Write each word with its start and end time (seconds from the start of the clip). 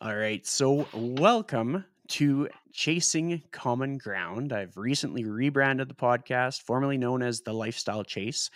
All 0.00 0.14
right. 0.16 0.46
So, 0.46 0.86
welcome 0.94 1.84
to 2.08 2.48
Chasing 2.72 3.42
Common 3.50 3.98
Ground. 3.98 4.52
I've 4.52 4.76
recently 4.76 5.24
rebranded 5.24 5.88
the 5.88 5.94
podcast, 5.94 6.62
formerly 6.62 6.98
known 6.98 7.22
as 7.22 7.40
The 7.40 7.52
Lifestyle 7.52 8.04
Chase. 8.04 8.50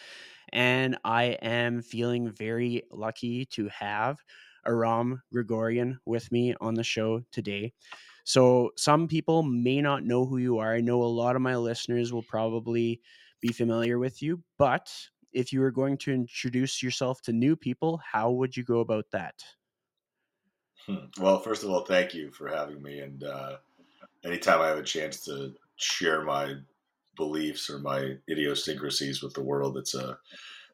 And 0.52 0.98
I 1.04 1.24
am 1.42 1.82
feeling 1.82 2.30
very 2.30 2.84
lucky 2.90 3.46
to 3.46 3.68
have 3.68 4.18
Aram 4.66 5.22
Grigorian 5.34 5.98
with 6.06 6.30
me 6.32 6.54
on 6.60 6.74
the 6.74 6.84
show 6.84 7.22
today. 7.32 7.72
So, 8.24 8.72
some 8.76 9.08
people 9.08 9.42
may 9.42 9.80
not 9.82 10.04
know 10.04 10.26
who 10.26 10.38
you 10.38 10.58
are. 10.58 10.74
I 10.74 10.80
know 10.82 11.02
a 11.02 11.04
lot 11.22 11.36
of 11.36 11.42
my 11.42 11.56
listeners 11.56 12.12
will 12.12 12.24
probably 12.24 13.00
be 13.40 13.52
familiar 13.52 13.98
with 13.98 14.22
you, 14.22 14.42
but 14.58 14.92
if 15.32 15.52
you 15.52 15.60
were 15.60 15.70
going 15.72 15.98
to 15.98 16.12
introduce 16.12 16.82
yourself 16.82 17.22
to 17.22 17.32
new 17.32 17.56
people, 17.56 17.98
how 18.12 18.30
would 18.32 18.56
you 18.56 18.64
go 18.64 18.80
about 18.80 19.06
that? 19.12 19.42
Hmm. 20.86 20.96
Well, 21.18 21.40
first 21.40 21.62
of 21.62 21.70
all, 21.70 21.84
thank 21.84 22.14
you 22.14 22.30
for 22.30 22.48
having 22.48 22.82
me. 22.82 23.00
And 23.00 23.22
uh, 23.24 23.56
anytime 24.24 24.60
I 24.60 24.68
have 24.68 24.78
a 24.78 24.82
chance 24.82 25.24
to 25.24 25.52
share 25.76 26.22
my 26.22 26.54
beliefs 27.16 27.68
or 27.68 27.78
my 27.78 28.14
idiosyncrasies 28.28 29.22
with 29.22 29.34
the 29.34 29.42
world, 29.42 29.76
it's 29.76 29.94
a 29.94 30.18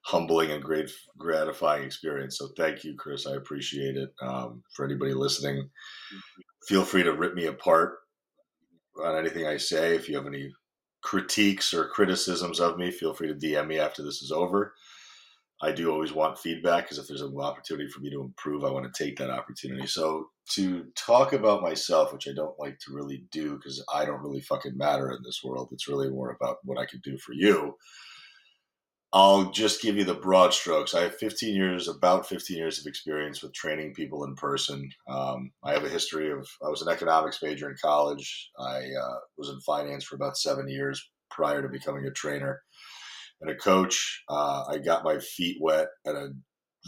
humbling 0.02 0.52
and 0.52 0.62
great, 0.62 0.90
gratifying 1.18 1.84
experience. 1.84 2.38
So 2.38 2.48
thank 2.56 2.84
you, 2.84 2.94
Chris. 2.94 3.26
I 3.26 3.34
appreciate 3.34 3.96
it. 3.96 4.14
Um, 4.22 4.62
for 4.72 4.84
anybody 4.84 5.12
listening, 5.12 5.68
feel 6.66 6.84
free 6.84 7.02
to 7.02 7.12
rip 7.12 7.34
me 7.34 7.46
apart 7.46 7.98
on 9.02 9.16
anything 9.16 9.46
I 9.46 9.56
say. 9.56 9.96
If 9.96 10.08
you 10.08 10.16
have 10.16 10.26
any 10.26 10.52
critiques 11.02 11.74
or 11.74 11.88
criticisms 11.88 12.60
of 12.60 12.78
me, 12.78 12.90
feel 12.90 13.14
free 13.14 13.28
to 13.28 13.34
DM 13.34 13.66
me 13.66 13.78
after 13.78 14.02
this 14.02 14.22
is 14.22 14.30
over. 14.30 14.74
I 15.62 15.72
do 15.72 15.90
always 15.90 16.12
want 16.12 16.38
feedback 16.38 16.84
because 16.84 16.98
if 16.98 17.08
there's 17.08 17.22
an 17.22 17.34
opportunity 17.38 17.88
for 17.88 18.00
me 18.00 18.10
to 18.10 18.20
improve, 18.20 18.64
I 18.64 18.70
want 18.70 18.92
to 18.92 19.04
take 19.04 19.16
that 19.18 19.30
opportunity. 19.30 19.86
So 19.86 20.28
to 20.52 20.84
talk 20.96 21.32
about 21.32 21.62
myself, 21.62 22.12
which 22.12 22.28
I 22.28 22.32
don't 22.34 22.58
like 22.58 22.78
to 22.80 22.94
really 22.94 23.24
do 23.32 23.56
because 23.56 23.82
I 23.92 24.04
don't 24.04 24.22
really 24.22 24.42
fucking 24.42 24.76
matter 24.76 25.10
in 25.10 25.18
this 25.24 25.40
world. 25.42 25.70
It's 25.72 25.88
really 25.88 26.10
more 26.10 26.30
about 26.30 26.58
what 26.64 26.78
I 26.78 26.84
can 26.84 27.00
do 27.02 27.16
for 27.16 27.32
you. 27.32 27.74
I'll 29.12 29.50
just 29.50 29.80
give 29.80 29.96
you 29.96 30.04
the 30.04 30.14
broad 30.14 30.52
strokes. 30.52 30.94
I 30.94 31.02
have 31.02 31.16
15 31.16 31.54
years, 31.54 31.88
about 31.88 32.28
15 32.28 32.54
years 32.54 32.78
of 32.78 32.86
experience 32.86 33.42
with 33.42 33.54
training 33.54 33.94
people 33.94 34.24
in 34.24 34.34
person. 34.34 34.90
Um, 35.08 35.52
I 35.64 35.72
have 35.72 35.84
a 35.84 35.88
history 35.88 36.30
of, 36.30 36.46
I 36.62 36.68
was 36.68 36.82
an 36.82 36.92
economics 36.92 37.42
major 37.42 37.70
in 37.70 37.76
college. 37.80 38.50
I 38.58 38.80
uh, 38.80 39.16
was 39.38 39.48
in 39.48 39.58
finance 39.60 40.04
for 40.04 40.16
about 40.16 40.36
seven 40.36 40.68
years 40.68 41.02
prior 41.30 41.62
to 41.62 41.68
becoming 41.68 42.04
a 42.04 42.10
trainer 42.10 42.60
and 43.40 43.50
a 43.50 43.54
coach. 43.54 44.22
Uh, 44.28 44.64
I 44.68 44.78
got 44.78 45.04
my 45.04 45.18
feet 45.18 45.58
wet 45.60 45.88
at 46.06 46.14
a 46.14 46.32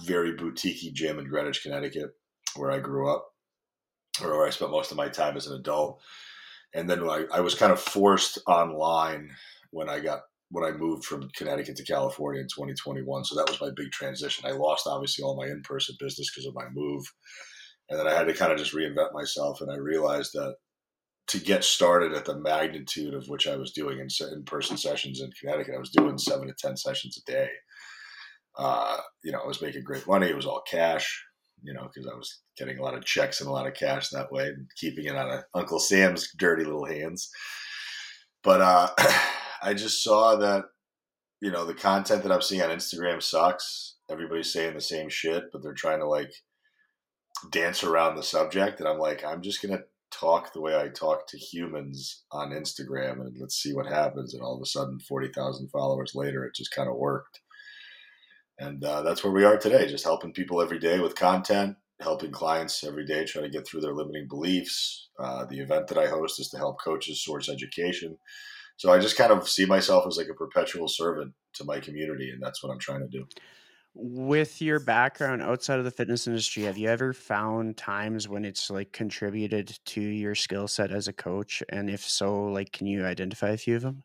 very 0.05 0.33
boutique 0.33 0.95
gym 0.95 1.19
in 1.19 1.29
Greenwich, 1.29 1.63
Connecticut, 1.63 2.11
where 2.57 2.71
I 2.71 2.79
grew 2.79 3.13
up, 3.13 3.27
or 4.23 4.39
where 4.39 4.47
I 4.47 4.51
spent 4.51 4.71
most 4.71 4.91
of 4.91 4.97
my 4.97 5.09
time 5.09 5.37
as 5.37 5.47
an 5.47 5.59
adult. 5.59 6.01
And 6.75 6.89
then 6.89 7.03
I, 7.09 7.25
I 7.33 7.41
was 7.41 7.55
kind 7.55 7.73
of 7.73 7.81
forced 7.81 8.39
online 8.47 9.31
when 9.71 9.89
I 9.89 10.01
got 10.01 10.21
when 10.51 10.65
I 10.65 10.77
moved 10.77 11.05
from 11.05 11.29
Connecticut 11.37 11.77
to 11.77 11.85
California 11.85 12.41
in 12.41 12.49
2021. 12.49 13.25
So 13.25 13.37
that 13.37 13.51
was 13.51 13.61
my 13.61 13.71
big 13.77 13.91
transition. 13.91 14.47
I 14.47 14.53
lost 14.53 14.87
obviously 14.87 15.23
all 15.23 15.37
my 15.37 15.47
in 15.47 15.61
person 15.63 15.95
business 16.01 16.31
because 16.31 16.47
of 16.47 16.55
my 16.55 16.69
move. 16.73 17.05
And 17.91 17.99
then 17.99 18.07
I 18.07 18.15
had 18.15 18.27
to 18.27 18.35
kind 18.35 18.53
of 18.53 18.59
just 18.59 18.75
reinvent 18.75 19.13
myself. 19.13 19.61
And 19.61 19.71
I 19.71 19.77
realized 19.77 20.33
that 20.35 20.55
to 21.29 21.39
get 21.39 21.63
started 21.63 22.15
at 22.15 22.25
the 22.25 22.39
magnitude 22.39 23.15
of 23.15 23.29
which 23.29 23.47
I 23.47 23.57
was 23.57 23.73
doing 23.73 23.99
in 23.99 24.09
in 24.33 24.45
person 24.45 24.77
sessions 24.77 25.21
in 25.21 25.31
Connecticut. 25.39 25.75
I 25.75 25.79
was 25.79 25.91
doing 25.91 26.19
seven 26.19 26.49
to 26.49 26.55
ten 26.59 26.77
sessions 26.77 27.19
a 27.19 27.31
day. 27.31 27.49
Uh, 28.57 28.97
you 29.23 29.31
know, 29.31 29.41
I 29.41 29.47
was 29.47 29.63
making 29.63 29.85
great 29.85 30.07
money. 30.07 30.29
It 30.29 30.37
was 30.37 30.47
all 30.47 30.63
cash. 30.69 31.25
You 31.63 31.75
know, 31.75 31.89
because 31.93 32.09
I 32.09 32.15
was 32.15 32.41
getting 32.57 32.79
a 32.79 32.83
lot 32.83 32.95
of 32.95 33.05
checks 33.05 33.41
and 33.41 33.49
a 33.49 33.53
lot 33.53 33.67
of 33.67 33.75
cash 33.75 34.11
that 34.11 34.31
way, 34.31 34.47
and 34.47 34.69
keeping 34.77 35.07
it 35.07 35.17
out 35.17 35.31
of 35.31 35.43
Uncle 35.55 35.81
Sam's 35.81 36.33
dirty 36.37 36.65
little 36.65 36.87
hands. 36.87 37.31
But 38.45 38.61
uh, 38.61 38.89
I 39.63 39.75
just 39.75 40.03
saw 40.03 40.37
that 40.37 40.65
you 41.41 41.51
know 41.51 41.65
the 41.65 41.75
content 41.75 42.23
that 42.23 42.33
I'm 42.33 42.43
seeing 42.43 42.63
on 42.63 42.71
Instagram 42.71 43.23
sucks. 43.23 43.97
Everybody's 44.11 44.53
saying 44.53 44.75
the 44.75 44.81
same 44.81 45.09
shit, 45.09 45.45
but 45.53 45.63
they're 45.63 45.75
trying 45.75 45.99
to 45.99 46.07
like 46.07 46.33
dance 47.51 47.85
around 47.85 48.17
the 48.17 48.23
subject, 48.23 48.81
and 48.81 48.89
I'm 48.89 48.99
like, 48.99 49.25
I'm 49.25 49.43
just 49.43 49.61
gonna 49.61 49.81
talk 50.11 50.53
the 50.53 50.61
way 50.61 50.77
I 50.77 50.89
talk 50.89 51.27
to 51.29 51.39
humans 51.39 52.25
on 52.33 52.51
Instagram 52.51 53.21
and 53.21 53.37
let's 53.39 53.57
see 53.57 53.73
what 53.73 53.87
happens. 53.87 54.35
And 54.35 54.43
all 54.43 54.57
of 54.57 54.63
a 54.63 54.67
sudden, 54.67 54.99
40,000 55.01 55.69
followers 55.69 56.13
later, 56.15 56.45
it 56.45 56.55
just 56.55 56.75
kind 56.75 56.89
of 56.89 56.97
worked. 56.97 57.41
And 58.59 58.85
uh, 58.85 59.03
that's 59.03 59.23
where 59.23 59.33
we 59.33 59.45
are 59.45 59.57
today, 59.57 59.87
just 59.87 60.05
helping 60.05 60.33
people 60.33 60.61
every 60.61 60.79
day 60.79 60.99
with 60.99 61.15
content, 61.15 61.77
helping 62.01 62.33
clients 62.33 62.83
every 62.83 63.05
day 63.05 63.25
try 63.25 63.43
to 63.43 63.49
get 63.49 63.67
through 63.67 63.83
their 63.83 63.95
limiting 63.95 64.27
beliefs. 64.29 65.09
Uh, 65.19 65.45
the 65.45 65.61
event 65.61 65.87
that 65.89 65.99
I 65.99 66.07
host 66.07 66.41
is 66.41 66.49
to 66.51 66.59
help 66.59 66.81
coaches 66.83 67.23
source 67.23 67.49
education. 67.49 68.19
So 68.77 68.93
I 68.93 68.99
just 68.99 69.17
kind 69.17 69.33
of 69.33 69.49
see 69.49 69.67
myself 69.67 70.07
as 70.07 70.17
like 70.17 70.29
a 70.29 70.35
perpetual 70.35 70.89
servant 70.89 71.35
to 71.55 71.65
my 71.65 71.81
community, 71.81 72.31
and 72.31 72.43
that's 72.43 72.63
what 72.63 72.73
I'm 72.73 72.79
trying 72.79 73.01
to 73.01 73.09
do 73.09 73.27
with 74.01 74.63
your 74.63 74.79
background 74.79 75.43
outside 75.43 75.81
of 75.81 75.85
the 75.85 75.91
fitness 75.91 76.29
industry, 76.29 76.63
have 76.63 76.79
you 76.79 76.89
ever 76.89 77.13
found 77.13 77.77
times 77.77 78.29
when 78.29 78.45
it's 78.45 78.71
like 78.71 78.93
contributed 78.93 79.77
to 79.87 80.01
your 80.01 80.37
skill 80.37 80.69
set 80.69 80.93
as 80.93 81.09
a 81.09 81.13
coach? 81.13 81.65
And 81.69 81.91
if 81.91 82.09
so, 82.09 82.45
like, 82.45 82.71
can 82.71 82.87
you 82.87 83.05
identify 83.05 83.49
a 83.51 83.57
few 83.57 83.75
of 83.75 83.83
them? 83.83 84.05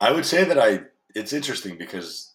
I 0.00 0.12
would 0.12 0.26
say 0.26 0.44
that 0.44 0.58
I, 0.58 0.82
it's 1.14 1.32
interesting 1.32 1.76
because 1.76 2.32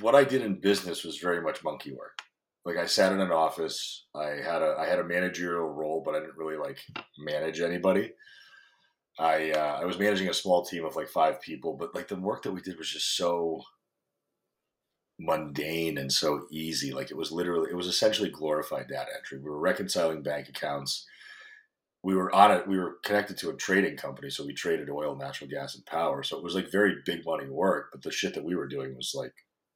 what 0.00 0.14
I 0.14 0.24
did 0.24 0.40
in 0.40 0.60
business 0.60 1.04
was 1.04 1.18
very 1.18 1.42
much 1.42 1.62
monkey 1.62 1.92
work. 1.92 2.18
Like 2.64 2.78
I 2.78 2.86
sat 2.86 3.12
in 3.12 3.20
an 3.20 3.32
office, 3.32 4.06
I 4.14 4.36
had 4.42 4.62
a, 4.62 4.76
I 4.78 4.86
had 4.86 4.98
a 4.98 5.04
managerial 5.04 5.68
role, 5.68 6.02
but 6.04 6.14
I 6.14 6.20
didn't 6.20 6.36
really 6.36 6.56
like 6.56 6.78
manage 7.18 7.60
anybody. 7.60 8.12
I 9.20 9.50
uh, 9.50 9.78
I 9.82 9.84
was 9.84 9.98
managing 9.98 10.28
a 10.28 10.34
small 10.34 10.64
team 10.64 10.84
of 10.84 10.96
like 10.96 11.08
five 11.08 11.40
people, 11.42 11.76
but 11.76 11.94
like 11.94 12.08
the 12.08 12.16
work 12.16 12.42
that 12.42 12.52
we 12.52 12.62
did 12.62 12.78
was 12.78 12.90
just 12.90 13.16
so 13.16 13.62
mundane 15.18 15.98
and 15.98 16.10
so 16.10 16.46
easy. 16.50 16.92
Like 16.92 17.10
it 17.10 17.16
was 17.16 17.30
literally, 17.30 17.70
it 17.70 17.76
was 17.76 17.86
essentially 17.86 18.30
glorified 18.30 18.88
data 18.88 19.10
entry. 19.16 19.38
We 19.38 19.50
were 19.50 19.60
reconciling 19.60 20.22
bank 20.22 20.48
accounts. 20.48 21.06
We 22.02 22.14
were 22.14 22.34
on 22.34 22.50
it. 22.50 22.66
We 22.66 22.78
were 22.78 22.96
connected 23.04 23.36
to 23.38 23.50
a 23.50 23.54
trading 23.54 23.98
company, 23.98 24.30
so 24.30 24.46
we 24.46 24.54
traded 24.54 24.88
oil, 24.88 25.14
natural 25.14 25.50
gas, 25.50 25.74
and 25.74 25.84
power. 25.84 26.22
So 26.22 26.38
it 26.38 26.42
was 26.42 26.54
like 26.54 26.72
very 26.72 26.96
big 27.04 27.26
money 27.26 27.46
work. 27.46 27.90
But 27.92 28.02
the 28.02 28.10
shit 28.10 28.32
that 28.34 28.44
we 28.44 28.56
were 28.56 28.66
doing 28.68 28.96
was 28.96 29.12
like, 29.14 29.34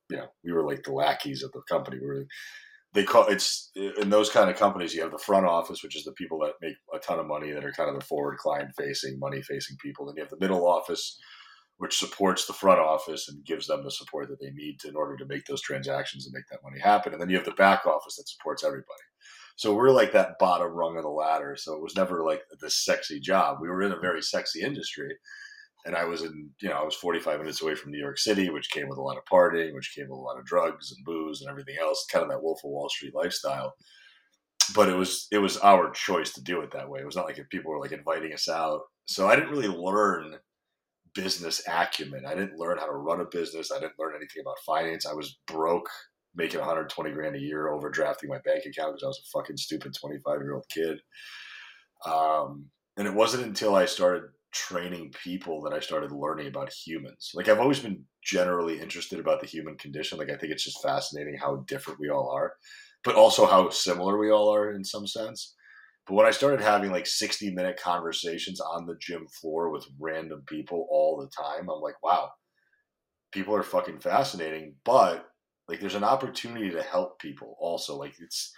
you 0.09 0.17
know, 0.17 0.29
we 0.43 0.53
were 0.53 0.67
like 0.67 0.85
the 0.85 0.93
lackeys 0.93 1.43
of 1.43 1.53
the 1.53 1.61
company. 1.69 1.99
We 2.01 2.07
were 2.07 2.27
they 2.95 3.05
call 3.05 3.27
it's 3.27 3.71
in 3.75 4.09
those 4.09 4.31
kind 4.31 4.49
of 4.49 4.57
companies 4.57 4.95
you 4.95 5.03
have 5.03 5.11
the 5.11 5.19
front 5.19 5.47
office 5.47 5.83
which 5.83 5.97
is 5.97 6.05
the 6.05 6.13
people 6.13 6.39
that 6.39 6.53
make 6.63 6.77
a 6.95 6.99
ton 6.99 7.19
of 7.19 7.27
money 7.27 7.51
that 7.51 7.65
are 7.65 7.73
kind 7.73 7.91
of 7.91 7.99
the 7.99 8.07
forward 8.07 8.39
client 8.39 8.71
facing 8.79 9.19
money 9.19 9.43
facing 9.43 9.77
people. 9.83 10.07
Then 10.07 10.15
you 10.17 10.23
have 10.23 10.31
the 10.31 10.39
middle 10.41 10.67
office 10.67 11.19
which 11.79 11.99
supports 11.99 12.47
the 12.47 12.53
front 12.53 12.79
office 12.79 13.29
and 13.29 13.45
gives 13.45 13.67
them 13.67 13.83
the 13.83 13.91
support 13.91 14.29
that 14.29 14.41
they 14.41 14.51
need 14.53 14.79
to, 14.79 14.89
in 14.89 14.95
order 14.95 15.17
to 15.17 15.27
make 15.27 15.45
those 15.47 15.61
transactions 15.61 16.25
and 16.25 16.33
make 16.33 16.47
that 16.49 16.63
money 16.63 16.81
happen. 16.81 17.13
And 17.13 17.21
then 17.21 17.29
you 17.29 17.37
have 17.37 17.45
the 17.45 17.51
back 17.53 17.85
office 17.85 18.17
that 18.17 18.29
supports 18.29 18.63
everybody. 18.63 19.03
So 19.57 19.75
we're 19.75 19.91
like 19.91 20.13
that 20.13 20.39
bottom 20.39 20.69
rung 20.69 20.97
of 20.97 21.03
the 21.03 21.09
ladder. 21.09 21.57
So 21.57 21.75
it 21.75 21.83
was 21.83 21.97
never 21.97 22.25
like 22.25 22.43
this 22.61 22.85
sexy 22.85 23.19
job. 23.19 23.59
We 23.61 23.69
were 23.69 23.83
in 23.83 23.93
a 23.93 23.99
very 23.99 24.23
sexy 24.23 24.63
industry 24.63 25.17
and 25.85 25.95
I 25.95 26.05
was 26.05 26.23
in, 26.23 26.51
you 26.61 26.69
know, 26.69 26.77
I 26.77 26.85
was 26.85 26.95
45 26.95 27.41
minutes 27.41 27.63
away 27.63 27.75
from 27.75 27.93
New 27.93 27.99
York 27.99 28.19
City, 28.19 28.49
which 28.51 28.71
came 28.71 28.89
with 28.89 28.99
a 28.99 29.03
lot 29.03 29.19
of 29.19 29.25
partying, 29.31 29.75
which 29.75 29.95
came 29.95 30.09
with 30.09 30.19
a 30.19 30.23
lot 30.23 30.39
of 30.39 30.47
drugs 30.47 30.93
and 30.93 31.05
booze 31.05 31.43
and 31.43 31.51
everything 31.51 31.77
else, 31.81 32.07
kind 32.11 32.23
of 32.23 32.31
that 32.31 32.43
Wolf 32.43 32.61
of 32.65 32.71
Wall 32.71 32.89
Street 32.89 33.15
lifestyle. 33.15 33.75
But 34.75 34.89
it 34.89 34.97
was 34.97 35.27
it 35.31 35.39
was 35.39 35.59
our 35.59 35.91
choice 35.91 36.33
to 36.35 36.43
do 36.43 36.63
it 36.63 36.71
that 36.73 36.89
way. 36.89 37.01
It 37.01 37.07
was 37.07 37.17
not 37.17 37.27
like 37.27 37.39
if 37.39 37.49
people 37.51 37.71
were 37.71 37.81
like 37.81 37.93
inviting 37.93 38.33
us 38.33 38.49
out. 38.49 38.81
So 39.05 39.29
I 39.29 39.37
didn't 39.37 39.51
really 39.51 39.69
learn 39.69 40.37
business 41.15 41.63
acumen. 41.69 42.25
I 42.27 42.35
didn't 42.35 42.59
learn 42.59 42.79
how 42.79 42.87
to 42.87 42.93
run 42.93 43.21
a 43.21 43.27
business. 43.27 43.71
I 43.71 43.79
didn't 43.79 43.99
learn 43.99 44.15
anything 44.17 44.41
about 44.41 44.59
finance. 44.65 45.07
I 45.07 45.13
was 45.13 45.39
broke, 45.47 45.91
making 46.35 46.61
120 46.61 47.11
grand 47.13 47.37
a 47.37 47.41
year, 47.41 47.69
overdrafting 47.69 48.29
my 48.29 48.39
bank 48.45 48.65
account 48.65 48.95
because 48.95 49.05
I 49.05 49.07
was 49.07 49.23
a 49.23 49.39
fucking 49.39 49.59
stupid 49.59 49.95
25 49.95 50.41
year 50.41 50.55
old 50.55 50.67
kid. 50.71 50.99
Um, 52.07 52.67
and 52.97 53.07
it 53.07 53.15
wasn't 53.15 53.45
until 53.45 53.75
I 53.75 53.85
started 53.85 54.25
training 54.55 55.13
people 55.23 55.61
that 55.63 55.75
I 55.75 55.81
started 55.81 56.13
learning 56.13 56.47
about 56.47 56.73
humans. 56.73 57.33
Like 57.35 57.49
I've 57.49 57.59
always 57.59 57.81
been 57.81 58.05
generally 58.23 58.81
interested 58.81 59.19
about 59.19 59.41
the 59.41 59.47
human 59.47 59.77
condition. 59.77 60.17
Like 60.17 60.31
I 60.31 60.37
think 60.37 60.53
it's 60.53 60.65
just 60.65 60.83
fascinating 60.83 61.37
how 61.37 61.65
different 61.67 61.99
we 62.01 62.09
all 62.09 62.31
are, 62.31 62.55
but 63.03 63.17
also 63.17 63.47
how 63.47 63.69
similar 63.71 64.17
we 64.17 64.31
all 64.31 64.55
are 64.55 64.73
in 64.73 64.85
some 64.85 65.07
sense. 65.07 65.55
But 66.07 66.15
when 66.15 66.27
I 66.27 66.31
started 66.31 66.61
having 66.61 66.93
like 66.93 67.07
60 67.07 67.51
minute 67.53 67.81
conversations 67.81 68.61
on 68.61 68.87
the 68.87 68.97
gym 69.01 69.27
floor 69.27 69.71
with 69.71 69.87
random 69.99 70.43
people 70.47 70.87
all 70.91 71.19
the 71.19 71.29
time, 71.29 71.69
I'm 71.69 71.81
like, 71.81 72.01
wow, 72.03 72.31
people 73.33 73.57
are 73.57 73.63
fucking 73.63 74.01
fascinating. 74.01 74.77
But 74.85 75.27
like 75.67 75.81
there's 75.81 75.95
an 75.97 76.05
opportunity 76.05 76.71
to 76.71 76.83
help 76.83 77.19
people 77.19 77.57
also. 77.59 77.97
Like 77.97 78.15
it's 78.21 78.53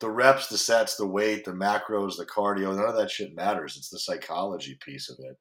the 0.00 0.10
reps, 0.10 0.48
the 0.48 0.58
sets, 0.58 0.96
the 0.96 1.06
weight, 1.06 1.44
the 1.44 1.52
macros, 1.52 2.16
the 2.16 2.26
cardio, 2.26 2.74
none 2.74 2.88
of 2.88 2.96
that 2.96 3.10
shit 3.10 3.34
matters. 3.34 3.76
It's 3.76 3.90
the 3.90 3.98
psychology 3.98 4.78
piece 4.84 5.10
of 5.10 5.16
it 5.20 5.36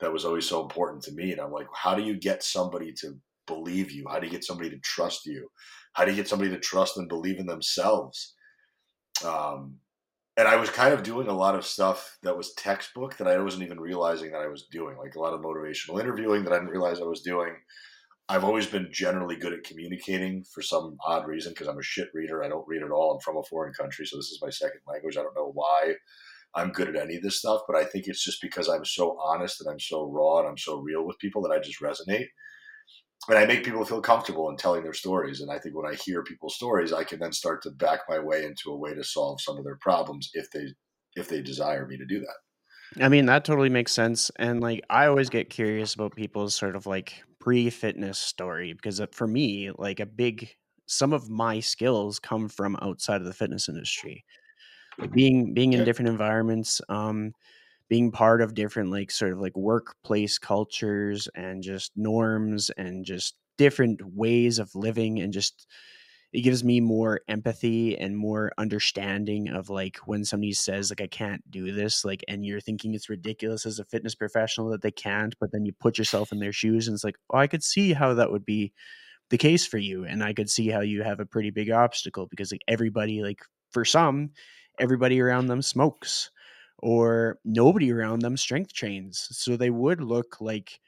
that 0.00 0.12
was 0.12 0.24
always 0.24 0.46
so 0.46 0.62
important 0.62 1.02
to 1.04 1.12
me. 1.12 1.32
And 1.32 1.40
I'm 1.40 1.52
like, 1.52 1.66
how 1.74 1.94
do 1.94 2.02
you 2.02 2.18
get 2.18 2.42
somebody 2.42 2.92
to 3.00 3.14
believe 3.46 3.90
you? 3.90 4.04
How 4.08 4.18
do 4.18 4.26
you 4.26 4.32
get 4.32 4.44
somebody 4.44 4.70
to 4.70 4.78
trust 4.78 5.24
you? 5.24 5.48
How 5.94 6.04
do 6.04 6.10
you 6.10 6.16
get 6.16 6.28
somebody 6.28 6.50
to 6.50 6.58
trust 6.58 6.98
and 6.98 7.08
believe 7.08 7.38
in 7.38 7.46
themselves? 7.46 8.34
Um, 9.24 9.76
and 10.36 10.48
I 10.48 10.56
was 10.56 10.68
kind 10.68 10.92
of 10.92 11.04
doing 11.04 11.28
a 11.28 11.32
lot 11.32 11.54
of 11.54 11.64
stuff 11.64 12.18
that 12.22 12.36
was 12.36 12.54
textbook 12.54 13.16
that 13.18 13.28
I 13.28 13.38
wasn't 13.38 13.62
even 13.62 13.78
realizing 13.78 14.32
that 14.32 14.42
I 14.42 14.48
was 14.48 14.66
doing, 14.70 14.96
like 14.98 15.14
a 15.14 15.20
lot 15.20 15.32
of 15.32 15.40
motivational 15.40 16.00
interviewing 16.00 16.44
that 16.44 16.52
I 16.52 16.56
didn't 16.56 16.72
realize 16.72 17.00
I 17.00 17.04
was 17.04 17.22
doing. 17.22 17.54
I've 18.28 18.44
always 18.44 18.66
been 18.66 18.88
generally 18.90 19.36
good 19.36 19.52
at 19.52 19.64
communicating 19.64 20.44
for 20.44 20.62
some 20.62 20.96
odd 21.04 21.26
reason 21.26 21.52
because 21.52 21.66
I'm 21.66 21.78
a 21.78 21.82
shit 21.82 22.08
reader. 22.14 22.42
I 22.42 22.48
don't 22.48 22.66
read 22.66 22.82
at 22.82 22.90
all. 22.90 23.12
I'm 23.12 23.20
from 23.20 23.36
a 23.36 23.42
foreign 23.42 23.74
country, 23.74 24.06
so 24.06 24.16
this 24.16 24.30
is 24.30 24.40
my 24.42 24.50
second 24.50 24.80
language. 24.86 25.16
I 25.16 25.22
don't 25.22 25.36
know 25.36 25.50
why 25.52 25.94
I'm 26.54 26.70
good 26.70 26.88
at 26.88 26.96
any 26.96 27.16
of 27.16 27.22
this 27.22 27.38
stuff, 27.38 27.62
but 27.66 27.76
I 27.76 27.84
think 27.84 28.06
it's 28.06 28.24
just 28.24 28.40
because 28.40 28.68
I'm 28.68 28.84
so 28.84 29.18
honest 29.22 29.60
and 29.60 29.70
I'm 29.70 29.80
so 29.80 30.06
raw 30.06 30.38
and 30.38 30.48
I'm 30.48 30.58
so 30.58 30.78
real 30.78 31.04
with 31.04 31.18
people 31.18 31.42
that 31.42 31.52
I 31.52 31.58
just 31.58 31.82
resonate. 31.82 32.28
And 33.28 33.38
I 33.38 33.46
make 33.46 33.64
people 33.64 33.84
feel 33.84 34.02
comfortable 34.02 34.50
in 34.50 34.56
telling 34.56 34.84
their 34.84 34.92
stories. 34.92 35.40
And 35.40 35.50
I 35.50 35.58
think 35.58 35.74
when 35.74 35.90
I 35.90 35.96
hear 35.96 36.22
people's 36.22 36.56
stories, 36.56 36.92
I 36.92 37.04
can 37.04 37.18
then 37.18 37.32
start 37.32 37.62
to 37.62 37.70
back 37.70 38.00
my 38.08 38.18
way 38.18 38.44
into 38.44 38.70
a 38.70 38.76
way 38.76 38.94
to 38.94 39.02
solve 39.02 39.40
some 39.40 39.56
of 39.56 39.64
their 39.64 39.78
problems 39.80 40.30
if 40.34 40.50
they 40.50 40.66
if 41.16 41.28
they 41.28 41.40
desire 41.40 41.86
me 41.86 41.96
to 41.96 42.04
do 42.04 42.20
that. 42.20 43.04
I 43.04 43.08
mean, 43.08 43.26
that 43.26 43.44
totally 43.44 43.70
makes 43.70 43.92
sense. 43.92 44.30
And 44.36 44.60
like, 44.60 44.84
I 44.90 45.06
always 45.06 45.30
get 45.30 45.50
curious 45.50 45.94
about 45.94 46.14
people's 46.14 46.54
sort 46.54 46.76
of 46.76 46.86
like 46.86 47.24
pre 47.44 47.70
fitness 47.70 48.18
story 48.18 48.74
because 48.74 49.00
uh, 49.00 49.06
for 49.12 49.28
me, 49.28 49.70
like, 49.78 50.00
a 50.00 50.06
big, 50.06 50.50
some 50.86 51.12
of 51.14 51.30
my 51.30 51.60
skills 51.60 52.18
come 52.20 52.48
from 52.48 52.76
outside 52.82 53.22
of 53.22 53.26
the 53.28 53.34
fitness 53.34 53.68
industry. 53.68 54.24
Like 55.00 55.12
being 55.12 55.54
being 55.54 55.72
in 55.72 55.84
different 55.84 56.08
environments, 56.10 56.80
um, 56.88 57.34
being 57.88 58.12
part 58.12 58.42
of 58.42 58.54
different 58.54 58.90
like 58.90 59.10
sort 59.10 59.32
of 59.32 59.40
like 59.40 59.56
workplace 59.56 60.38
cultures 60.38 61.28
and 61.34 61.62
just 61.62 61.92
norms 61.96 62.70
and 62.78 63.04
just 63.04 63.36
different 63.58 64.02
ways 64.14 64.58
of 64.58 64.74
living 64.74 65.20
and 65.20 65.32
just 65.32 65.68
it 66.34 66.42
gives 66.42 66.64
me 66.64 66.80
more 66.80 67.20
empathy 67.28 67.96
and 67.96 68.16
more 68.16 68.50
understanding 68.58 69.48
of 69.48 69.70
like 69.70 69.98
when 70.06 70.24
somebody 70.24 70.52
says 70.52 70.90
like 70.90 71.00
I 71.00 71.06
can't 71.06 71.48
do 71.48 71.72
this 71.72 72.04
like 72.04 72.24
and 72.26 72.44
you're 72.44 72.60
thinking 72.60 72.92
it's 72.92 73.08
ridiculous 73.08 73.64
as 73.64 73.78
a 73.78 73.84
fitness 73.84 74.16
professional 74.16 74.68
that 74.70 74.82
they 74.82 74.90
can't 74.90 75.34
but 75.38 75.52
then 75.52 75.64
you 75.64 75.72
put 75.72 75.96
yourself 75.96 76.32
in 76.32 76.40
their 76.40 76.52
shoes 76.52 76.88
and 76.88 76.94
it's 76.96 77.04
like 77.04 77.16
oh 77.32 77.38
I 77.38 77.46
could 77.46 77.62
see 77.62 77.92
how 77.92 78.14
that 78.14 78.32
would 78.32 78.44
be 78.44 78.72
the 79.30 79.38
case 79.38 79.64
for 79.64 79.78
you 79.78 80.04
and 80.04 80.24
I 80.24 80.32
could 80.32 80.50
see 80.50 80.68
how 80.68 80.80
you 80.80 81.04
have 81.04 81.20
a 81.20 81.26
pretty 81.26 81.50
big 81.50 81.70
obstacle 81.70 82.26
because 82.26 82.50
like 82.50 82.62
everybody 82.66 83.22
like 83.22 83.40
for 83.70 83.84
some 83.84 84.30
everybody 84.80 85.20
around 85.20 85.46
them 85.46 85.62
smokes 85.62 86.32
or 86.80 87.38
nobody 87.44 87.92
around 87.92 88.22
them 88.22 88.36
strength 88.36 88.72
trains 88.72 89.28
so 89.30 89.56
they 89.56 89.70
would 89.70 90.00
look 90.00 90.40
like 90.40 90.80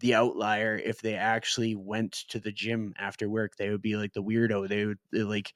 the 0.00 0.14
outlier 0.14 0.76
if 0.76 1.00
they 1.00 1.14
actually 1.14 1.74
went 1.74 2.12
to 2.28 2.40
the 2.40 2.52
gym 2.52 2.94
after 2.98 3.28
work. 3.28 3.56
They 3.56 3.70
would 3.70 3.82
be 3.82 3.96
like 3.96 4.12
the 4.12 4.22
weirdo. 4.22 4.68
They 4.68 4.86
would 4.86 4.98
like 5.12 5.52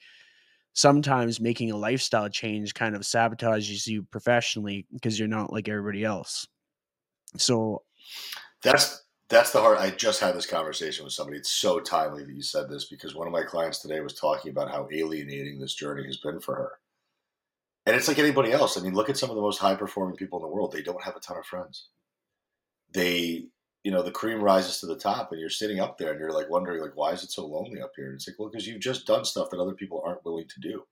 sometimes 0.72 1.40
making 1.40 1.70
a 1.70 1.76
lifestyle 1.76 2.28
change 2.28 2.74
kind 2.74 2.94
of 2.94 3.02
sabotages 3.02 3.86
you 3.86 4.02
professionally 4.04 4.86
because 4.92 5.18
you're 5.18 5.28
not 5.28 5.52
like 5.52 5.68
everybody 5.68 6.04
else. 6.04 6.46
So 7.36 7.82
that's 8.62 9.02
that's 9.28 9.52
the 9.52 9.60
hard. 9.60 9.78
I 9.78 9.90
just 9.90 10.20
had 10.20 10.36
this 10.36 10.46
conversation 10.46 11.04
with 11.04 11.12
somebody. 11.12 11.38
It's 11.38 11.50
so 11.50 11.80
timely 11.80 12.24
that 12.24 12.34
you 12.34 12.42
said 12.42 12.68
this 12.68 12.84
because 12.84 13.14
one 13.14 13.26
of 13.26 13.32
my 13.32 13.42
clients 13.42 13.80
today 13.80 14.00
was 14.00 14.14
talking 14.14 14.50
about 14.50 14.70
how 14.70 14.88
alienating 14.92 15.58
this 15.58 15.74
journey 15.74 16.04
has 16.04 16.18
been 16.18 16.40
for 16.40 16.54
her. 16.54 16.72
And 17.86 17.96
it's 17.96 18.08
like 18.08 18.18
anybody 18.18 18.52
else. 18.52 18.76
I 18.76 18.82
mean, 18.82 18.94
look 18.94 19.08
at 19.10 19.16
some 19.16 19.30
of 19.30 19.36
the 19.36 19.42
most 19.42 19.58
high 19.58 19.74
performing 19.74 20.16
people 20.16 20.38
in 20.38 20.42
the 20.42 20.48
world. 20.48 20.72
They 20.72 20.82
don't 20.82 21.02
have 21.02 21.16
a 21.16 21.20
ton 21.20 21.38
of 21.38 21.46
friends. 21.46 21.88
They 22.92 23.46
you 23.86 23.92
know 23.92 24.02
the 24.02 24.10
cream 24.10 24.42
rises 24.42 24.80
to 24.80 24.86
the 24.86 24.96
top 24.96 25.30
and 25.30 25.40
you're 25.40 25.48
sitting 25.48 25.78
up 25.78 25.96
there 25.96 26.10
and 26.10 26.18
you're 26.18 26.32
like 26.32 26.50
wondering 26.50 26.82
like 26.82 26.96
why 26.96 27.12
is 27.12 27.22
it 27.22 27.30
so 27.30 27.46
lonely 27.46 27.80
up 27.80 27.92
here? 27.94 28.06
And 28.06 28.16
it's 28.16 28.26
like 28.26 28.36
well 28.36 28.48
because 28.48 28.66
you've 28.66 28.80
just 28.80 29.06
done 29.06 29.24
stuff 29.24 29.48
that 29.50 29.60
other 29.60 29.74
people 29.74 30.02
aren't 30.04 30.24
willing 30.24 30.48
to 30.48 30.60
do. 30.60 30.82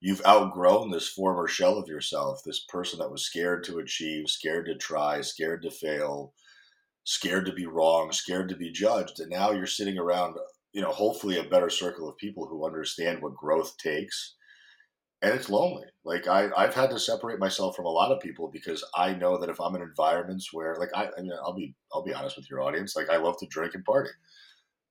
You've 0.00 0.24
outgrown 0.26 0.90
this 0.90 1.06
former 1.06 1.46
shell 1.46 1.76
of 1.76 1.86
yourself 1.86 2.40
this 2.42 2.60
person 2.60 2.98
that 3.00 3.10
was 3.10 3.26
scared 3.26 3.62
to 3.64 3.80
achieve 3.80 4.30
scared 4.30 4.64
to 4.66 4.74
try 4.74 5.20
scared 5.20 5.60
to 5.64 5.70
fail 5.70 6.32
scared 7.04 7.44
to 7.44 7.52
be 7.52 7.66
wrong 7.66 8.10
scared 8.10 8.48
to 8.48 8.56
be 8.56 8.72
judged. 8.72 9.20
And 9.20 9.28
now 9.28 9.50
you're 9.50 9.66
sitting 9.66 9.98
around 9.98 10.36
you 10.72 10.80
know 10.80 10.92
hopefully 10.92 11.36
a 11.36 11.44
better 11.44 11.68
circle 11.68 12.08
of 12.08 12.16
people 12.16 12.46
who 12.46 12.64
understand 12.64 13.20
what 13.20 13.36
growth 13.36 13.76
takes 13.76 14.36
and 15.24 15.32
it's 15.32 15.48
lonely. 15.48 15.86
Like 16.04 16.28
I, 16.28 16.50
I've 16.54 16.74
had 16.74 16.90
to 16.90 16.98
separate 16.98 17.38
myself 17.38 17.74
from 17.74 17.86
a 17.86 17.90
lot 17.90 18.12
of 18.12 18.20
people 18.20 18.50
because 18.52 18.84
I 18.94 19.14
know 19.14 19.38
that 19.38 19.48
if 19.48 19.58
I'm 19.58 19.74
in 19.74 19.80
environments 19.80 20.52
where, 20.52 20.76
like, 20.78 20.90
I, 20.94 21.08
I 21.16 21.22
mean, 21.22 21.32
I'll 21.42 21.54
be, 21.54 21.74
I'll 21.94 22.04
be 22.04 22.12
honest 22.12 22.36
with 22.36 22.50
your 22.50 22.60
audience. 22.60 22.94
Like, 22.94 23.08
I 23.08 23.16
love 23.16 23.38
to 23.38 23.46
drink 23.46 23.74
and 23.74 23.84
party, 23.86 24.10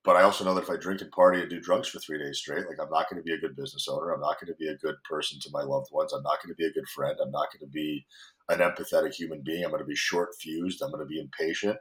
but 0.04 0.16
I 0.16 0.24
also 0.24 0.44
know 0.44 0.56
that 0.56 0.64
if 0.64 0.72
I 0.72 0.78
drink 0.78 1.02
and 1.02 1.12
party 1.12 1.40
and 1.40 1.50
do 1.52 1.62
drugs 1.62 1.88
for 1.88 2.00
three 2.00 2.18
days 2.18 2.40
straight, 2.40 2.66
like, 2.68 2.80
I'm 2.82 2.90
not 2.90 3.12
going 3.12 3.22
to 3.22 3.24
be 3.24 3.34
a 3.34 3.38
good 3.38 3.56
business 3.56 3.88
owner. 3.88 4.10
I'm 4.10 4.22
not 4.22 4.42
going 4.42 4.52
to 4.52 4.58
be 4.58 4.70
a 4.70 4.78
good 4.78 4.96
person 5.08 5.40
to 5.40 5.50
my 5.54 5.62
loved 5.62 5.90
ones. 5.92 6.14
I'm 6.14 6.24
not 6.24 6.42
going 6.44 6.52
to 6.52 6.58
be 6.58 6.66
a 6.66 6.74
good 6.74 6.90
friend. 6.90 7.16
I'm 7.22 7.32
not 7.32 7.50
going 7.54 7.70
to 7.70 7.72
be 7.72 8.04
an 8.50 8.58
empathetic 8.58 9.14
human 9.14 9.44
being. 9.46 9.64
I'm 9.64 9.70
going 9.70 9.84
to 9.84 9.88
be 9.88 9.96
short 9.96 10.30
fused. 10.42 10.82
I'm 10.82 10.90
going 10.90 11.06
to 11.06 11.06
be 11.06 11.22
impatient. 11.22 11.78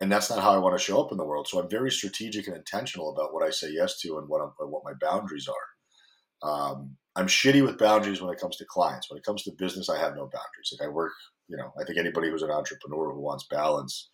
And 0.00 0.10
that's 0.10 0.28
not 0.28 0.42
how 0.42 0.52
I 0.52 0.58
want 0.58 0.76
to 0.76 0.84
show 0.84 1.00
up 1.00 1.12
in 1.12 1.18
the 1.18 1.24
world. 1.24 1.46
So 1.46 1.60
I'm 1.60 1.70
very 1.70 1.92
strategic 1.92 2.48
and 2.48 2.56
intentional 2.56 3.14
about 3.14 3.32
what 3.32 3.46
I 3.46 3.50
say 3.50 3.70
yes 3.70 4.00
to 4.00 4.18
and 4.18 4.28
what 4.28 4.42
I'm, 4.42 4.50
what 4.68 4.82
my 4.84 4.92
boundaries 5.00 5.48
are. 5.48 6.50
Um, 6.50 6.96
I'm 7.16 7.26
shitty 7.26 7.64
with 7.64 7.78
boundaries 7.78 8.20
when 8.20 8.32
it 8.32 8.38
comes 8.38 8.56
to 8.58 8.66
clients. 8.66 9.10
When 9.10 9.18
it 9.18 9.24
comes 9.24 9.42
to 9.44 9.52
business, 9.52 9.88
I 9.88 9.98
have 9.98 10.14
no 10.14 10.24
boundaries. 10.24 10.72
Like 10.78 10.86
I 10.86 10.92
work, 10.92 11.12
you 11.48 11.56
know, 11.56 11.72
I 11.80 11.84
think 11.84 11.98
anybody 11.98 12.30
who's 12.30 12.42
an 12.42 12.50
entrepreneur 12.50 13.12
who 13.12 13.20
wants 13.20 13.46
balance, 13.50 14.10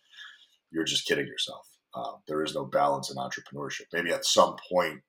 you're 0.71 0.85
just 0.85 1.05
kidding 1.05 1.27
yourself. 1.27 1.67
Uh, 1.93 2.13
there 2.27 2.43
is 2.43 2.55
no 2.55 2.65
balance 2.65 3.11
in 3.11 3.17
entrepreneurship. 3.17 3.87
Maybe 3.91 4.11
at 4.11 4.25
some 4.25 4.55
point, 4.71 5.01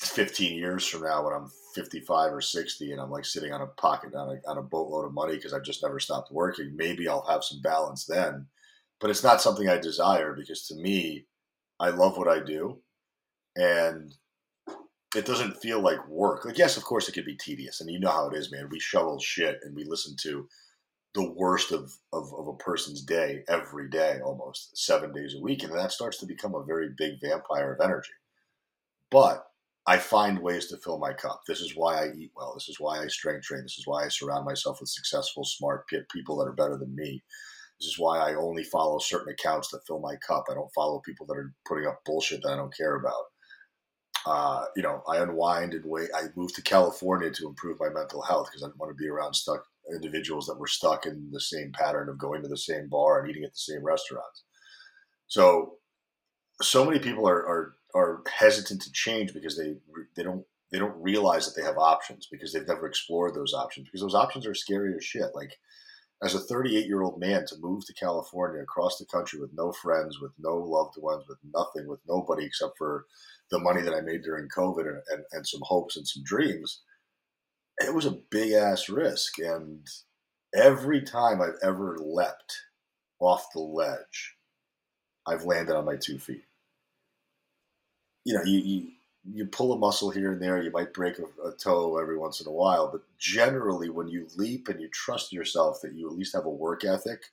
15 0.00 0.56
years 0.56 0.86
from 0.86 1.02
now, 1.02 1.24
when 1.24 1.34
I'm 1.34 1.50
55 1.74 2.32
or 2.32 2.40
60 2.40 2.90
and 2.90 3.00
I'm 3.00 3.10
like 3.10 3.24
sitting 3.24 3.52
on 3.52 3.60
a 3.60 3.66
pocket 3.66 4.14
on 4.14 4.36
a, 4.36 4.50
on 4.50 4.58
a 4.58 4.62
boatload 4.62 5.04
of 5.04 5.12
money 5.12 5.36
because 5.36 5.52
I've 5.52 5.62
just 5.62 5.82
never 5.82 6.00
stopped 6.00 6.32
working, 6.32 6.74
maybe 6.74 7.06
I'll 7.06 7.26
have 7.26 7.44
some 7.44 7.60
balance 7.60 8.06
then. 8.06 8.46
But 8.98 9.10
it's 9.10 9.22
not 9.22 9.42
something 9.42 9.68
I 9.68 9.78
desire 9.78 10.34
because 10.34 10.66
to 10.68 10.74
me, 10.76 11.26
I 11.78 11.90
love 11.90 12.16
what 12.16 12.28
I 12.28 12.40
do. 12.40 12.80
And 13.56 14.14
it 15.14 15.26
doesn't 15.26 15.60
feel 15.60 15.80
like 15.80 16.08
work. 16.08 16.44
Like, 16.44 16.58
yes, 16.58 16.76
of 16.76 16.84
course, 16.84 17.08
it 17.08 17.12
could 17.12 17.24
be 17.24 17.36
tedious, 17.36 17.80
and 17.80 17.90
you 17.90 18.00
know 18.00 18.10
how 18.10 18.28
it 18.28 18.36
is, 18.36 18.50
man. 18.50 18.68
We 18.70 18.80
shovel 18.80 19.18
shit 19.18 19.60
and 19.62 19.74
we 19.76 19.84
listen 19.84 20.16
to 20.22 20.48
the 21.14 21.30
worst 21.30 21.72
of, 21.72 21.92
of, 22.12 22.32
of, 22.38 22.48
a 22.48 22.54
person's 22.54 23.02
day 23.02 23.44
every 23.46 23.90
day, 23.90 24.20
almost 24.24 24.74
seven 24.76 25.12
days 25.12 25.34
a 25.34 25.42
week, 25.42 25.62
and 25.62 25.72
that 25.74 25.92
starts 25.92 26.16
to 26.18 26.26
become 26.26 26.54
a 26.54 26.64
very 26.64 26.88
big 26.96 27.20
vampire 27.20 27.74
of 27.74 27.84
energy. 27.84 28.12
But 29.10 29.44
I 29.86 29.98
find 29.98 30.38
ways 30.38 30.68
to 30.68 30.78
fill 30.78 30.98
my 30.98 31.12
cup. 31.12 31.42
This 31.46 31.60
is 31.60 31.76
why 31.76 32.02
I 32.02 32.12
eat 32.16 32.30
well. 32.34 32.54
This 32.54 32.70
is 32.70 32.80
why 32.80 33.00
I 33.00 33.08
strength 33.08 33.44
train. 33.44 33.62
This 33.62 33.78
is 33.78 33.86
why 33.86 34.04
I 34.04 34.08
surround 34.08 34.46
myself 34.46 34.80
with 34.80 34.88
successful, 34.88 35.44
smart 35.44 35.86
people 36.10 36.38
that 36.38 36.48
are 36.48 36.54
better 36.54 36.78
than 36.78 36.94
me. 36.96 37.22
This 37.78 37.88
is 37.88 37.98
why 37.98 38.18
I 38.18 38.34
only 38.34 38.62
follow 38.64 38.98
certain 38.98 39.32
accounts 39.32 39.68
that 39.68 39.84
fill 39.86 39.98
my 39.98 40.16
cup. 40.26 40.44
I 40.50 40.54
don't 40.54 40.72
follow 40.72 41.02
people 41.04 41.26
that 41.26 41.36
are 41.36 41.52
putting 41.66 41.86
up 41.86 42.00
bullshit 42.06 42.42
that 42.42 42.52
I 42.52 42.56
don't 42.56 42.74
care 42.74 42.94
about 42.94 43.31
uh, 44.26 44.66
you 44.76 44.82
know, 44.82 45.02
I 45.08 45.18
unwind 45.18 45.74
and 45.74 45.84
wait. 45.84 46.10
I 46.14 46.24
moved 46.36 46.54
to 46.56 46.62
California 46.62 47.30
to 47.30 47.48
improve 47.48 47.80
my 47.80 47.88
mental 47.88 48.22
health 48.22 48.48
because 48.48 48.62
I 48.62 48.66
didn't 48.66 48.78
want 48.78 48.96
to 48.96 49.02
be 49.02 49.08
around 49.08 49.34
stuck 49.34 49.64
individuals 49.92 50.46
that 50.46 50.58
were 50.58 50.68
stuck 50.68 51.06
in 51.06 51.30
the 51.32 51.40
same 51.40 51.72
pattern 51.72 52.08
of 52.08 52.18
going 52.18 52.42
to 52.42 52.48
the 52.48 52.56
same 52.56 52.88
bar 52.88 53.20
and 53.20 53.28
eating 53.28 53.44
at 53.44 53.52
the 53.52 53.58
same 53.58 53.82
restaurants. 53.82 54.44
So, 55.26 55.74
so 56.60 56.84
many 56.84 57.00
people 57.00 57.28
are 57.28 57.46
are, 57.46 57.74
are 57.94 58.22
hesitant 58.32 58.82
to 58.82 58.92
change 58.92 59.34
because 59.34 59.56
they 59.56 59.74
they 60.14 60.22
don't 60.22 60.44
they 60.70 60.78
don't 60.78 61.02
realize 61.02 61.46
that 61.46 61.60
they 61.60 61.66
have 61.66 61.78
options 61.78 62.28
because 62.30 62.52
they've 62.52 62.66
never 62.66 62.86
explored 62.86 63.34
those 63.34 63.54
options 63.54 63.88
because 63.88 64.00
those 64.00 64.14
options 64.14 64.46
are 64.46 64.54
scary 64.54 64.94
as 64.94 65.04
shit. 65.04 65.34
Like 65.34 65.58
as 66.22 66.34
a 66.34 66.40
38 66.40 66.86
year 66.86 67.02
old 67.02 67.18
man 67.18 67.44
to 67.46 67.56
move 67.60 67.84
to 67.84 67.94
California 67.94 68.62
across 68.62 68.98
the 68.98 69.06
country 69.06 69.40
with 69.40 69.50
no 69.54 69.72
friends, 69.72 70.20
with 70.20 70.32
no 70.38 70.56
loved 70.56 70.96
ones, 70.96 71.24
with 71.28 71.38
nothing, 71.52 71.88
with 71.88 72.00
nobody 72.08 72.44
except 72.44 72.78
for 72.78 73.06
the 73.50 73.58
money 73.58 73.82
that 73.82 73.94
I 73.94 74.00
made 74.00 74.22
during 74.22 74.48
COVID 74.48 74.88
and, 74.88 75.02
and, 75.10 75.24
and 75.32 75.46
some 75.46 75.62
hopes 75.64 75.96
and 75.96 76.06
some 76.06 76.22
dreams, 76.22 76.82
it 77.78 77.92
was 77.92 78.06
a 78.06 78.18
big 78.30 78.52
ass 78.52 78.88
risk. 78.88 79.38
And 79.38 79.86
every 80.54 81.02
time 81.02 81.42
I've 81.42 81.58
ever 81.62 81.98
leapt 81.98 82.56
off 83.18 83.46
the 83.52 83.60
ledge, 83.60 84.36
I've 85.26 85.44
landed 85.44 85.76
on 85.76 85.84
my 85.84 85.96
two 85.96 86.18
feet. 86.18 86.44
You 88.24 88.34
know, 88.34 88.44
you, 88.44 88.58
you, 88.60 88.88
you 89.30 89.46
pull 89.46 89.72
a 89.72 89.78
muscle 89.78 90.10
here 90.10 90.32
and 90.32 90.42
there, 90.42 90.62
you 90.62 90.70
might 90.70 90.94
break 90.94 91.18
a, 91.18 91.48
a, 91.48 91.52
toe 91.52 91.98
every 91.98 92.18
once 92.18 92.40
in 92.40 92.48
a 92.48 92.52
while, 92.52 92.90
but 92.90 93.02
generally, 93.18 93.88
when 93.88 94.08
you 94.08 94.26
leap 94.36 94.68
and 94.68 94.80
you 94.80 94.88
trust 94.88 95.32
yourself 95.32 95.80
that 95.82 95.94
you 95.94 96.08
at 96.08 96.16
least 96.16 96.34
have 96.34 96.44
a 96.44 96.50
work 96.50 96.84
ethic 96.84 97.26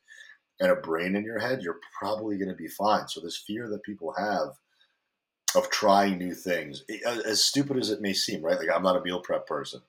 and 0.59 0.71
a 0.71 0.75
brain 0.75 1.15
in 1.15 1.23
your 1.23 1.39
head, 1.39 1.61
you're 1.61 1.79
probably 1.97 2.37
going 2.37 2.49
to 2.49 2.55
be 2.55 2.67
fine. 2.67 3.07
So, 3.07 3.21
this 3.21 3.37
fear 3.37 3.67
that 3.69 3.83
people 3.83 4.13
have 4.17 4.49
of 5.55 5.69
trying 5.69 6.17
new 6.17 6.33
things, 6.33 6.83
as 7.05 7.43
stupid 7.43 7.77
as 7.77 7.89
it 7.89 8.01
may 8.01 8.13
seem, 8.13 8.43
right? 8.43 8.59
Like 8.59 8.69
I'm 8.73 8.83
not 8.83 8.97
a 8.97 9.01
meal 9.01 9.19
prep 9.19 9.47
person, 9.47 9.81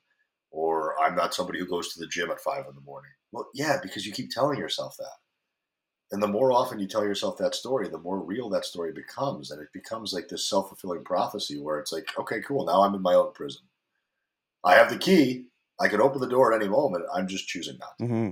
or 0.49 0.95
I'm 0.99 1.15
not 1.15 1.33
somebody 1.35 1.59
who 1.59 1.67
goes 1.67 1.93
to 1.93 1.99
the 1.99 2.07
gym 2.07 2.31
at 2.31 2.39
five 2.39 2.65
in 2.67 2.75
the 2.75 2.81
morning. 2.81 3.11
Well, 3.31 3.47
yeah, 3.53 3.77
because 3.81 4.05
you 4.05 4.11
keep 4.11 4.31
telling 4.31 4.57
yourself 4.57 4.95
that. 4.97 5.17
And 6.11 6.21
the 6.21 6.27
more 6.27 6.51
often 6.51 6.79
you 6.79 6.87
tell 6.87 7.05
yourself 7.05 7.37
that 7.37 7.55
story, 7.55 7.87
the 7.87 7.97
more 7.97 8.19
real 8.19 8.49
that 8.49 8.65
story 8.65 8.91
becomes. 8.91 9.51
And 9.51 9.61
it 9.61 9.71
becomes 9.71 10.11
like 10.11 10.27
this 10.27 10.47
self 10.47 10.67
fulfilling 10.67 11.03
prophecy 11.03 11.57
where 11.57 11.79
it's 11.79 11.93
like, 11.93 12.07
okay, 12.19 12.41
cool, 12.41 12.65
now 12.65 12.83
I'm 12.83 12.95
in 12.95 13.01
my 13.01 13.13
own 13.13 13.31
prison. 13.33 13.61
I 14.63 14.75
have 14.75 14.89
the 14.89 14.97
key. 14.97 15.45
I 15.79 15.87
can 15.87 16.01
open 16.01 16.19
the 16.19 16.27
door 16.27 16.53
at 16.53 16.61
any 16.61 16.69
moment. 16.69 17.05
I'm 17.13 17.27
just 17.27 17.47
choosing 17.47 17.77
not 17.79 17.97
to. 17.97 18.03
Mm-hmm. 18.03 18.29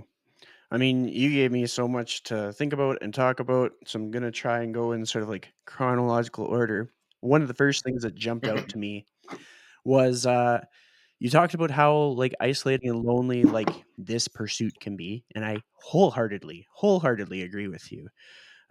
I 0.71 0.77
mean, 0.77 1.07
you 1.07 1.31
gave 1.31 1.51
me 1.51 1.65
so 1.65 1.87
much 1.87 2.21
to 2.23 2.53
think 2.53 2.73
about 2.73 2.99
and 3.01 3.13
talk 3.13 3.39
about, 3.39 3.71
so 3.85 3.97
I'm 3.97 4.11
gonna 4.11 4.29
try 4.29 4.61
and 4.61 4.73
go 4.73 4.91
in 4.91 5.05
sort 5.05 5.23
of 5.23 5.29
like 5.29 5.51
chronological 5.65 6.45
order. 6.45 6.91
One 7.21 7.41
of 7.41 7.47
the 7.47 7.53
first 7.53 7.83
things 7.83 8.03
that 8.03 8.13
jumped 8.13 8.45
out 8.45 8.69
to 8.69 8.77
me 8.77 9.07
was 9.83 10.25
uh, 10.25 10.61
you 11.19 11.29
talked 11.29 11.53
about 11.53 11.71
how 11.71 11.95
like 11.95 12.33
isolating 12.39 12.89
and 12.89 13.03
lonely 13.03 13.45
like 13.45 13.85
this 13.97 14.27
pursuit 14.27 14.79
can 14.79 14.95
be, 14.97 15.25
and 15.35 15.45
I 15.45 15.63
wholeheartedly, 15.73 16.67
wholeheartedly 16.73 17.41
agree 17.43 17.67
with 17.67 17.91
you. 17.91 18.09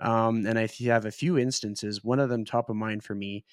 Um, 0.01 0.47
and 0.47 0.59
I 0.59 0.69
have 0.87 1.07
a 1.07 1.11
few 1.13 1.39
instances. 1.39 2.05
One 2.05 2.21
of 2.21 2.31
them 2.31 2.45
top 2.45 2.71
of 2.71 2.77
mind 2.77 3.05
for 3.05 3.15
me. 3.15 3.45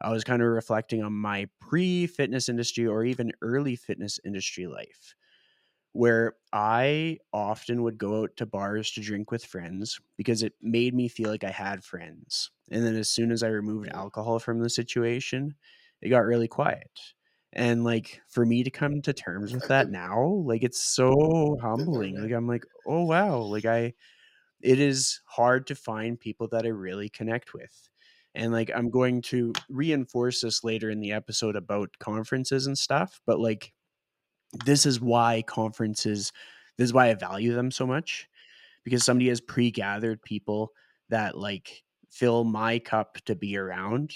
I 0.00 0.10
was 0.12 0.24
kind 0.24 0.42
of 0.42 0.48
reflecting 0.48 1.02
on 1.02 1.12
my 1.14 1.48
pre-fitness 1.60 2.48
industry 2.48 2.86
or 2.86 3.04
even 3.04 3.32
early 3.42 3.76
fitness 3.76 4.20
industry 4.24 4.66
life 4.66 5.14
where 5.92 6.34
I 6.52 7.18
often 7.32 7.82
would 7.82 7.98
go 7.98 8.22
out 8.22 8.36
to 8.38 8.46
bars 8.46 8.90
to 8.92 9.00
drink 9.02 9.30
with 9.30 9.44
friends 9.44 10.00
because 10.16 10.42
it 10.42 10.54
made 10.62 10.94
me 10.94 11.08
feel 11.08 11.28
like 11.30 11.44
I 11.44 11.50
had 11.50 11.84
friends. 11.84 12.50
And 12.70 12.84
then 12.84 12.96
as 12.96 13.10
soon 13.10 13.30
as 13.30 13.42
I 13.42 13.48
removed 13.48 13.88
alcohol 13.90 14.38
from 14.38 14.60
the 14.60 14.70
situation, 14.70 15.54
it 16.00 16.08
got 16.08 16.24
really 16.24 16.48
quiet. 16.48 16.98
And 17.52 17.84
like 17.84 18.20
for 18.28 18.46
me 18.46 18.62
to 18.64 18.70
come 18.70 19.02
to 19.02 19.12
terms 19.12 19.52
with 19.52 19.68
that 19.68 19.90
now, 19.90 20.42
like 20.46 20.62
it's 20.62 20.82
so 20.82 21.58
humbling. 21.60 22.20
Like 22.20 22.32
I'm 22.32 22.46
like, 22.46 22.64
oh 22.86 23.04
wow, 23.04 23.38
like 23.38 23.64
I 23.64 23.94
it 24.62 24.78
is 24.78 25.20
hard 25.26 25.66
to 25.66 25.74
find 25.74 26.18
people 26.18 26.48
that 26.52 26.64
I 26.64 26.68
really 26.68 27.08
connect 27.08 27.52
with. 27.52 27.90
And 28.34 28.52
like 28.52 28.70
I'm 28.74 28.90
going 28.90 29.22
to 29.22 29.52
reinforce 29.68 30.40
this 30.40 30.64
later 30.64 30.90
in 30.90 31.00
the 31.00 31.12
episode 31.12 31.56
about 31.56 31.90
conferences 31.98 32.66
and 32.66 32.78
stuff, 32.78 33.20
but 33.26 33.38
like 33.38 33.72
this 34.64 34.86
is 34.86 35.00
why 35.00 35.42
conferences 35.42 36.32
this 36.78 36.86
is 36.86 36.92
why 36.92 37.10
I 37.10 37.14
value 37.14 37.54
them 37.54 37.70
so 37.70 37.86
much 37.86 38.28
because 38.84 39.04
somebody 39.04 39.28
has 39.28 39.40
pre-gathered 39.40 40.22
people 40.22 40.72
that 41.10 41.36
like 41.36 41.82
fill 42.10 42.44
my 42.44 42.78
cup 42.78 43.18
to 43.26 43.34
be 43.34 43.56
around 43.56 44.14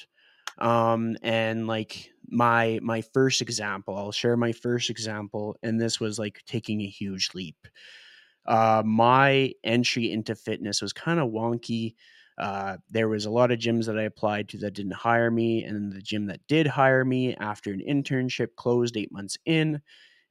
um 0.58 1.16
and 1.22 1.66
like 1.66 2.10
my 2.28 2.78
my 2.82 3.02
first 3.02 3.42
example 3.42 3.96
i'll 3.96 4.12
share 4.12 4.36
my 4.36 4.52
first 4.52 4.90
example 4.90 5.56
and 5.62 5.80
this 5.80 6.00
was 6.00 6.18
like 6.18 6.42
taking 6.46 6.80
a 6.80 6.86
huge 6.88 7.30
leap 7.34 7.56
uh 8.46 8.82
my 8.84 9.52
entry 9.64 10.10
into 10.10 10.34
fitness 10.34 10.80
was 10.82 10.92
kind 10.92 11.20
of 11.20 11.30
wonky 11.30 11.94
uh, 12.38 12.76
there 12.90 13.08
was 13.08 13.24
a 13.24 13.30
lot 13.30 13.50
of 13.50 13.58
gyms 13.58 13.86
that 13.86 13.98
I 13.98 14.02
applied 14.02 14.50
to 14.50 14.58
that 14.58 14.74
didn't 14.74 14.92
hire 14.92 15.30
me, 15.30 15.64
and 15.64 15.90
the 15.90 16.02
gym 16.02 16.26
that 16.26 16.46
did 16.48 16.66
hire 16.66 17.02
me 17.02 17.34
after 17.36 17.72
an 17.72 17.80
internship 17.80 18.48
closed 18.56 18.94
eight 18.98 19.10
months 19.10 19.38
in. 19.46 19.80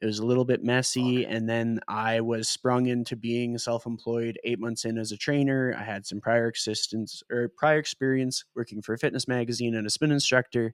It 0.01 0.05
was 0.05 0.19
a 0.19 0.25
little 0.25 0.45
bit 0.45 0.63
messy. 0.63 1.25
And 1.25 1.47
then 1.47 1.79
I 1.87 2.19
was 2.21 2.49
sprung 2.49 2.87
into 2.87 3.15
being 3.15 3.57
self 3.57 3.85
employed 3.85 4.37
eight 4.43 4.59
months 4.59 4.85
in 4.85 4.97
as 4.97 5.11
a 5.11 5.17
trainer. 5.17 5.75
I 5.77 5.83
had 5.83 6.05
some 6.05 6.19
prior 6.19 6.47
existence 6.47 7.23
or 7.31 7.49
prior 7.57 7.77
experience 7.77 8.43
working 8.55 8.81
for 8.81 8.93
a 8.93 8.97
fitness 8.97 9.27
magazine 9.27 9.75
and 9.75 9.87
a 9.87 9.89
spin 9.89 10.11
instructor. 10.11 10.73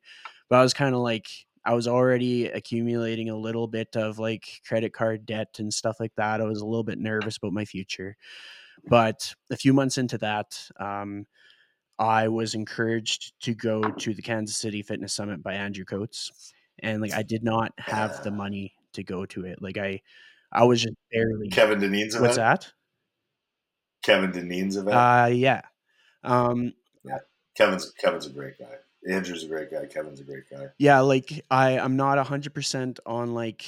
But 0.49 0.59
I 0.59 0.63
was 0.63 0.73
kind 0.73 0.95
of 0.95 1.01
like, 1.01 1.27
I 1.63 1.75
was 1.75 1.87
already 1.87 2.47
accumulating 2.47 3.29
a 3.29 3.37
little 3.37 3.67
bit 3.67 3.95
of 3.95 4.17
like 4.17 4.61
credit 4.67 4.93
card 4.93 5.25
debt 5.27 5.55
and 5.59 5.71
stuff 5.71 5.97
like 5.99 6.13
that. 6.17 6.41
I 6.41 6.45
was 6.45 6.61
a 6.61 6.65
little 6.65 6.83
bit 6.83 6.97
nervous 6.97 7.37
about 7.37 7.53
my 7.53 7.65
future. 7.65 8.17
But 8.87 9.33
a 9.51 9.57
few 9.57 9.73
months 9.73 9.99
into 9.99 10.17
that, 10.19 10.59
um, 10.79 11.27
I 11.99 12.27
was 12.29 12.55
encouraged 12.55 13.39
to 13.41 13.53
go 13.53 13.83
to 13.83 14.13
the 14.15 14.23
Kansas 14.23 14.57
City 14.57 14.81
Fitness 14.81 15.13
Summit 15.13 15.43
by 15.43 15.53
Andrew 15.53 15.85
Coates. 15.85 16.51
And 16.79 16.99
like 16.99 17.13
I 17.13 17.21
did 17.21 17.43
not 17.43 17.73
have 17.77 18.23
the 18.23 18.31
money 18.31 18.73
to 18.93 19.03
go 19.03 19.25
to 19.27 19.45
it. 19.45 19.61
Like 19.61 19.77
I, 19.77 20.01
I 20.51 20.63
was 20.65 20.81
just 20.81 20.95
barely. 21.11 21.49
Kevin 21.49 21.79
Dineen's 21.79 22.15
event. 22.15 22.21
What's 22.21 22.37
that? 22.37 22.71
Kevin 24.03 24.31
Dineen's 24.31 24.77
event. 24.77 24.95
Uh, 24.95 25.29
yeah. 25.31 25.61
Um, 26.23 26.73
yeah. 27.03 27.17
Kevin's 27.55 27.91
Kevin's 27.91 28.25
a 28.25 28.31
great 28.31 28.57
guy. 28.59 28.75
Andrew's 29.09 29.43
a 29.43 29.47
great 29.47 29.71
guy. 29.71 29.85
Kevin's 29.85 30.19
a 30.19 30.23
great 30.23 30.43
guy. 30.49 30.67
Yeah, 30.77 30.99
like 30.99 31.43
I, 31.49 31.79
I'm 31.79 31.95
not 31.95 32.25
hundred 32.25 32.53
percent 32.53 32.99
on 33.05 33.33
like 33.33 33.65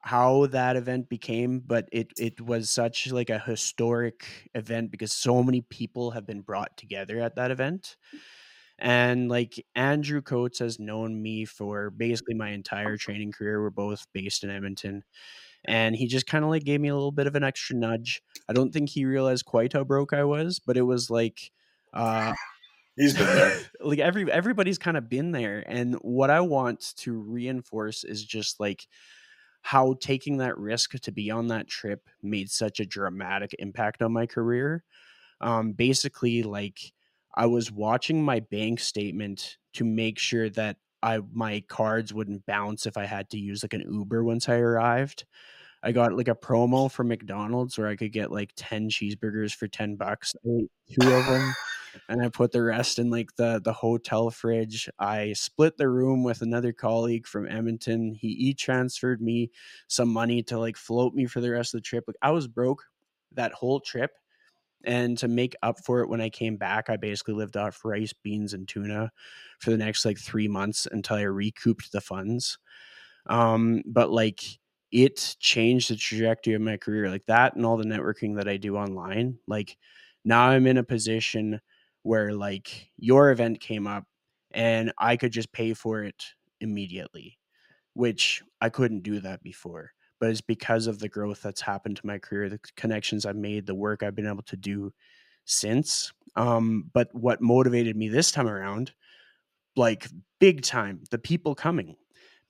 how 0.00 0.46
that 0.46 0.76
event 0.76 1.08
became, 1.08 1.60
but 1.60 1.88
it 1.92 2.12
it 2.18 2.40
was 2.40 2.70
such 2.70 3.12
like 3.12 3.30
a 3.30 3.38
historic 3.38 4.24
event 4.54 4.90
because 4.90 5.12
so 5.12 5.42
many 5.42 5.60
people 5.60 6.12
have 6.12 6.26
been 6.26 6.40
brought 6.40 6.76
together 6.76 7.20
at 7.20 7.36
that 7.36 7.50
event. 7.50 7.96
And 8.80 9.28
like 9.28 9.64
Andrew 9.74 10.22
Coates 10.22 10.58
has 10.60 10.78
known 10.78 11.20
me 11.20 11.44
for 11.44 11.90
basically 11.90 12.34
my 12.34 12.50
entire 12.50 12.96
training 12.96 13.32
career. 13.32 13.60
We're 13.62 13.70
both 13.70 14.06
based 14.12 14.42
in 14.42 14.50
Edmonton. 14.50 15.04
And 15.66 15.94
he 15.94 16.06
just 16.06 16.26
kind 16.26 16.44
of 16.44 16.50
like 16.50 16.64
gave 16.64 16.80
me 16.80 16.88
a 16.88 16.94
little 16.94 17.12
bit 17.12 17.26
of 17.26 17.36
an 17.36 17.44
extra 17.44 17.76
nudge. 17.76 18.22
I 18.48 18.54
don't 18.54 18.72
think 18.72 18.88
he 18.88 19.04
realized 19.04 19.44
quite 19.44 19.74
how 19.74 19.84
broke 19.84 20.12
I 20.14 20.24
was, 20.24 20.58
but 20.58 20.76
it 20.76 20.82
was 20.82 21.10
like 21.10 21.50
uh 21.92 22.32
he's 22.96 23.14
been 23.16 23.26
there. 23.26 23.58
like 23.80 23.98
every 23.98 24.30
everybody's 24.32 24.78
kind 24.78 24.96
of 24.96 25.08
been 25.08 25.32
there. 25.32 25.64
And 25.66 25.96
what 26.02 26.30
I 26.30 26.40
want 26.40 26.94
to 26.98 27.12
reinforce 27.18 28.04
is 28.04 28.24
just 28.24 28.60
like 28.60 28.86
how 29.62 29.94
taking 30.00 30.38
that 30.38 30.58
risk 30.58 30.98
to 31.00 31.12
be 31.12 31.30
on 31.30 31.48
that 31.48 31.68
trip 31.68 32.08
made 32.22 32.50
such 32.50 32.80
a 32.80 32.86
dramatic 32.86 33.54
impact 33.58 34.02
on 34.02 34.12
my 34.12 34.26
career. 34.26 34.84
Um 35.40 35.72
basically 35.72 36.42
like 36.42 36.92
I 37.34 37.46
was 37.46 37.70
watching 37.70 38.22
my 38.22 38.40
bank 38.40 38.80
statement 38.80 39.58
to 39.74 39.84
make 39.84 40.18
sure 40.18 40.50
that 40.50 40.76
I 41.02 41.20
my 41.32 41.62
cards 41.68 42.12
wouldn't 42.12 42.46
bounce 42.46 42.86
if 42.86 42.96
I 42.96 43.06
had 43.06 43.30
to 43.30 43.38
use 43.38 43.62
like 43.62 43.74
an 43.74 43.84
Uber 43.90 44.24
once 44.24 44.48
I 44.48 44.56
arrived. 44.56 45.24
I 45.82 45.92
got 45.92 46.12
like 46.12 46.28
a 46.28 46.34
promo 46.34 46.90
from 46.90 47.08
McDonald's 47.08 47.78
where 47.78 47.88
I 47.88 47.96
could 47.96 48.12
get 48.12 48.30
like 48.30 48.52
10 48.56 48.90
cheeseburgers 48.90 49.54
for 49.54 49.66
10 49.66 49.96
bucks. 49.96 50.34
I 50.44 50.48
ate 50.48 50.70
two 50.90 51.10
of 51.10 51.26
them 51.26 51.54
and 52.08 52.22
I 52.22 52.28
put 52.28 52.52
the 52.52 52.62
rest 52.62 52.98
in 52.98 53.10
like 53.10 53.34
the 53.36 53.60
the 53.64 53.72
hotel 53.72 54.30
fridge. 54.30 54.88
I 54.98 55.32
split 55.32 55.76
the 55.76 55.88
room 55.88 56.22
with 56.22 56.42
another 56.42 56.72
colleague 56.72 57.26
from 57.26 57.48
Edmonton. 57.48 58.14
He 58.14 58.28
e 58.28 58.54
transferred 58.54 59.22
me 59.22 59.50
some 59.88 60.08
money 60.08 60.42
to 60.44 60.58
like 60.58 60.76
float 60.76 61.14
me 61.14 61.26
for 61.26 61.40
the 61.40 61.50
rest 61.50 61.74
of 61.74 61.78
the 61.78 61.82
trip. 61.82 62.04
Like 62.06 62.16
I 62.22 62.30
was 62.30 62.46
broke 62.46 62.84
that 63.32 63.52
whole 63.52 63.80
trip 63.80 64.10
and 64.84 65.18
to 65.18 65.28
make 65.28 65.54
up 65.62 65.78
for 65.84 66.00
it 66.00 66.08
when 66.08 66.20
i 66.20 66.28
came 66.28 66.56
back 66.56 66.88
i 66.90 66.96
basically 66.96 67.34
lived 67.34 67.56
off 67.56 67.84
rice 67.84 68.12
beans 68.12 68.54
and 68.54 68.68
tuna 68.68 69.10
for 69.58 69.70
the 69.70 69.76
next 69.76 70.04
like 70.04 70.18
three 70.18 70.48
months 70.48 70.86
until 70.90 71.16
i 71.16 71.22
recouped 71.22 71.92
the 71.92 72.00
funds. 72.00 72.58
Um 73.26 73.82
but 73.86 74.10
like 74.10 74.42
it 74.92 75.36
changed 75.40 75.90
the 75.90 75.96
trajectory 75.96 76.54
of 76.54 76.62
my 76.62 76.76
career 76.76 77.10
like 77.10 77.26
that 77.26 77.54
and 77.54 77.64
all 77.64 77.76
the 77.76 77.84
networking 77.84 78.36
that 78.36 78.48
i 78.48 78.56
do 78.56 78.76
online 78.76 79.38
like 79.46 79.76
now 80.24 80.48
i'm 80.48 80.66
in 80.66 80.78
a 80.78 80.82
position 80.84 81.60
where 82.02 82.32
like 82.34 82.90
your 82.96 83.30
event 83.30 83.60
came 83.60 83.86
up 83.86 84.04
and 84.52 84.92
i 84.98 85.16
could 85.16 85.32
just 85.32 85.52
pay 85.52 85.74
for 85.74 86.02
it 86.02 86.24
immediately 86.60 87.38
which 87.94 88.42
i 88.60 88.68
couldn't 88.68 89.02
do 89.02 89.20
that 89.20 89.42
before 89.42 89.92
but 90.20 90.30
it's 90.30 90.40
because 90.40 90.86
of 90.86 90.98
the 90.98 91.08
growth 91.08 91.42
that's 91.42 91.62
happened 91.62 91.96
to 91.96 92.06
my 92.06 92.18
career, 92.18 92.48
the 92.48 92.60
connections 92.76 93.26
I've 93.26 93.36
made, 93.36 93.66
the 93.66 93.74
work 93.74 94.02
I've 94.02 94.14
been 94.14 94.28
able 94.28 94.42
to 94.44 94.56
do 94.56 94.92
since. 95.46 96.12
Um, 96.36 96.90
but 96.92 97.08
what 97.14 97.40
motivated 97.40 97.96
me 97.96 98.08
this 98.08 98.30
time 98.30 98.46
around, 98.46 98.92
like 99.76 100.06
big 100.38 100.62
time, 100.62 101.02
the 101.10 101.18
people 101.18 101.54
coming, 101.54 101.96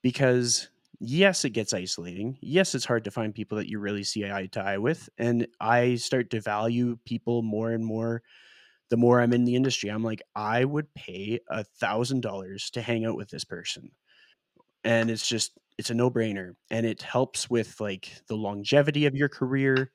because 0.03 0.69
yes, 0.99 1.45
it 1.45 1.51
gets 1.51 1.73
isolating. 1.73 2.37
Yes, 2.43 2.75
it's 2.75 2.85
hard 2.85 3.05
to 3.05 3.11
find 3.11 3.35
people 3.35 3.57
that 3.59 3.69
you 3.69 3.79
really 3.79 4.05
see 4.05 4.31
eye 4.31 4.49
to 4.53 4.61
eye 4.61 4.79
with. 4.79 5.09
And 5.17 5.47
I 5.61 5.95
start 5.95 6.31
to 6.31 6.41
value 6.41 6.99
people 7.07 7.43
more 7.43 7.71
and 7.71 7.85
more 7.85 8.23
the 8.91 8.97
more 8.97 9.21
I'm 9.21 9.33
in 9.33 9.45
the 9.45 9.55
industry. 9.55 9.89
I'm 9.89 10.03
like, 10.03 10.21
I 10.35 10.65
would 10.65 10.93
pay 10.95 11.39
a 11.49 11.63
thousand 11.65 12.23
dollars 12.23 12.71
to 12.71 12.83
hang 12.83 13.07
out 13.07 13.17
with 13.17 13.31
this 13.31 13.45
person. 13.45 13.93
And 14.83 15.11
it's 15.11 15.29
just 15.29 15.53
it's 15.81 15.89
a 15.89 15.95
no-brainer 15.95 16.53
and 16.71 16.85
it 16.85 17.01
helps 17.01 17.49
with 17.49 17.81
like 17.81 18.13
the 18.29 18.37
longevity 18.37 19.07
of 19.07 19.17
your 19.17 19.31
career. 19.31 19.91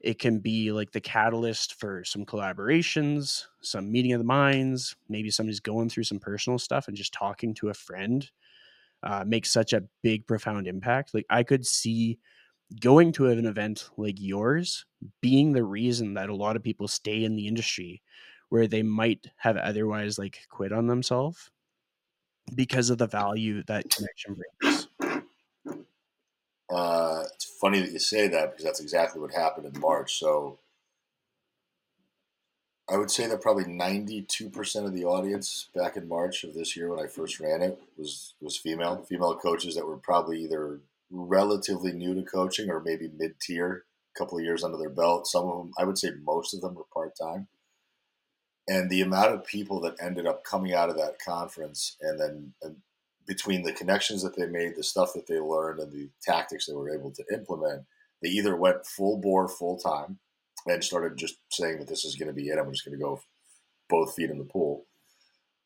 It 0.00 0.18
can 0.18 0.38
be 0.38 0.72
like 0.72 0.90
the 0.90 1.02
catalyst 1.02 1.74
for 1.74 2.02
some 2.02 2.24
collaborations 2.24 3.44
some 3.60 3.92
meeting 3.92 4.14
of 4.14 4.20
the 4.20 4.24
minds 4.24 4.96
maybe 5.10 5.30
somebody's 5.30 5.60
going 5.60 5.90
through 5.90 6.04
some 6.04 6.18
personal 6.18 6.58
stuff 6.58 6.88
and 6.88 6.96
just 6.96 7.12
talking 7.12 7.52
to 7.52 7.68
a 7.68 7.74
friend 7.74 8.30
uh, 9.02 9.22
makes 9.26 9.52
such 9.52 9.74
a 9.74 9.82
big 10.02 10.26
profound 10.26 10.66
impact. 10.66 11.12
Like 11.12 11.26
i 11.28 11.42
could 11.42 11.66
see 11.66 12.18
going 12.80 13.12
to 13.12 13.26
an 13.28 13.44
event 13.44 13.90
like 13.98 14.16
yours 14.18 14.86
being 15.20 15.52
the 15.52 15.64
reason 15.64 16.14
that 16.14 16.30
a 16.30 16.34
lot 16.34 16.56
of 16.56 16.62
people 16.62 16.88
stay 16.88 17.24
in 17.24 17.36
the 17.36 17.48
industry 17.48 18.00
where 18.48 18.66
they 18.66 18.82
might 18.82 19.26
have 19.36 19.58
otherwise 19.58 20.18
like 20.18 20.38
quit 20.48 20.72
on 20.72 20.86
themselves 20.86 21.50
because 22.54 22.88
of 22.88 22.96
the 22.98 23.06
value 23.06 23.62
that 23.66 23.90
connection 23.90 24.34
brings 24.60 24.87
uh, 26.70 27.22
it's 27.34 27.44
funny 27.44 27.80
that 27.80 27.92
you 27.92 27.98
say 27.98 28.28
that 28.28 28.50
because 28.50 28.64
that's 28.64 28.80
exactly 28.80 29.20
what 29.20 29.32
happened 29.32 29.66
in 29.66 29.80
March. 29.80 30.18
So 30.18 30.58
I 32.90 32.96
would 32.96 33.10
say 33.10 33.26
that 33.26 33.42
probably 33.42 33.64
92% 33.64 34.84
of 34.84 34.94
the 34.94 35.04
audience 35.04 35.68
back 35.74 35.96
in 35.96 36.08
March 36.08 36.44
of 36.44 36.54
this 36.54 36.76
year 36.76 36.88
when 36.88 37.04
I 37.04 37.08
first 37.08 37.38
ran 37.40 37.62
it 37.62 37.78
was 37.96 38.34
was 38.40 38.56
female, 38.56 39.02
female 39.02 39.36
coaches 39.36 39.74
that 39.74 39.86
were 39.86 39.98
probably 39.98 40.42
either 40.42 40.80
relatively 41.10 41.92
new 41.92 42.14
to 42.14 42.22
coaching 42.22 42.70
or 42.70 42.80
maybe 42.80 43.10
mid-tier, 43.16 43.84
a 44.14 44.18
couple 44.18 44.38
of 44.38 44.44
years 44.44 44.62
under 44.62 44.76
their 44.78 44.90
belt. 44.90 45.26
Some 45.26 45.48
of 45.48 45.56
them, 45.58 45.72
I 45.78 45.84
would 45.84 45.98
say 45.98 46.10
most 46.22 46.54
of 46.54 46.60
them 46.60 46.74
were 46.74 46.84
part-time. 46.92 47.48
And 48.66 48.90
the 48.90 49.00
amount 49.00 49.34
of 49.34 49.46
people 49.46 49.80
that 49.80 49.96
ended 50.00 50.26
up 50.26 50.44
coming 50.44 50.74
out 50.74 50.90
of 50.90 50.96
that 50.96 51.18
conference 51.18 51.96
and 52.02 52.20
then 52.20 52.52
and 52.62 52.76
between 53.28 53.62
the 53.62 53.72
connections 53.72 54.22
that 54.22 54.34
they 54.34 54.46
made, 54.46 54.74
the 54.74 54.82
stuff 54.82 55.12
that 55.14 55.26
they 55.28 55.38
learned 55.38 55.78
and 55.78 55.92
the 55.92 56.08
tactics 56.22 56.66
they 56.66 56.74
were 56.74 56.92
able 56.92 57.12
to 57.12 57.24
implement, 57.32 57.84
they 58.22 58.30
either 58.30 58.56
went 58.56 58.86
full 58.86 59.18
bore 59.18 59.48
full 59.48 59.78
time 59.78 60.18
and 60.66 60.82
started 60.82 61.16
just 61.16 61.36
saying 61.52 61.78
that 61.78 61.86
this 61.86 62.04
is 62.04 62.16
going 62.16 62.28
to 62.28 62.34
be 62.34 62.48
it. 62.48 62.58
I'm 62.58 62.72
just 62.72 62.84
going 62.84 62.98
to 62.98 63.04
go 63.04 63.20
both 63.88 64.14
feet 64.14 64.30
in 64.30 64.38
the 64.38 64.44
pool. 64.44 64.86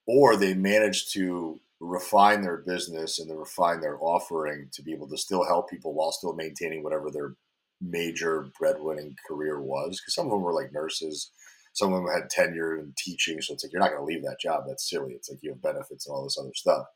Or 0.07 0.37
they 0.37 0.55
managed 0.55 1.13
to 1.15 1.61
refine 1.81 2.43
their 2.43 2.59
business 2.59 3.19
and 3.19 3.29
to 3.29 3.37
refine 3.37 3.81
their 3.81 3.99
offering 4.01 4.69
to 4.73 4.83
be 4.83 4.93
able 4.93 5.09
to 5.09 5.17
still 5.17 5.45
help 5.45 5.71
people 5.71 5.95
while 5.95 6.13
still 6.13 6.35
maintaining 6.35 6.83
whatever 6.83 7.11
their 7.11 7.35
major 7.81 8.49
breadwinning 8.61 9.15
career 9.27 9.61
was. 9.61 10.01
Because 10.01 10.15
some 10.15 10.27
of 10.27 10.33
them 10.33 10.43
were 10.43 10.53
like 10.53 10.73
nurses, 10.73 11.31
some 11.75 11.93
of 11.93 12.03
them 12.03 12.13
had 12.13 12.29
tenure 12.29 12.77
in 12.79 12.93
teaching. 12.99 13.41
So 13.41 13.55
it's 13.55 13.65
like, 13.65 13.73
you're 13.73 13.81
not 13.81 13.91
going 13.91 14.01
to 14.01 14.05
leave 14.05 14.23
that 14.25 14.41
job. 14.41 14.65
That's 14.67 14.91
silly. 14.91 15.13
It's 15.13 15.31
like 15.31 15.39
you 15.43 15.51
have 15.51 15.63
benefits 15.63 16.07
and 16.07 16.15
all 16.15 16.25
this 16.25 16.39
other 16.39 16.55
stuff. 16.55 16.87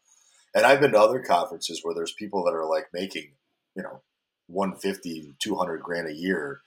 And 0.56 0.64
I've 0.64 0.80
been 0.80 0.92
to 0.92 0.98
other 0.98 1.20
conferences 1.20 1.80
where 1.82 1.94
there's 1.94 2.12
people 2.12 2.42
that 2.44 2.54
are 2.54 2.64
like 2.64 2.86
making, 2.92 3.32
you 3.74 3.82
know, 3.82 4.00
150, 4.46 5.34
200 5.38 5.82
grand 5.82 6.08
a 6.08 6.14
year 6.14 6.62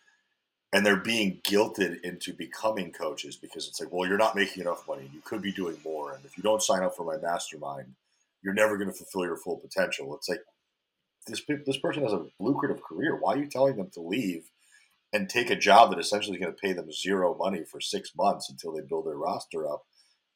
and 0.71 0.85
they're 0.85 0.95
being 0.97 1.41
guilted 1.43 1.99
into 2.01 2.31
becoming 2.31 2.91
coaches 2.91 3.35
because 3.35 3.67
it's 3.67 3.79
like, 3.79 3.91
well, 3.91 4.07
you're 4.07 4.19
not 4.19 4.35
making 4.35 4.61
enough 4.61 4.87
money. 4.87 5.09
You 5.11 5.21
could 5.21 5.41
be 5.41 5.51
doing 5.51 5.77
more. 5.83 6.13
And 6.13 6.23
if 6.23 6.37
you 6.37 6.43
don't 6.43 6.61
sign 6.61 6.83
up 6.83 6.95
for 6.95 7.03
my 7.03 7.17
mastermind, 7.17 7.95
you're 8.43 8.53
never 8.53 8.77
going 8.77 8.91
to 8.91 8.95
fulfill 8.95 9.25
your 9.25 9.37
full 9.37 9.57
potential. 9.57 10.15
It's 10.15 10.29
like 10.29 10.41
this 11.25 11.41
this 11.65 11.79
person 11.79 12.03
has 12.03 12.13
a 12.13 12.27
lucrative 12.39 12.83
career. 12.83 13.17
Why 13.19 13.33
are 13.33 13.37
you 13.37 13.47
telling 13.47 13.77
them 13.77 13.89
to 13.93 14.01
leave 14.01 14.51
and 15.11 15.27
take 15.27 15.49
a 15.49 15.55
job 15.55 15.89
that 15.89 15.99
essentially 15.99 16.37
is 16.37 16.43
going 16.43 16.53
to 16.53 16.61
pay 16.61 16.73
them 16.73 16.91
zero 16.91 17.35
money 17.35 17.63
for 17.63 17.81
six 17.81 18.11
months 18.15 18.49
until 18.51 18.71
they 18.71 18.81
build 18.81 19.07
their 19.07 19.17
roster 19.17 19.67
up, 19.67 19.85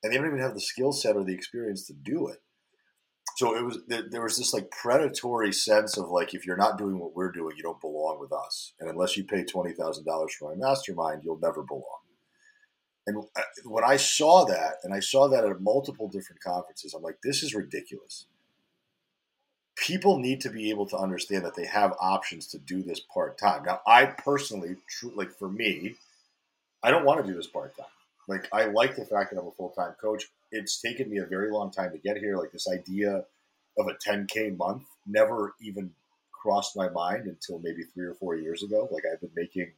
and 0.01 0.12
they 0.12 0.17
don't 0.17 0.25
even 0.25 0.39
have 0.39 0.55
the 0.55 0.62
skill 0.62 0.91
set 0.91 1.15
or 1.15 1.24
the 1.24 1.36
experience 1.36 1.86
to 1.86 1.93
do 1.93 2.27
it? 2.27 2.41
So 3.35 3.55
it 3.55 3.63
was 3.63 3.79
there 3.87 4.21
was 4.21 4.37
this 4.37 4.53
like 4.53 4.69
predatory 4.71 5.51
sense 5.51 5.97
of 5.97 6.09
like 6.09 6.33
if 6.33 6.45
you're 6.45 6.57
not 6.57 6.77
doing 6.77 6.99
what 6.99 7.15
we're 7.15 7.31
doing 7.31 7.55
you 7.57 7.63
don't 7.63 7.81
belong 7.81 8.19
with 8.19 8.31
us. 8.31 8.73
And 8.79 8.89
unless 8.89 9.17
you 9.17 9.23
pay 9.23 9.43
$20000 9.43 10.31
for 10.31 10.55
my 10.55 10.55
mastermind 10.55 11.21
you'll 11.23 11.39
never 11.39 11.63
belong. 11.63 12.01
And 13.05 13.17
uh, 13.35 13.41
when 13.65 13.83
i 13.83 13.97
saw 13.97 14.45
that 14.45 14.75
and 14.83 14.93
i 14.93 14.99
saw 14.99 15.27
that 15.27 15.45
at 15.45 15.61
multiple 15.61 16.07
different 16.07 16.41
conferences 16.41 16.93
i'm 16.93 17.03
like 17.03 17.19
this 17.23 17.43
is 17.43 17.53
ridiculous. 17.55 18.27
People 19.75 20.19
need 20.19 20.39
to 20.41 20.49
be 20.49 20.69
able 20.69 20.85
to 20.85 20.97
understand 20.97 21.43
that 21.43 21.55
they 21.55 21.65
have 21.65 21.95
options 21.99 22.45
to 22.47 22.59
do 22.59 22.83
this 22.83 22.99
part-time. 22.99 23.63
Now 23.63 23.81
i 23.87 24.05
personally 24.05 24.75
like 25.15 25.31
for 25.31 25.49
me 25.49 25.95
i 26.83 26.91
don't 26.91 27.05
want 27.05 27.25
to 27.25 27.29
do 27.29 27.35
this 27.35 27.47
part-time. 27.47 27.87
Like 28.27 28.47
I 28.53 28.65
like 28.65 28.95
the 28.95 29.05
fact 29.05 29.31
that 29.31 29.39
I'm 29.39 29.47
a 29.47 29.51
full 29.51 29.71
time 29.71 29.95
coach. 29.99 30.29
It's 30.53 30.79
taken 30.79 31.10
me 31.10 31.17
a 31.17 31.25
very 31.25 31.51
long 31.51 31.72
time 31.72 31.91
to 31.91 31.98
get 31.98 32.17
here. 32.17 32.38
Like 32.38 32.51
this 32.51 32.69
idea 32.69 33.25
of 33.77 33.88
a 33.88 33.95
10k 33.95 34.55
month 34.55 34.83
never 35.07 35.55
even 35.60 35.91
crossed 36.31 36.75
my 36.75 36.89
mind 36.89 37.25
until 37.25 37.60
maybe 37.60 37.83
three 37.83 38.05
or 38.05 38.13
four 38.13 38.36
years 38.36 38.63
ago. 38.63 38.88
Like 38.91 39.03
I've 39.12 39.19
been 39.19 39.31
making 39.36 39.72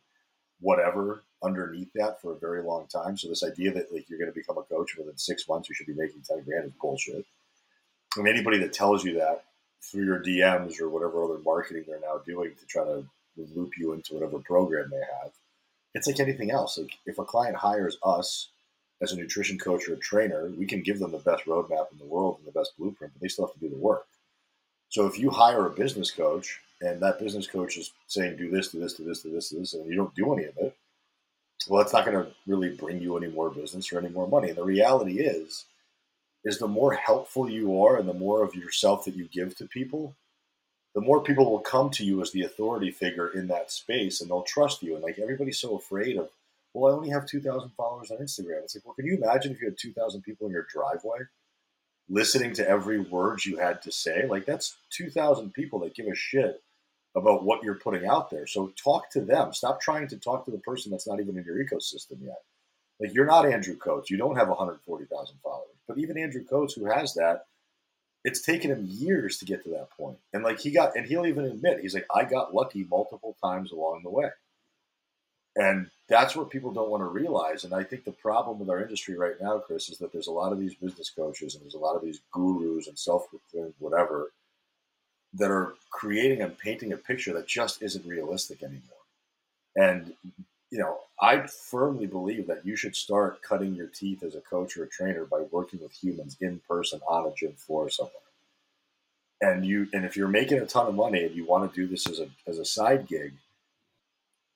whatever 0.59 1.23
underneath 1.43 1.91
that 1.95 2.21
for 2.21 2.33
a 2.33 2.39
very 2.39 2.61
long 2.63 2.87
time. 2.87 3.17
So 3.17 3.29
this 3.29 3.43
idea 3.43 3.73
that 3.73 3.93
like 3.93 4.09
you're 4.09 4.19
going 4.19 4.31
to 4.31 4.35
become 4.35 4.57
a 4.57 4.63
coach 4.63 4.97
within 4.97 5.17
six 5.17 5.47
months 5.47 5.69
you 5.69 5.75
should 5.75 5.87
be 5.87 5.93
making 5.93 6.23
10 6.27 6.43
grand 6.43 6.65
is 6.65 6.71
bullshit. 6.81 7.25
And 8.17 8.27
anybody 8.27 8.57
that 8.59 8.73
tells 8.73 9.03
you 9.03 9.13
that 9.19 9.45
through 9.81 10.05
your 10.05 10.23
DMs 10.23 10.81
or 10.81 10.89
whatever 10.89 11.23
other 11.23 11.39
marketing 11.39 11.85
they're 11.87 11.99
now 11.99 12.19
doing 12.25 12.51
to 12.59 12.65
try 12.65 12.83
to 12.83 13.05
loop 13.55 13.71
you 13.77 13.93
into 13.93 14.13
whatever 14.13 14.39
program 14.39 14.89
they 14.89 14.97
have, 14.97 15.31
it's 15.93 16.07
like 16.07 16.19
anything 16.19 16.51
else. 16.51 16.77
Like 16.77 16.97
if 17.05 17.19
a 17.19 17.25
client 17.25 17.55
hires 17.57 17.97
us 18.03 18.49
as 19.01 19.11
a 19.11 19.15
nutrition 19.15 19.57
coach 19.57 19.87
or 19.87 19.93
a 19.93 19.97
trainer, 19.97 20.51
we 20.57 20.65
can 20.65 20.81
give 20.81 20.99
them 20.99 21.11
the 21.11 21.17
best 21.19 21.45
roadmap 21.45 21.91
in 21.91 21.97
the 21.97 22.05
world 22.05 22.37
and 22.37 22.47
the 22.47 22.57
best 22.57 22.77
blueprint, 22.77 23.13
but 23.13 23.21
they 23.21 23.27
still 23.27 23.45
have 23.45 23.53
to 23.53 23.59
do 23.59 23.69
the 23.69 23.75
work. 23.75 24.05
So 24.89 25.05
if 25.05 25.19
you 25.19 25.29
hire 25.29 25.65
a 25.65 25.71
business 25.71 26.11
coach 26.11 26.59
and 26.81 27.01
that 27.01 27.19
business 27.19 27.47
coach 27.47 27.77
is 27.77 27.91
saying 28.07 28.37
do 28.37 28.49
this, 28.49 28.69
do 28.69 28.79
this, 28.79 28.93
do 28.93 29.03
this, 29.03 29.21
do 29.21 29.31
this, 29.31 29.49
do 29.49 29.59
this, 29.59 29.73
and 29.73 29.85
you 29.87 29.95
don't 29.95 30.15
do 30.15 30.33
any 30.33 30.45
of 30.45 30.57
it, 30.57 30.75
well, 31.67 31.81
it's 31.81 31.93
not 31.93 32.05
going 32.05 32.17
to 32.17 32.31
really 32.47 32.69
bring 32.69 33.01
you 33.01 33.17
any 33.17 33.27
more 33.27 33.49
business 33.49 33.91
or 33.91 33.99
any 33.99 34.09
more 34.09 34.27
money. 34.27 34.49
And 34.49 34.57
the 34.57 34.63
reality 34.63 35.19
is, 35.19 35.65
is 36.43 36.59
the 36.59 36.67
more 36.67 36.93
helpful 36.93 37.49
you 37.49 37.81
are 37.81 37.97
and 37.97 38.07
the 38.07 38.13
more 38.13 38.43
of 38.43 38.55
yourself 38.55 39.05
that 39.05 39.15
you 39.15 39.27
give 39.27 39.55
to 39.57 39.65
people, 39.65 40.15
the 40.93 41.01
more 41.01 41.21
people 41.21 41.49
will 41.49 41.59
come 41.59 41.89
to 41.91 42.05
you 42.05 42.21
as 42.21 42.31
the 42.31 42.43
authority 42.43 42.91
figure 42.91 43.29
in 43.29 43.47
that 43.47 43.71
space 43.71 44.21
and 44.21 44.29
they'll 44.29 44.43
trust 44.43 44.83
you. 44.83 44.93
And 44.93 45.03
like 45.03 45.19
everybody's 45.19 45.59
so 45.59 45.75
afraid 45.75 46.17
of, 46.17 46.29
well, 46.75 46.93
I 46.93 46.95
only 46.97 47.09
have 47.09 47.25
2,000 47.25 47.71
followers 47.77 48.11
on 48.11 48.17
Instagram. 48.17 48.63
It's 48.63 48.75
like, 48.75 48.85
well, 48.85 48.95
can 48.95 49.05
you 49.05 49.15
imagine 49.15 49.53
if 49.53 49.61
you 49.61 49.67
had 49.67 49.77
2,000 49.77 50.21
people 50.21 50.47
in 50.47 50.53
your 50.53 50.67
driveway 50.69 51.19
listening 52.09 52.53
to 52.53 52.67
every 52.67 52.99
word 52.99 53.45
you 53.45 53.57
had 53.57 53.81
to 53.83 53.91
say? 53.91 54.25
Like 54.27 54.45
that's 54.45 54.75
2,000 54.91 55.53
people 55.53 55.79
that 55.79 55.95
give 55.95 56.07
a 56.07 56.15
shit 56.15 56.61
about 57.15 57.45
what 57.45 57.63
you're 57.63 57.75
putting 57.75 58.05
out 58.05 58.29
there. 58.29 58.45
So 58.45 58.73
talk 58.75 59.09
to 59.11 59.21
them. 59.21 59.53
Stop 59.53 59.79
trying 59.79 60.09
to 60.09 60.17
talk 60.17 60.43
to 60.45 60.51
the 60.51 60.59
person 60.59 60.91
that's 60.91 61.07
not 61.07 61.21
even 61.21 61.37
in 61.37 61.45
your 61.45 61.63
ecosystem 61.63 62.21
yet. 62.21 62.41
Like 62.99 63.13
you're 63.13 63.25
not 63.25 63.45
Andrew 63.45 63.77
Coates. 63.77 64.09
You 64.09 64.17
don't 64.17 64.35
have 64.35 64.49
140,000 64.49 65.37
followers. 65.41 65.67
But 65.87 65.97
even 65.97 66.17
Andrew 66.17 66.43
Coates, 66.43 66.73
who 66.73 66.85
has 66.85 67.13
that, 67.13 67.45
it's 68.25 68.41
taken 68.41 68.71
him 68.71 68.85
years 68.85 69.37
to 69.37 69.45
get 69.45 69.63
to 69.63 69.69
that 69.69 69.91
point. 69.91 70.17
And 70.33 70.43
like 70.43 70.59
he 70.59 70.71
got, 70.71 70.97
and 70.97 71.05
he'll 71.05 71.25
even 71.25 71.45
admit, 71.45 71.79
he's 71.79 71.93
like, 71.93 72.07
I 72.13 72.25
got 72.25 72.53
lucky 72.53 72.85
multiple 72.89 73.37
times 73.41 73.71
along 73.71 74.01
the 74.03 74.09
way. 74.09 74.29
And 75.55 75.89
that's 76.09 76.35
what 76.35 76.49
people 76.49 76.71
don't 76.73 76.89
want 76.89 77.01
to 77.01 77.07
realize. 77.07 77.63
And 77.63 77.73
I 77.73 77.83
think 77.83 78.03
the 78.03 78.11
problem 78.11 78.59
with 78.59 78.69
our 78.69 78.81
industry 78.81 79.15
right 79.17 79.35
now, 79.41 79.59
Chris, 79.59 79.89
is 79.89 79.97
that 79.99 80.11
there's 80.11 80.27
a 80.27 80.31
lot 80.31 80.51
of 80.51 80.59
these 80.59 80.75
business 80.75 81.09
coaches 81.09 81.55
and 81.55 81.63
there's 81.63 81.75
a 81.75 81.79
lot 81.79 81.95
of 81.95 82.03
these 82.03 82.19
gurus 82.31 82.87
and 82.87 82.99
self 82.99 83.27
whatever 83.79 84.31
that 85.33 85.51
are 85.51 85.75
creating 85.91 86.41
and 86.41 86.57
painting 86.57 86.93
a 86.93 86.97
picture 86.97 87.33
that 87.33 87.47
just 87.47 87.81
isn't 87.81 88.05
realistic 88.05 88.63
anymore. 88.63 88.81
And 89.75 90.13
you 90.71 90.79
know, 90.79 90.99
I 91.21 91.47
firmly 91.47 92.05
believe 92.05 92.47
that 92.47 92.65
you 92.65 92.75
should 92.75 92.95
start 92.95 93.41
cutting 93.41 93.75
your 93.75 93.87
teeth 93.87 94.23
as 94.23 94.35
a 94.35 94.41
coach 94.41 94.75
or 94.75 94.83
a 94.83 94.89
trainer 94.89 95.25
by 95.25 95.41
working 95.51 95.79
with 95.81 95.93
humans 95.93 96.35
in 96.41 96.59
person 96.67 96.99
on 97.07 97.27
a 97.27 97.33
gym 97.33 97.53
floor 97.53 97.89
somewhere. 97.89 98.13
And 99.41 99.65
you, 99.65 99.87
and 99.93 100.05
if 100.05 100.17
you're 100.17 100.27
making 100.27 100.59
a 100.59 100.65
ton 100.65 100.87
of 100.87 100.95
money 100.95 101.23
and 101.23 101.35
you 101.35 101.45
want 101.45 101.71
to 101.71 101.75
do 101.75 101.87
this 101.87 102.07
as 102.09 102.19
a 102.19 102.27
as 102.47 102.57
a 102.57 102.65
side 102.65 103.07
gig, 103.07 103.33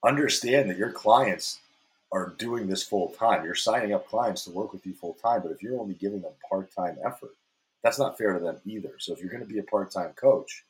understand 0.03 0.69
that 0.69 0.77
your 0.77 0.91
clients 0.91 1.59
are 2.11 2.33
doing 2.37 2.67
this 2.67 2.83
full 2.83 3.09
time. 3.09 3.45
You're 3.45 3.55
signing 3.55 3.93
up 3.93 4.07
clients 4.07 4.43
to 4.45 4.51
work 4.51 4.73
with 4.73 4.85
you 4.85 4.93
full 4.93 5.13
time, 5.13 5.41
but 5.41 5.51
if 5.51 5.61
you're 5.61 5.79
only 5.79 5.93
giving 5.95 6.21
them 6.21 6.31
part 6.49 6.73
time 6.73 6.97
effort, 7.05 7.35
that's 7.83 7.99
not 7.99 8.17
fair 8.17 8.33
to 8.33 8.39
them 8.39 8.57
either. 8.65 8.93
So 8.97 9.13
if 9.13 9.19
you're 9.19 9.29
going 9.29 9.45
to 9.45 9.53
be 9.53 9.59
a 9.59 9.63
part 9.63 9.91
time 9.91 10.11
coach, 10.13 10.63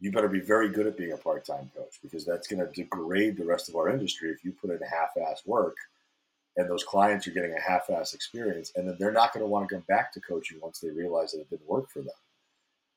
you 0.00 0.12
better 0.12 0.28
be 0.28 0.40
very 0.40 0.68
good 0.68 0.86
at 0.86 0.98
being 0.98 1.12
a 1.12 1.16
part-time 1.16 1.70
coach 1.74 1.98
because 2.02 2.24
that's 2.24 2.46
going 2.46 2.64
to 2.64 2.72
degrade 2.72 3.36
the 3.36 3.44
rest 3.44 3.68
of 3.68 3.76
our 3.76 3.88
industry 3.88 4.30
if 4.30 4.44
you 4.44 4.52
put 4.52 4.70
in 4.70 4.78
half-ass 4.86 5.42
work 5.46 5.76
and 6.56 6.68
those 6.68 6.84
clients 6.84 7.26
are 7.26 7.32
getting 7.32 7.54
a 7.54 7.60
half-ass 7.60 8.12
experience 8.12 8.72
and 8.76 8.86
then 8.86 8.96
they're 8.98 9.12
not 9.12 9.32
going 9.32 9.42
to 9.42 9.48
want 9.48 9.66
to 9.66 9.74
come 9.74 9.84
back 9.88 10.12
to 10.12 10.20
coaching 10.20 10.58
once 10.60 10.78
they 10.78 10.90
realize 10.90 11.32
that 11.32 11.40
it 11.40 11.50
didn't 11.50 11.68
work 11.68 11.88
for 11.90 12.00
them 12.00 12.14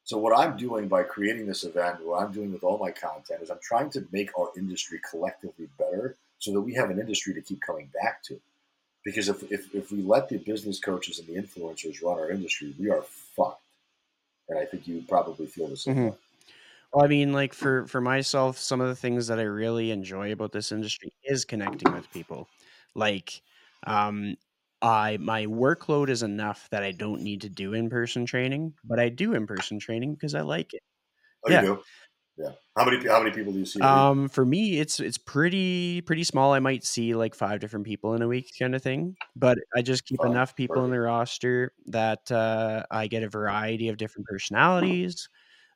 so 0.08 0.17
what 0.17 0.36
i'm 0.36 0.56
doing 0.58 0.88
by 0.88 1.04
creating 1.04 1.46
this 1.46 1.63
event 1.63 2.04
what 2.04 2.24
i'm 2.24 2.32
doing 2.32 2.52
with 2.52 2.63
all 2.63 2.78
my 2.80 2.89
content 2.89 3.41
is 3.41 3.52
i'm 3.52 3.60
trying 3.62 3.89
to 3.89 4.08
make 4.12 4.32
our 4.39 4.50
industry 4.58 5.00
collectively 5.08 5.67
better 5.78 6.15
so 6.39 6.52
that 6.52 6.62
we 6.62 6.74
have 6.74 6.89
an 6.89 7.00
industry 7.00 7.34
to 7.34 7.41
keep 7.41 7.62
coming 7.62 7.89
back 8.02 8.24
to 8.24 8.39
because 9.04 9.30
if, 9.30 9.43
if, 9.52 9.74
if 9.76 9.91
we 9.91 10.02
let 10.02 10.28
the 10.30 10.38
business 10.38 10.80
coaches 10.80 11.20
and 11.20 11.28
the 11.28 11.39
influencers 11.39 12.02
run 12.02 12.17
our 12.17 12.32
industry 12.32 12.74
we 12.80 12.89
are 12.89 13.04
fucked 13.36 13.62
and 14.50 14.58
i 14.58 14.65
think 14.65 14.88
you 14.88 15.04
probably 15.08 15.46
feel 15.46 15.67
the 15.67 15.78
same 15.78 15.96
mm-hmm. 15.96 16.15
well, 16.93 17.04
I 17.04 17.08
mean, 17.08 17.34
like 17.34 17.54
for 17.54 17.86
for 17.88 18.00
myself, 18.00 18.58
some 18.58 18.80
of 18.80 18.88
the 18.88 18.96
things 18.96 19.28
that 19.28 19.39
I 19.39 19.43
really 19.43 19.91
enjoy 19.91 20.32
about 20.32 20.54
this 20.54 20.72
industry 20.72 21.12
is 21.26 21.43
connecting 21.43 21.93
with 21.93 22.10
people. 22.13 22.48
Like, 22.96 23.41
um, 23.86 24.38
I 24.82 25.18
my 25.18 25.46
workload 25.46 26.10
is 26.10 26.24
enough 26.24 26.68
that 26.72 26.84
I 26.84 26.92
don't 26.92 27.22
need 27.22 27.42
to 27.42 27.50
do 27.50 27.74
in 27.74 27.90
person 27.90 28.26
training, 28.26 28.74
but 28.84 29.00
I 29.00 29.10
do 29.10 29.34
in 29.34 29.48
person 29.48 29.80
training 29.80 30.13
because 30.13 30.36
I 30.36 30.42
like 30.42 30.74
it. 30.74 30.84
Oh, 31.46 31.52
yeah. 31.52 31.62
you 31.62 31.68
do. 31.68 31.84
Yeah. 32.38 32.52
How 32.78 32.86
many 32.86 33.08
how 33.08 33.20
many 33.20 33.32
people 33.32 33.52
do 33.52 33.60
you 33.60 33.66
see? 33.66 33.82
Um, 33.82 34.30
for 34.30 34.46
me, 34.46 34.80
it's 34.80 35.00
it's 35.00 35.18
pretty 35.18 36.02
pretty 36.02 36.24
small. 36.24 36.54
I 36.54 36.60
might 36.60 36.84
see 36.84 37.16
like 37.16 37.34
five 37.34 37.60
different 37.60 37.86
people 37.86 38.13
in 38.13 38.22
a 38.22 38.28
week, 38.28 38.52
kind 38.60 38.76
of 38.76 38.84
thing. 38.84 39.16
But 39.36 39.58
I 39.76 39.82
just 39.82 40.06
keep 40.06 40.20
Fine. 40.20 40.32
enough 40.32 40.56
people 40.56 40.76
Perfect. 40.76 40.86
in 40.86 40.92
the 40.92 41.00
roster 41.00 41.74
that 41.88 42.32
uh, 42.32 42.84
I 42.92 43.08
get 43.08 43.24
a 43.24 43.30
variety 43.30 43.90
of 43.90 43.98
different 43.98 44.28
personalities 44.28 45.30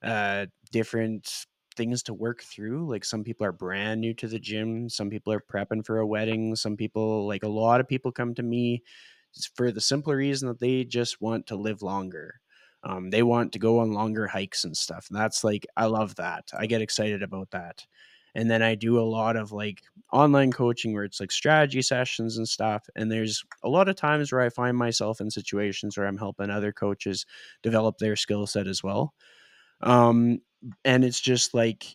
uh, 0.03 0.47
different 0.71 1.45
things 1.81 2.03
to 2.03 2.13
work 2.13 2.43
through. 2.43 2.87
Like 2.87 3.03
some 3.03 3.23
people 3.23 3.43
are 3.43 3.51
brand 3.51 4.01
new 4.01 4.13
to 4.13 4.27
the 4.27 4.37
gym, 4.37 4.87
some 4.87 5.09
people 5.09 5.33
are 5.33 5.43
prepping 5.51 5.83
for 5.83 5.97
a 5.97 6.05
wedding, 6.05 6.55
some 6.55 6.77
people 6.77 7.25
like 7.27 7.41
a 7.41 7.49
lot 7.49 7.81
of 7.81 7.87
people 7.87 8.11
come 8.11 8.35
to 8.35 8.43
me 8.43 8.83
for 9.55 9.71
the 9.71 9.81
simple 9.81 10.13
reason 10.13 10.47
that 10.47 10.59
they 10.59 10.83
just 10.83 11.21
want 11.21 11.47
to 11.47 11.55
live 11.55 11.81
longer. 11.81 12.39
Um, 12.83 13.09
they 13.09 13.23
want 13.23 13.51
to 13.53 13.59
go 13.59 13.79
on 13.79 13.93
longer 13.93 14.27
hikes 14.27 14.63
and 14.63 14.77
stuff. 14.77 15.07
And 15.09 15.17
that's 15.17 15.43
like, 15.43 15.65
I 15.75 15.85
love 15.85 16.15
that. 16.17 16.51
I 16.55 16.67
get 16.67 16.83
excited 16.83 17.23
about 17.23 17.49
that. 17.49 17.83
And 18.35 18.49
then 18.49 18.61
I 18.61 18.75
do 18.75 18.99
a 18.99 19.11
lot 19.19 19.35
of 19.35 19.51
like 19.51 19.81
online 20.13 20.51
coaching 20.51 20.93
where 20.93 21.03
it's 21.03 21.19
like 21.19 21.31
strategy 21.31 21.81
sessions 21.81 22.37
and 22.37 22.47
stuff. 22.47 22.87
And 22.95 23.11
there's 23.11 23.43
a 23.63 23.69
lot 23.69 23.89
of 23.89 23.95
times 23.95 24.31
where 24.31 24.41
I 24.41 24.49
find 24.49 24.77
myself 24.77 25.19
in 25.19 25.31
situations 25.31 25.97
where 25.97 26.05
I'm 26.05 26.17
helping 26.17 26.51
other 26.51 26.71
coaches 26.71 27.25
develop 27.63 27.97
their 27.97 28.15
skill 28.15 28.45
set 28.45 28.67
as 28.67 28.83
well. 28.83 29.15
Um, 29.81 30.41
and 30.85 31.03
it's 31.03 31.19
just 31.19 31.53
like, 31.53 31.85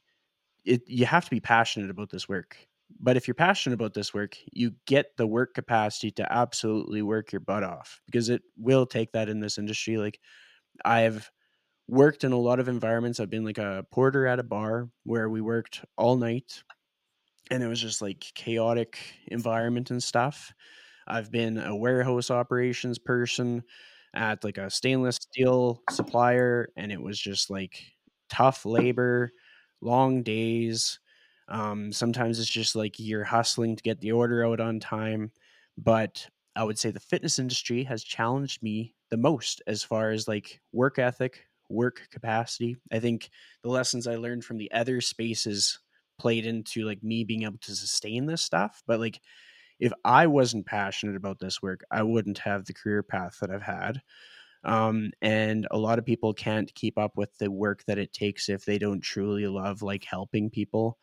it, 0.65 0.83
you 0.89 1.07
have 1.07 1.25
to 1.25 1.31
be 1.31 1.41
passionate 1.41 1.91
about 1.91 2.11
this 2.11 2.29
work. 2.29 2.57
But 3.01 3.17
if 3.17 3.29
you're 3.29 3.35
passionate 3.35 3.75
about 3.75 3.95
this 3.95 4.15
work, 4.15 4.37
you 4.53 4.73
get 4.87 5.17
the 5.17 5.27
work 5.27 5.55
capacity 5.55 6.11
to 6.13 6.33
absolutely 6.33 7.03
work 7.03 7.33
your 7.33 7.41
butt 7.41 7.65
off 7.65 8.01
because 8.07 8.29
it 8.31 8.43
will 8.57 8.87
take 8.87 9.13
that 9.13 9.29
in 9.29 9.41
this 9.41 9.59
industry. 9.59 9.99
Like 9.99 10.21
I've 10.85 11.31
worked 11.89 12.25
in 12.25 12.33
a 12.33 12.39
lot 12.39 12.61
of 12.61 12.69
environments. 12.69 13.21
I've 13.21 13.31
been 13.31 13.45
like 13.45 13.59
a 13.59 13.87
porter 13.93 14.27
at 14.27 14.41
a 14.41 14.45
bar 14.45 14.91
where 15.05 15.31
we 15.31 15.41
worked 15.43 15.85
all 15.99 16.17
night 16.17 16.63
and 17.51 17.63
it 17.63 17.69
was 17.69 17.81
just 17.81 18.03
like 18.03 18.21
chaotic 18.35 18.99
environment 19.29 19.91
and 19.91 20.03
stuff. 20.03 20.53
I've 21.07 21.31
been 21.31 21.59
a 21.59 21.77
warehouse 21.77 22.31
operations 22.31 22.99
person 22.99 23.65
at 24.15 24.45
like 24.45 24.59
a 24.59 24.71
stainless 24.71 25.17
steel 25.17 25.83
supplier 25.91 26.71
and 26.77 26.93
it 26.93 27.01
was 27.03 27.19
just 27.21 27.51
like 27.51 27.83
tough 28.29 28.65
labor, 28.67 29.33
long 29.81 30.23
days. 30.23 30.99
Um, 31.49 31.93
sometimes 31.93 32.39
it's 32.39 32.51
just 32.51 32.75
like 32.77 32.99
you're 32.99 33.25
hustling 33.25 33.77
to 33.77 33.83
get 33.83 34.01
the 34.01 34.13
order 34.13 34.45
out 34.45 34.61
on 34.61 34.81
time. 34.81 35.31
But 35.79 36.27
I 36.55 36.65
would 36.65 36.79
say 36.79 36.91
the 36.91 37.01
fitness 37.01 37.39
industry 37.39 37.85
has 37.85 38.03
challenged 38.03 38.63
me 38.63 38.95
the 39.11 39.17
most 39.17 39.63
as 39.67 39.83
far 39.83 40.11
as 40.11 40.27
like 40.27 40.61
work 40.73 40.99
ethic, 40.99 41.47
work 41.69 42.09
capacity. 42.11 42.77
I 42.93 42.99
think 42.99 43.31
the 43.63 43.69
lessons 43.69 44.07
I 44.07 44.17
learned 44.17 44.45
from 44.45 44.59
the 44.59 44.73
other 44.73 45.01
spaces 45.01 45.79
played 46.19 46.47
into 46.47 46.85
like 46.85 47.03
me 47.03 47.25
being 47.25 47.43
able 47.43 47.59
to 47.59 47.75
sustain 47.75 48.27
this 48.27 48.43
stuff. 48.43 48.83
But 48.87 49.01
like 49.01 49.21
if 49.79 49.93
I 50.05 50.27
wasn't 50.27 50.67
passionate 50.67 51.17
about 51.17 51.39
this 51.39 51.61
work, 51.61 51.85
I 51.91 52.03
wouldn't 52.03 52.39
have 52.39 52.65
the 52.65 52.73
career 52.73 53.03
path 53.03 53.39
that 53.41 53.51
I've 53.51 53.63
had. 53.63 54.01
Um, 54.67 55.13
and 55.23 55.67
a 55.71 55.79
lot 55.79 55.99
of 55.99 56.05
people 56.05 56.35
can't 56.35 56.75
keep 56.75 56.99
up 56.99 57.13
with 57.17 57.37
the 57.39 57.51
work 57.51 57.85
that 57.87 57.99
it 57.99 58.13
takes 58.13 58.49
if 58.49 58.65
they 58.65 58.79
don't 58.79 59.01
truly 59.01 59.47
love 59.47 59.81
like 59.81 60.05
helping 60.05 60.51
people. 60.51 60.99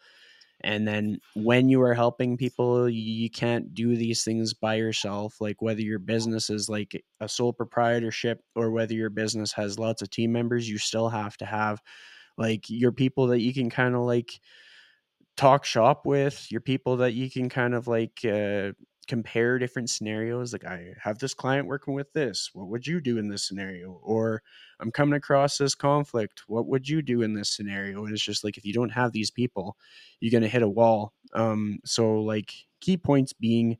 And 0.65 0.88
then 0.88 1.19
when 1.34 1.69
you 1.69 1.82
are 1.82 1.93
helping 1.93 2.38
people 2.38 2.88
you 2.89 3.30
can't 3.30 3.73
do 3.73 3.97
these 3.97 4.23
things 4.23 4.54
by 4.54 4.76
yourself 4.76 5.41
like 5.41 5.62
whether 5.62 5.82
your 5.82 5.99
business 5.99 6.49
is 6.49 6.69
like 6.69 7.04
a 7.19 7.28
sole 7.28 7.52
proprietorship 7.52 8.41
or 8.56 8.71
whether 8.71 8.93
your 8.93 9.10
business 9.10 9.52
has 9.52 9.78
lots 9.78 10.02
of 10.02 10.10
team 10.10 10.32
members 10.32 10.69
you 10.69 10.78
still 10.78 11.10
have 11.10 11.36
to 11.38 11.45
have 11.45 11.82
like 12.38 12.69
your 12.69 12.93
people 12.93 13.28
that 13.28 13.41
you 13.41 13.54
can 13.54 13.69
kind 13.69 13.93
of 13.93 14.02
like 14.04 14.39
talk 15.36 15.65
shop 15.65 16.06
with 16.06 16.49
your 16.49 16.62
people 16.62 16.97
that 16.97 17.13
you 17.13 17.30
can 17.30 17.49
kind 17.49 17.73
of 17.73 17.88
like 17.88 18.19
uh, 18.23 18.71
compare 19.08 19.60
different 19.60 19.89
scenarios 19.89 20.54
like 20.54 20.66
i 20.66 20.94
have 21.02 21.20
this 21.20 21.34
client 21.34 21.68
working 21.68 21.94
with 21.94 22.12
this 22.13 22.50
what 22.54 22.68
would 22.68 22.88
you 22.88 23.02
do 23.02 23.18
in 23.18 23.28
this 23.28 23.48
scenario? 23.48 24.00
or 24.04 24.42
i'm 24.80 24.92
coming 24.92 25.16
across 25.16 25.58
this 25.58 25.76
conflict 25.76 26.44
what 26.48 26.68
would 26.68 26.88
you 26.88 27.02
do 27.02 27.22
in 27.22 27.34
this 27.34 27.50
scenario? 27.50 28.06
and 28.06 28.13
it's 28.13 28.24
just 28.24 28.44
like 28.44 28.58
if 28.58 28.66
you 28.66 28.74
don't 28.74 28.92
have 28.92 29.12
these 29.12 29.32
people 29.32 29.78
you're 30.20 30.32
going 30.32 30.44
to 30.44 30.50
hit 30.50 30.62
a 30.62 30.70
wall. 30.70 31.13
Um 31.34 31.80
so 31.86 32.22
like 32.22 32.54
key 32.80 32.98
points 32.98 33.34
being 33.34 33.78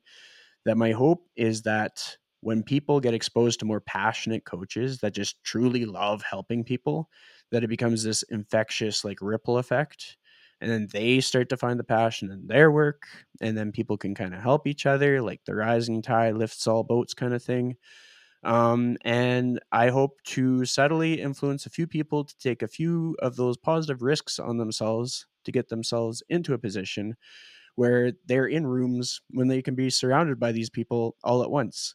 that 0.64 0.76
my 0.76 0.92
hope 0.92 1.26
is 1.36 1.62
that 1.62 2.16
when 2.40 2.62
people 2.62 3.00
get 3.00 3.14
exposed 3.14 3.58
to 3.60 3.64
more 3.64 3.80
passionate 3.80 4.44
coaches 4.44 4.98
that 5.00 5.14
just 5.14 5.42
truly 5.42 5.86
love 5.86 6.22
helping 6.22 6.62
people 6.64 7.08
that 7.50 7.64
it 7.64 7.68
becomes 7.68 8.02
this 8.02 8.22
infectious 8.24 9.04
like 9.04 9.18
ripple 9.22 9.58
effect 9.58 10.16
and 10.60 10.70
then 10.70 10.88
they 10.92 11.20
start 11.20 11.48
to 11.50 11.56
find 11.56 11.78
the 11.78 11.84
passion 11.84 12.30
in 12.30 12.46
their 12.46 12.70
work 12.70 13.06
and 13.40 13.56
then 13.56 13.72
people 13.72 13.96
can 13.98 14.14
kind 14.14 14.34
of 14.34 14.40
help 14.40 14.66
each 14.66 14.86
other 14.86 15.20
like 15.22 15.40
the 15.46 15.54
rising 15.54 16.02
tide 16.02 16.36
lifts 16.36 16.66
all 16.66 16.82
boats 16.84 17.14
kind 17.14 17.34
of 17.34 17.42
thing. 17.42 17.76
Um, 18.44 18.98
and 19.02 19.58
i 19.72 19.88
hope 19.88 20.22
to 20.24 20.64
subtly 20.66 21.20
influence 21.20 21.64
a 21.66 21.70
few 21.70 21.86
people 21.86 22.24
to 22.24 22.38
take 22.38 22.62
a 22.62 22.68
few 22.68 23.16
of 23.20 23.36
those 23.36 23.56
positive 23.56 24.02
risks 24.02 24.38
on 24.38 24.58
themselves 24.58 25.26
to 25.44 25.52
get 25.52 25.68
themselves 25.70 26.22
into 26.28 26.52
a 26.54 26.58
position 26.58 27.16
where 27.76 28.12
they're 28.26 28.46
in 28.46 28.66
rooms 28.66 29.20
when 29.30 29.48
they 29.48 29.62
can 29.62 29.74
be 29.74 29.90
surrounded 29.90 30.38
by 30.40 30.52
these 30.52 30.70
people 30.70 31.16
all 31.24 31.42
at 31.42 31.50
once. 31.50 31.94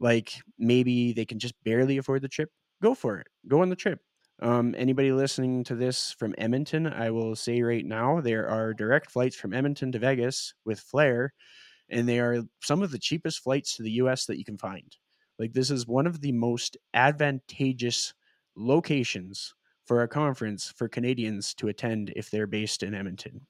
Like 0.00 0.34
maybe 0.58 1.12
they 1.12 1.24
can 1.24 1.38
just 1.38 1.54
barely 1.64 1.98
afford 1.98 2.22
the 2.22 2.28
trip 2.28 2.50
go 2.82 2.94
for 2.94 3.18
it 3.20 3.28
go 3.48 3.62
on 3.62 3.70
the 3.70 3.76
trip 3.76 4.00
um, 4.42 4.74
anybody 4.76 5.12
listening 5.12 5.62
to 5.64 5.76
this 5.76 6.12
from 6.18 6.34
Edmonton, 6.36 6.88
I 6.88 7.10
will 7.10 7.36
say 7.36 7.62
right 7.62 7.84
now 7.84 8.20
there 8.20 8.48
are 8.48 8.74
direct 8.74 9.10
flights 9.10 9.36
from 9.36 9.54
Edmonton 9.54 9.92
to 9.92 10.00
Vegas 10.00 10.52
with 10.64 10.80
Flair, 10.80 11.32
and 11.88 12.08
they 12.08 12.18
are 12.18 12.42
some 12.60 12.82
of 12.82 12.90
the 12.90 12.98
cheapest 12.98 13.40
flights 13.40 13.76
to 13.76 13.84
the 13.84 13.92
US 13.92 14.26
that 14.26 14.38
you 14.38 14.44
can 14.44 14.58
find. 14.58 14.96
Like, 15.38 15.52
this 15.52 15.70
is 15.70 15.86
one 15.86 16.08
of 16.08 16.20
the 16.20 16.32
most 16.32 16.76
advantageous 16.92 18.14
locations 18.56 19.54
for 19.86 20.02
a 20.02 20.08
conference 20.08 20.72
for 20.76 20.88
Canadians 20.88 21.54
to 21.54 21.68
attend 21.68 22.12
if 22.16 22.28
they're 22.28 22.48
based 22.48 22.82
in 22.82 22.94
Edmonton. 22.94 23.46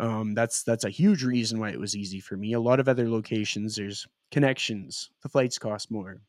Um, 0.00 0.34
that's 0.34 0.64
that's 0.64 0.84
a 0.84 0.90
huge 0.90 1.22
reason 1.22 1.60
why 1.60 1.70
it 1.70 1.80
was 1.80 1.96
easy 1.96 2.20
for 2.20 2.36
me. 2.36 2.52
A 2.52 2.60
lot 2.60 2.80
of 2.80 2.88
other 2.88 3.08
locations, 3.08 3.76
there's 3.76 4.06
connections, 4.32 5.08
the 5.22 5.28
flights 5.28 5.58
cost 5.58 5.90
more, 5.90 6.20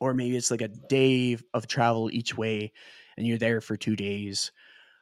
or 0.00 0.14
maybe 0.14 0.36
it's 0.36 0.50
like 0.52 0.62
a 0.62 0.68
day 0.68 1.36
of 1.52 1.66
travel 1.66 2.08
each 2.10 2.38
way 2.38 2.72
and 3.16 3.26
you're 3.26 3.38
there 3.38 3.60
for 3.60 3.76
two 3.76 3.96
days. 3.96 4.52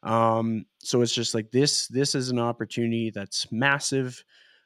Um, 0.03 0.67
so 0.79 1.01
it's 1.03 1.15
just 1.15 1.35
like 1.35 1.51
this. 1.51 1.89
This 1.89 2.15
is 2.15 2.31
an 2.31 2.39
opportunity 2.39 3.11
that's 3.11 3.51
massive. 3.51 4.23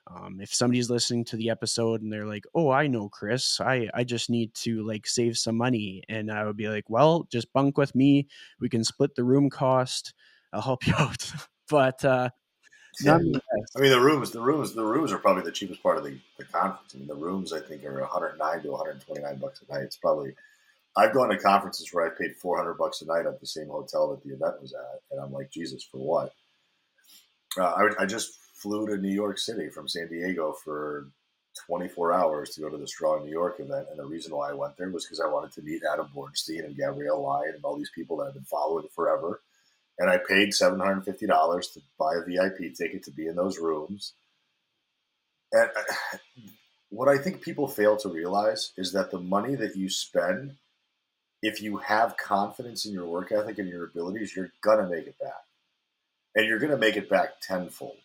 Um, 0.09 0.41
if 0.41 0.53
somebody's 0.53 0.91
listening 0.91 1.25
to 1.27 1.37
the 1.37 1.51
episode 1.51 2.03
and 2.03 2.13
they're 2.13 2.27
like, 2.27 2.45
"Oh, 2.55 2.71
I 2.71 2.87
know 2.87 3.09
Chris. 3.09 3.61
I 3.61 3.89
I 3.95 4.05
just 4.05 4.31
need 4.31 4.55
to 4.55 4.85
like 4.87 5.07
save 5.07 5.37
some 5.37 5.57
money," 5.57 6.03
and 6.09 6.33
I 6.33 6.45
would 6.45 6.57
be 6.57 6.69
like, 6.69 6.89
"Well, 6.89 7.29
just 7.31 7.53
bunk 7.53 7.77
with 7.77 7.95
me. 7.95 8.27
We 8.59 8.69
can 8.69 8.85
split 8.85 9.15
the 9.15 9.25
room 9.25 9.51
cost. 9.51 10.15
I'll 10.53 10.63
help 10.63 10.87
you 10.87 10.95
out." 10.99 11.31
but 11.69 12.05
uh, 12.05 12.31
yeah. 13.01 13.15
I 13.15 13.81
mean, 13.81 13.91
the 13.91 14.01
rooms, 14.01 14.31
the 14.31 14.41
rooms, 14.41 14.75
the 14.75 14.85
rooms 14.85 15.13
are 15.13 15.19
probably 15.19 15.43
the 15.43 15.53
cheapest 15.53 15.83
part 15.83 15.99
of 15.99 16.05
the, 16.05 16.19
the 16.39 16.45
conference. 16.45 16.95
I 16.95 16.99
mean, 16.99 17.07
the 17.07 17.15
rooms 17.15 17.53
I 17.53 17.61
think 17.61 17.85
are 17.85 18.01
109 18.01 18.63
to 18.63 18.71
129 18.71 19.37
bucks 19.37 19.63
a 19.69 19.73
night. 19.73 19.83
It's 19.83 19.97
probably 19.97 20.35
I've 20.97 21.15
gone 21.15 21.29
to 21.29 21.39
conferences 21.39 21.93
where 21.93 22.07
I 22.07 22.11
paid 22.11 22.37
400 22.37 22.75
bucks 22.75 23.03
a 23.03 23.07
night 23.07 23.27
at 23.27 23.41
the 23.41 23.47
same 23.47 23.69
hotel 23.69 24.11
that 24.11 24.23
the 24.23 24.35
event 24.35 24.61
was 24.61 24.73
at, 24.73 25.01
and 25.11 25.21
I'm 25.21 25.33
like, 25.33 25.51
Jesus, 25.51 25.85
for 25.85 25.99
what? 25.99 26.33
Uh, 27.57 27.65
I, 27.65 28.03
I 28.03 28.07
just 28.07 28.33
flew 28.55 28.87
to 28.87 28.97
New 28.97 29.13
York 29.13 29.39
City 29.39 29.69
from 29.69 29.89
San 29.89 30.09
Diego 30.09 30.53
for 30.53 31.09
24 31.67 32.13
hours 32.13 32.51
to 32.51 32.61
go 32.61 32.69
to 32.69 32.77
the 32.77 32.87
Strong 32.87 33.25
New 33.25 33.31
York 33.31 33.61
event, 33.61 33.89
and 33.91 33.99
the 33.99 34.05
reason 34.05 34.35
why 34.35 34.51
I 34.51 34.55
went 34.55 34.77
there 34.77 34.91
was 34.91 35.05
because 35.05 35.21
I 35.21 35.29
wanted 35.29 35.53
to 35.53 35.63
meet 35.63 35.83
Adam 35.91 36.09
Bornstein 36.15 36.65
and 36.65 36.77
Gabrielle 36.77 37.23
Lyon 37.23 37.55
and 37.55 37.65
all 37.65 37.77
these 37.77 37.91
people 37.95 38.17
that 38.19 38.29
I've 38.29 38.35
been 38.35 38.45
following 38.45 38.89
forever. 38.95 39.41
And 39.99 40.09
I 40.09 40.19
paid 40.19 40.51
$750 40.51 41.05
to 41.05 41.81
buy 41.99 42.15
a 42.15 42.25
VIP 42.25 42.75
ticket 42.75 43.03
to 43.05 43.11
be 43.11 43.27
in 43.27 43.35
those 43.35 43.59
rooms. 43.59 44.13
And 45.53 45.71
uh, 45.77 46.19
what 46.91 47.09
I 47.09 47.19
think 47.19 47.43
people 47.43 47.67
fail 47.67 47.97
to 47.99 48.09
realize 48.09 48.73
is 48.77 48.93
that 48.93 49.11
the 49.11 49.21
money 49.21 49.55
that 49.57 49.77
you 49.77 49.89
spend 49.89 50.57
if 51.43 51.63
you 51.63 51.79
have 51.79 52.17
confidence 52.17 52.85
in 52.85 52.93
your 52.93 53.07
work 53.07 53.33
ethic 53.33 53.59
and 53.59 53.69
your 53.69 53.85
abilities, 53.85 54.35
you're 54.35 54.53
gonna 54.63 54.89
make 54.89 55.07
it 55.07 55.19
back, 55.19 55.45
and 56.35 56.47
you're 56.47 56.59
gonna 56.59 56.77
make 56.77 56.97
it 56.97 57.09
back 57.09 57.41
tenfold. 57.41 57.97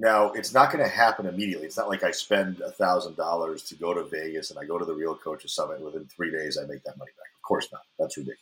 Now, 0.00 0.30
it's 0.30 0.54
not 0.54 0.70
going 0.70 0.84
to 0.84 0.88
happen 0.88 1.26
immediately. 1.26 1.66
It's 1.66 1.76
not 1.76 1.88
like 1.88 2.04
I 2.04 2.12
spend 2.12 2.60
a 2.60 2.70
thousand 2.70 3.16
dollars 3.16 3.64
to 3.64 3.74
go 3.74 3.92
to 3.92 4.04
Vegas 4.04 4.50
and 4.50 4.58
I 4.58 4.64
go 4.64 4.78
to 4.78 4.84
the 4.84 4.94
Real 4.94 5.16
Coaches 5.16 5.52
Summit. 5.52 5.80
Within 5.80 6.06
three 6.06 6.30
days, 6.30 6.56
I 6.56 6.66
make 6.66 6.84
that 6.84 6.96
money 6.96 7.10
back. 7.18 7.26
Of 7.34 7.42
course 7.42 7.66
not. 7.72 7.82
That's 7.98 8.16
ridiculous. 8.16 8.38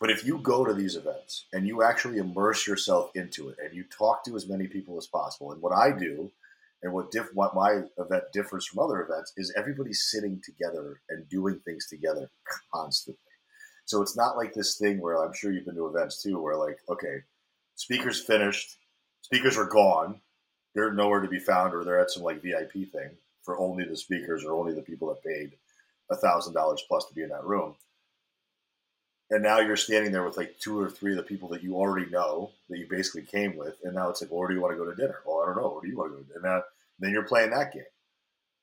But 0.00 0.10
if 0.10 0.26
you 0.26 0.38
go 0.38 0.64
to 0.64 0.74
these 0.74 0.96
events 0.96 1.44
and 1.52 1.68
you 1.68 1.84
actually 1.84 2.18
immerse 2.18 2.66
yourself 2.66 3.12
into 3.14 3.48
it 3.48 3.58
and 3.64 3.72
you 3.72 3.84
talk 3.84 4.24
to 4.24 4.34
as 4.34 4.48
many 4.48 4.66
people 4.66 4.98
as 4.98 5.06
possible, 5.06 5.52
and 5.52 5.62
what 5.62 5.72
I 5.72 5.96
do 5.96 6.32
and 6.82 6.92
what 6.92 7.10
diff- 7.10 7.34
what 7.34 7.54
my 7.54 7.82
event 7.98 8.24
differs 8.32 8.66
from 8.66 8.78
other 8.80 9.00
events 9.02 9.32
is 9.36 9.52
everybody's 9.56 10.08
sitting 10.10 10.40
together 10.44 11.00
and 11.08 11.28
doing 11.28 11.60
things 11.64 11.88
together 11.88 12.30
constantly. 12.72 13.20
So 13.84 14.02
it's 14.02 14.16
not 14.16 14.36
like 14.36 14.52
this 14.52 14.76
thing 14.76 15.00
where 15.00 15.16
I'm 15.16 15.32
sure 15.32 15.50
you've 15.50 15.64
been 15.64 15.74
to 15.76 15.86
events 15.86 16.22
too, 16.22 16.40
where 16.40 16.56
like, 16.56 16.78
okay, 16.88 17.22
speakers 17.74 18.22
finished, 18.22 18.76
speakers 19.22 19.56
are 19.56 19.66
gone, 19.66 20.20
they're 20.74 20.92
nowhere 20.92 21.20
to 21.20 21.28
be 21.28 21.38
found, 21.38 21.74
or 21.74 21.84
they're 21.84 21.98
at 21.98 22.10
some 22.10 22.22
like 22.22 22.42
VIP 22.42 22.72
thing 22.92 23.16
for 23.42 23.58
only 23.58 23.84
the 23.84 23.96
speakers 23.96 24.44
or 24.44 24.52
only 24.52 24.74
the 24.74 24.82
people 24.82 25.08
that 25.08 25.24
paid 25.24 25.52
a 26.10 26.16
thousand 26.16 26.52
dollars 26.52 26.82
plus 26.86 27.06
to 27.06 27.14
be 27.14 27.22
in 27.22 27.30
that 27.30 27.44
room. 27.44 27.74
And 29.30 29.42
now 29.42 29.60
you're 29.60 29.76
standing 29.76 30.12
there 30.12 30.24
with 30.24 30.36
like 30.36 30.58
two 30.58 30.78
or 30.78 30.88
three 30.88 31.12
of 31.12 31.18
the 31.18 31.22
people 31.22 31.48
that 31.50 31.62
you 31.62 31.76
already 31.76 32.10
know 32.10 32.50
that 32.70 32.78
you 32.78 32.86
basically 32.88 33.22
came 33.22 33.56
with, 33.56 33.76
and 33.84 33.94
now 33.94 34.08
it's 34.08 34.22
like, 34.22 34.30
well, 34.30 34.40
where 34.40 34.48
do 34.48 34.54
you 34.54 34.60
want 34.60 34.72
to 34.72 34.78
go 34.78 34.90
to 34.90 34.96
dinner? 34.96 35.20
Well, 35.26 35.42
I 35.42 35.46
don't 35.46 35.56
know. 35.62 35.68
Where 35.68 35.82
do 35.82 35.88
you 35.88 35.96
want 35.96 36.12
to 36.12 36.16
go? 36.16 36.22
To 36.22 36.28
dinner? 36.28 36.36
And 36.36 36.44
now, 36.44 36.62
then 36.98 37.10
you're 37.10 37.24
playing 37.24 37.50
that 37.50 37.72
game, 37.72 37.82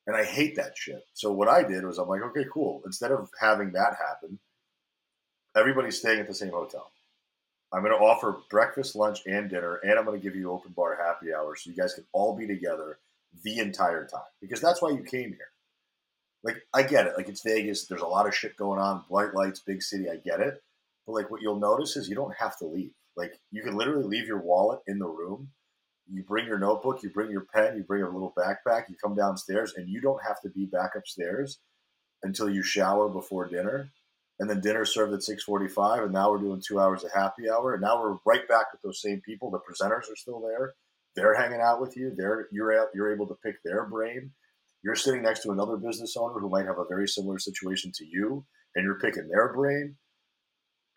and 0.06 0.16
I 0.16 0.24
hate 0.24 0.56
that 0.56 0.76
shit. 0.76 1.06
So 1.14 1.32
what 1.32 1.48
I 1.48 1.62
did 1.62 1.84
was 1.84 1.98
I'm 1.98 2.08
like, 2.08 2.22
okay, 2.22 2.44
cool. 2.52 2.82
Instead 2.84 3.12
of 3.12 3.30
having 3.40 3.72
that 3.72 3.96
happen, 3.98 4.38
everybody's 5.56 5.98
staying 5.98 6.20
at 6.20 6.28
the 6.28 6.34
same 6.34 6.50
hotel. 6.50 6.90
I'm 7.72 7.82
going 7.82 7.96
to 7.96 8.04
offer 8.04 8.38
breakfast, 8.48 8.94
lunch, 8.94 9.20
and 9.26 9.50
dinner, 9.50 9.76
and 9.76 9.98
I'm 9.98 10.04
going 10.04 10.18
to 10.18 10.22
give 10.22 10.36
you 10.36 10.52
open 10.52 10.72
bar 10.72 10.96
happy 10.96 11.34
hour 11.34 11.56
so 11.56 11.70
you 11.70 11.76
guys 11.76 11.94
can 11.94 12.04
all 12.12 12.36
be 12.36 12.46
together 12.46 12.98
the 13.42 13.58
entire 13.58 14.06
time 14.06 14.20
because 14.40 14.60
that's 14.60 14.80
why 14.80 14.90
you 14.90 15.02
came 15.02 15.30
here 15.30 15.48
like 16.46 16.62
I 16.72 16.84
get 16.84 17.06
it. 17.06 17.14
Like 17.16 17.28
it's 17.28 17.42
Vegas. 17.42 17.86
There's 17.86 18.02
a 18.02 18.06
lot 18.06 18.26
of 18.26 18.34
shit 18.34 18.56
going 18.56 18.80
on. 18.80 19.02
Bright 19.10 19.34
lights, 19.34 19.60
big 19.60 19.82
city. 19.82 20.08
I 20.08 20.16
get 20.16 20.40
it. 20.40 20.62
But 21.06 21.14
like 21.14 21.30
what 21.30 21.42
you'll 21.42 21.58
notice 21.58 21.96
is 21.96 22.08
you 22.08 22.14
don't 22.14 22.34
have 22.36 22.56
to 22.58 22.66
leave. 22.66 22.92
Like 23.16 23.40
you 23.50 23.62
can 23.62 23.76
literally 23.76 24.04
leave 24.04 24.28
your 24.28 24.40
wallet 24.40 24.80
in 24.86 24.98
the 24.98 25.06
room. 25.06 25.48
You 26.08 26.22
bring 26.22 26.46
your 26.46 26.58
notebook, 26.58 27.02
you 27.02 27.10
bring 27.10 27.32
your 27.32 27.46
pen, 27.52 27.76
you 27.76 27.82
bring 27.82 28.04
a 28.04 28.08
little 28.08 28.32
backpack, 28.38 28.88
you 28.88 28.94
come 29.02 29.16
downstairs, 29.16 29.74
and 29.76 29.88
you 29.88 30.00
don't 30.00 30.22
have 30.24 30.40
to 30.42 30.48
be 30.48 30.64
back 30.64 30.92
upstairs 30.94 31.58
until 32.22 32.48
you 32.48 32.62
shower 32.62 33.08
before 33.08 33.48
dinner. 33.48 33.90
And 34.38 34.48
then 34.48 34.60
dinner 34.60 34.84
served 34.84 35.14
at 35.14 35.24
6:45, 35.24 36.04
and 36.04 36.12
now 36.12 36.30
we're 36.30 36.38
doing 36.38 36.62
two 36.64 36.78
hours 36.78 37.02
of 37.02 37.10
happy 37.12 37.50
hour, 37.50 37.72
and 37.72 37.82
now 37.82 38.00
we're 38.00 38.18
right 38.24 38.46
back 38.46 38.72
with 38.72 38.82
those 38.82 39.02
same 39.02 39.20
people. 39.20 39.50
The 39.50 39.58
presenters 39.58 40.12
are 40.12 40.16
still 40.16 40.40
there; 40.40 40.74
they're 41.16 41.34
hanging 41.34 41.60
out 41.60 41.80
with 41.80 41.96
you. 41.96 42.14
They're 42.14 42.46
you're 42.52 42.88
you're 42.94 43.12
able 43.12 43.26
to 43.26 43.34
pick 43.42 43.56
their 43.64 43.84
brain 43.86 44.32
you're 44.86 44.94
sitting 44.94 45.22
next 45.22 45.42
to 45.42 45.50
another 45.50 45.76
business 45.76 46.16
owner 46.16 46.38
who 46.38 46.48
might 46.48 46.64
have 46.64 46.78
a 46.78 46.84
very 46.84 47.08
similar 47.08 47.40
situation 47.40 47.90
to 47.96 48.06
you, 48.06 48.46
and 48.76 48.84
you're 48.84 49.00
picking 49.00 49.26
their 49.26 49.52
brain. 49.52 49.96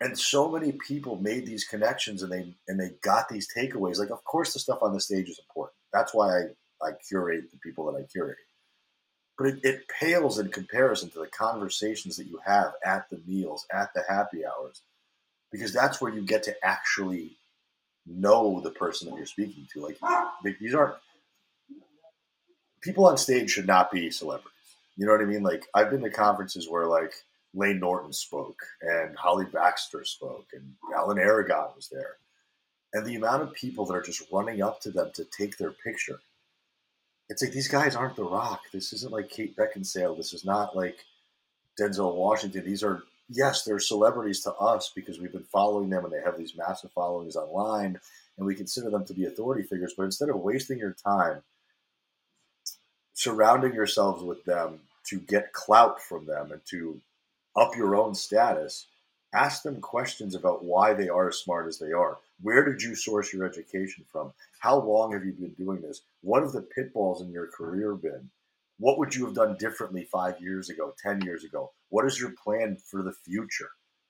And 0.00 0.16
so 0.16 0.48
many 0.48 0.78
people 0.86 1.16
made 1.16 1.44
these 1.44 1.64
connections 1.64 2.22
and 2.22 2.30
they 2.30 2.54
and 2.68 2.78
they 2.78 2.92
got 3.02 3.28
these 3.28 3.48
takeaways. 3.52 3.98
Like, 3.98 4.10
of 4.10 4.22
course, 4.22 4.52
the 4.52 4.60
stuff 4.60 4.78
on 4.82 4.94
the 4.94 5.00
stage 5.00 5.28
is 5.28 5.40
important. 5.40 5.74
That's 5.92 6.14
why 6.14 6.28
I, 6.28 6.42
I 6.80 6.90
curate 7.08 7.50
the 7.50 7.58
people 7.58 7.90
that 7.90 7.98
I 7.98 8.06
curate. 8.06 8.38
But 9.36 9.48
it, 9.48 9.64
it 9.64 9.88
pales 9.88 10.38
in 10.38 10.50
comparison 10.50 11.10
to 11.10 11.18
the 11.18 11.26
conversations 11.26 12.16
that 12.16 12.28
you 12.28 12.38
have 12.46 12.72
at 12.84 13.10
the 13.10 13.20
meals, 13.26 13.66
at 13.72 13.92
the 13.92 14.04
happy 14.08 14.42
hours, 14.46 14.82
because 15.50 15.72
that's 15.72 16.00
where 16.00 16.14
you 16.14 16.22
get 16.22 16.44
to 16.44 16.54
actually 16.62 17.38
know 18.06 18.60
the 18.60 18.70
person 18.70 19.10
that 19.10 19.16
you're 19.16 19.26
speaking 19.26 19.66
to. 19.72 19.80
Like, 19.80 19.98
these 20.60 20.74
aren't 20.74 20.94
people 22.82 23.06
on 23.06 23.18
stage 23.18 23.50
should 23.50 23.66
not 23.66 23.90
be 23.90 24.10
celebrities. 24.10 24.50
You 24.96 25.06
know 25.06 25.12
what 25.12 25.22
I 25.22 25.26
mean? 25.26 25.42
Like 25.42 25.66
I've 25.74 25.90
been 25.90 26.02
to 26.02 26.10
conferences 26.10 26.68
where 26.68 26.86
like 26.86 27.12
Layne 27.54 27.80
Norton 27.80 28.12
spoke 28.12 28.60
and 28.82 29.16
Holly 29.16 29.46
Baxter 29.52 30.04
spoke 30.04 30.48
and 30.52 30.74
Alan 30.94 31.18
Aragon 31.18 31.70
was 31.74 31.88
there. 31.90 32.16
And 32.92 33.06
the 33.06 33.14
amount 33.14 33.42
of 33.42 33.54
people 33.54 33.86
that 33.86 33.94
are 33.94 34.02
just 34.02 34.24
running 34.32 34.62
up 34.62 34.80
to 34.82 34.90
them 34.90 35.10
to 35.14 35.24
take 35.24 35.56
their 35.56 35.70
picture. 35.70 36.20
It's 37.28 37.42
like 37.42 37.52
these 37.52 37.68
guys 37.68 37.94
aren't 37.94 38.16
The 38.16 38.24
Rock. 38.24 38.62
This 38.72 38.92
isn't 38.92 39.12
like 39.12 39.30
Kate 39.30 39.56
Beckinsale. 39.56 40.16
This 40.16 40.32
is 40.32 40.44
not 40.44 40.76
like 40.76 40.98
Denzel 41.80 42.16
Washington. 42.16 42.64
These 42.64 42.82
are 42.82 43.04
yes, 43.28 43.62
they're 43.62 43.78
celebrities 43.78 44.42
to 44.42 44.52
us 44.54 44.90
because 44.94 45.20
we've 45.20 45.32
been 45.32 45.44
following 45.44 45.88
them 45.88 46.04
and 46.04 46.12
they 46.12 46.20
have 46.24 46.36
these 46.36 46.56
massive 46.56 46.90
followings 46.92 47.36
online 47.36 47.98
and 48.36 48.46
we 48.46 48.54
consider 48.54 48.90
them 48.90 49.04
to 49.06 49.14
be 49.14 49.24
authority 49.24 49.62
figures. 49.62 49.94
But 49.96 50.04
instead 50.04 50.28
of 50.28 50.40
wasting 50.40 50.78
your 50.78 50.96
time 51.04 51.42
surrounding 53.20 53.74
yourselves 53.74 54.22
with 54.22 54.42
them 54.46 54.80
to 55.04 55.20
get 55.20 55.52
clout 55.52 56.00
from 56.00 56.24
them 56.24 56.50
and 56.52 56.62
to 56.64 56.98
up 57.54 57.76
your 57.76 57.94
own 57.94 58.14
status, 58.14 58.86
ask 59.34 59.62
them 59.62 59.78
questions 59.78 60.34
about 60.34 60.64
why 60.64 60.94
they 60.94 61.10
are 61.10 61.28
as 61.28 61.36
smart 61.36 61.66
as 61.66 61.78
they 61.78 61.92
are. 61.92 62.16
Where 62.40 62.64
did 62.64 62.80
you 62.80 62.94
source 62.94 63.30
your 63.30 63.44
education 63.44 64.06
from? 64.10 64.32
How 64.60 64.80
long 64.80 65.12
have 65.12 65.26
you 65.26 65.32
been 65.32 65.52
doing 65.58 65.82
this? 65.82 66.00
What 66.22 66.42
have 66.42 66.52
the 66.52 66.62
pitfalls 66.62 67.20
in 67.20 67.30
your 67.30 67.48
career 67.48 67.94
been? 67.94 68.30
What 68.78 68.98
would 68.98 69.14
you 69.14 69.26
have 69.26 69.34
done 69.34 69.58
differently 69.58 70.08
five 70.10 70.40
years 70.40 70.70
ago, 70.70 70.94
10 71.02 71.20
years 71.20 71.44
ago? 71.44 71.72
What 71.90 72.06
is 72.06 72.18
your 72.18 72.32
plan 72.42 72.78
for 72.90 73.02
the 73.02 73.12
future? 73.12 73.68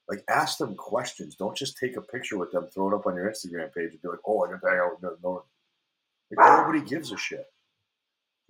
Like, 0.08 0.22
ask 0.28 0.58
them 0.58 0.76
questions. 0.76 1.34
Don't 1.34 1.56
just 1.56 1.78
take 1.78 1.96
a 1.96 2.00
picture 2.00 2.38
with 2.38 2.52
them, 2.52 2.68
throw 2.68 2.92
it 2.92 2.94
up 2.94 3.06
on 3.06 3.16
your 3.16 3.28
Instagram 3.28 3.74
page, 3.74 3.90
and 3.90 4.02
be 4.02 4.08
like, 4.08 4.20
oh, 4.24 4.44
I 4.44 4.52
got 4.52 4.60
to 4.60 4.68
hang 4.68 4.78
out 4.78 5.02
with 5.02 5.20
Norton. 5.20 5.48
Like, 6.30 6.46
nobody 6.46 6.88
gives 6.88 7.10
a 7.10 7.16
shit. 7.16 7.48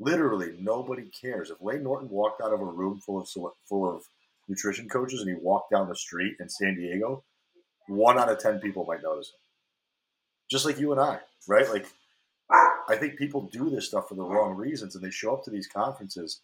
Literally, 0.01 0.57
nobody 0.59 1.11
cares. 1.11 1.51
If 1.51 1.59
Layne 1.61 1.83
Norton 1.83 2.09
walked 2.09 2.41
out 2.41 2.55
of 2.55 2.61
a 2.61 2.65
room 2.65 3.01
full 3.05 3.21
of 3.21 3.29
full 3.69 3.95
of 3.95 4.03
nutrition 4.49 4.89
coaches 4.89 5.21
and 5.21 5.29
he 5.29 5.37
walked 5.41 5.71
down 5.71 5.89
the 5.89 5.95
street 5.95 6.37
in 6.41 6.49
San 6.49 6.75
Diego, 6.75 7.23
one 7.87 8.19
out 8.19 8.31
of 8.31 8.39
ten 8.39 8.61
people 8.61 8.87
might 8.87 9.03
notice 9.03 9.29
him. 9.29 9.41
Just 10.51 10.65
like 10.65 10.79
you 10.79 10.93
and 10.93 11.01
I, 11.01 11.21
right? 11.47 11.69
Like, 11.69 11.87
I 12.51 12.97
think 12.97 13.19
people 13.19 13.51
do 13.53 13.69
this 13.69 13.89
stuff 13.89 14.09
for 14.09 14.15
the 14.15 14.25
wrong 14.25 14.57
reasons, 14.57 14.97
and 14.97 15.05
they 15.05 15.11
show 15.11 15.35
up 15.35 15.45
to 15.45 15.51
these 15.51 15.69
conferences. 15.69 16.41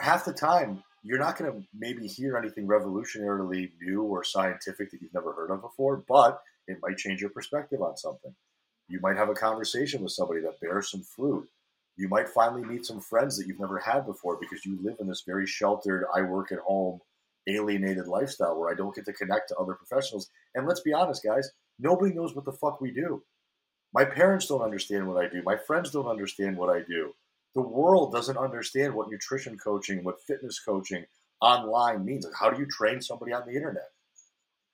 Half 0.00 0.24
the 0.24 0.32
time, 0.32 0.82
you're 1.02 1.18
not 1.18 1.38
going 1.38 1.52
to 1.52 1.66
maybe 1.72 2.06
hear 2.06 2.36
anything 2.36 2.66
revolutionarily 2.66 3.70
new 3.80 4.02
or 4.02 4.24
scientific 4.24 4.90
that 4.90 5.00
you've 5.00 5.14
never 5.14 5.32
heard 5.32 5.50
of 5.50 5.62
before, 5.62 6.02
but 6.08 6.42
it 6.66 6.78
might 6.82 6.98
change 6.98 7.20
your 7.20 7.30
perspective 7.30 7.80
on 7.80 7.96
something. 7.96 8.34
You 8.88 8.98
might 9.00 9.16
have 9.16 9.30
a 9.30 9.34
conversation 9.34 10.02
with 10.02 10.12
somebody 10.12 10.40
that 10.40 10.60
bears 10.60 10.90
some 10.90 11.02
fruit 11.02 11.48
you 12.00 12.08
might 12.08 12.28
finally 12.28 12.64
meet 12.64 12.86
some 12.86 13.00
friends 13.00 13.36
that 13.36 13.46
you've 13.46 13.60
never 13.60 13.78
had 13.78 14.06
before 14.06 14.38
because 14.40 14.64
you 14.64 14.78
live 14.82 14.96
in 15.00 15.06
this 15.06 15.22
very 15.26 15.46
sheltered, 15.46 16.06
I 16.14 16.22
work 16.22 16.50
at 16.50 16.58
home, 16.58 17.00
alienated 17.46 18.06
lifestyle 18.06 18.58
where 18.58 18.70
I 18.70 18.74
don't 18.74 18.94
get 18.94 19.04
to 19.04 19.12
connect 19.12 19.48
to 19.48 19.56
other 19.56 19.74
professionals. 19.74 20.30
And 20.54 20.66
let's 20.66 20.80
be 20.80 20.94
honest, 20.94 21.22
guys, 21.22 21.50
nobody 21.78 22.14
knows 22.14 22.34
what 22.34 22.46
the 22.46 22.52
fuck 22.52 22.80
we 22.80 22.90
do. 22.90 23.22
My 23.92 24.06
parents 24.06 24.46
don't 24.46 24.62
understand 24.62 25.08
what 25.08 25.22
I 25.22 25.28
do. 25.28 25.42
My 25.42 25.56
friends 25.56 25.90
don't 25.90 26.06
understand 26.06 26.56
what 26.56 26.74
I 26.74 26.80
do. 26.80 27.12
The 27.54 27.60
world 27.60 28.12
doesn't 28.12 28.38
understand 28.38 28.94
what 28.94 29.10
nutrition 29.10 29.58
coaching, 29.58 30.02
what 30.02 30.22
fitness 30.22 30.58
coaching 30.58 31.04
online 31.42 32.04
means. 32.04 32.24
Like, 32.24 32.34
how 32.38 32.50
do 32.50 32.58
you 32.58 32.66
train 32.66 33.02
somebody 33.02 33.32
on 33.32 33.42
the 33.46 33.54
internet? 33.54 33.88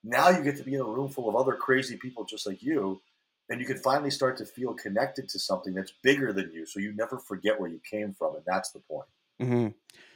Now 0.05 0.29
you 0.29 0.45
get 0.45 0.59
to 0.59 0.63
be 0.63 0.75
in 0.75 0.81
a 0.81 0.85
room 0.85 1.09
full 1.09 1.29
of 1.29 1.35
other 1.35 1.55
crazy 1.55 1.97
people 1.97 2.25
just 2.25 2.47
like 2.47 2.63
you 2.63 3.01
and 3.49 3.61
you 3.61 3.67
can 3.67 3.79
finally 3.79 4.11
start 4.11 4.37
to 4.37 4.45
feel 4.45 4.75
connected 4.75 5.29
to 5.29 5.39
something 5.39 5.75
that's 5.75 5.93
bigger 6.03 6.33
than 6.33 6.51
you 6.53 6.67
so 6.67 6.81
you 6.81 6.93
never 6.95 7.19
forget 7.19 7.59
where 7.59 7.71
you 7.71 7.81
came 7.89 8.13
from 8.13 8.35
and 8.35 8.45
that's 8.47 8.71
the 8.71 8.81
point 8.81 9.09
mm-hmm. 9.41 9.69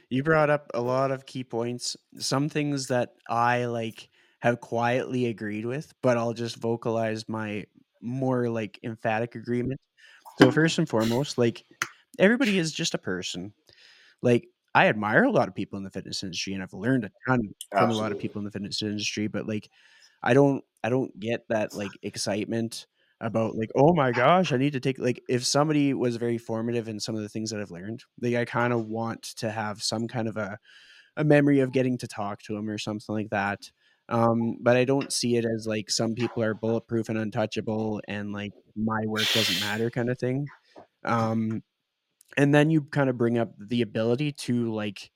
you 0.09 0.23
brought 0.23 0.49
up 0.49 0.69
a 0.73 0.81
lot 0.81 1.11
of 1.11 1.25
key 1.25 1.43
points 1.43 1.95
some 2.17 2.49
things 2.49 2.87
that 2.87 3.13
i 3.29 3.65
like 3.65 4.09
have 4.39 4.59
quietly 4.59 5.27
agreed 5.27 5.65
with 5.65 5.93
but 6.01 6.17
i'll 6.17 6.33
just 6.33 6.57
vocalize 6.57 7.27
my 7.29 7.63
more 8.01 8.49
like 8.49 8.79
emphatic 8.83 9.35
agreement 9.35 9.79
so 10.39 10.51
first 10.51 10.79
and 10.79 10.89
foremost 10.89 11.37
like 11.37 11.63
everybody 12.19 12.57
is 12.57 12.71
just 12.71 12.93
a 12.93 12.97
person 12.97 13.53
like 14.21 14.47
i 14.73 14.87
admire 14.87 15.23
a 15.23 15.31
lot 15.31 15.47
of 15.47 15.55
people 15.55 15.77
in 15.77 15.83
the 15.83 15.89
fitness 15.89 16.23
industry 16.23 16.53
and 16.53 16.63
i've 16.63 16.73
learned 16.73 17.05
a 17.05 17.11
ton 17.27 17.41
from 17.69 17.83
Absolutely. 17.83 17.99
a 17.99 18.01
lot 18.01 18.11
of 18.11 18.19
people 18.19 18.39
in 18.39 18.45
the 18.45 18.51
fitness 18.51 18.81
industry 18.81 19.27
but 19.27 19.47
like 19.47 19.69
i 20.23 20.33
don't 20.33 20.63
i 20.83 20.89
don't 20.89 21.17
get 21.19 21.47
that 21.49 21.75
like 21.75 21.91
excitement 22.01 22.87
about 23.21 23.55
like 23.55 23.69
oh 23.75 23.93
my 23.93 24.11
gosh 24.11 24.51
i 24.51 24.57
need 24.57 24.73
to 24.73 24.79
take 24.79 24.97
like 24.99 25.21
if 25.29 25.45
somebody 25.45 25.93
was 25.93 26.17
very 26.17 26.37
formative 26.37 26.87
in 26.87 26.99
some 26.99 27.15
of 27.15 27.21
the 27.21 27.29
things 27.29 27.51
that 27.51 27.61
i've 27.61 27.71
learned 27.71 28.03
like 28.21 28.35
i 28.35 28.43
kind 28.43 28.73
of 28.73 28.87
want 28.87 29.21
to 29.21 29.51
have 29.51 29.81
some 29.81 30.07
kind 30.07 30.27
of 30.27 30.37
a, 30.37 30.57
a 31.17 31.23
memory 31.23 31.59
of 31.59 31.71
getting 31.71 31.97
to 31.97 32.07
talk 32.07 32.41
to 32.41 32.55
them 32.55 32.69
or 32.69 32.77
something 32.77 33.15
like 33.15 33.29
that 33.29 33.71
um, 34.09 34.57
but 34.61 34.75
i 34.75 34.83
don't 34.83 35.13
see 35.13 35.35
it 35.37 35.45
as 35.45 35.67
like 35.67 35.89
some 35.89 36.15
people 36.15 36.43
are 36.43 36.55
bulletproof 36.55 37.09
and 37.09 37.17
untouchable 37.17 38.01
and 38.07 38.33
like 38.33 38.53
my 38.75 39.01
work 39.05 39.27
doesn't 39.33 39.61
matter 39.61 39.89
kind 39.89 40.09
of 40.09 40.17
thing 40.17 40.47
um, 41.05 41.61
and 42.37 42.53
then 42.53 42.69
you 42.69 42.81
kind 42.81 43.09
of 43.09 43.17
bring 43.17 43.37
up 43.37 43.51
the 43.59 43.81
ability 43.81 44.31
to 44.31 44.71
like 44.73 45.11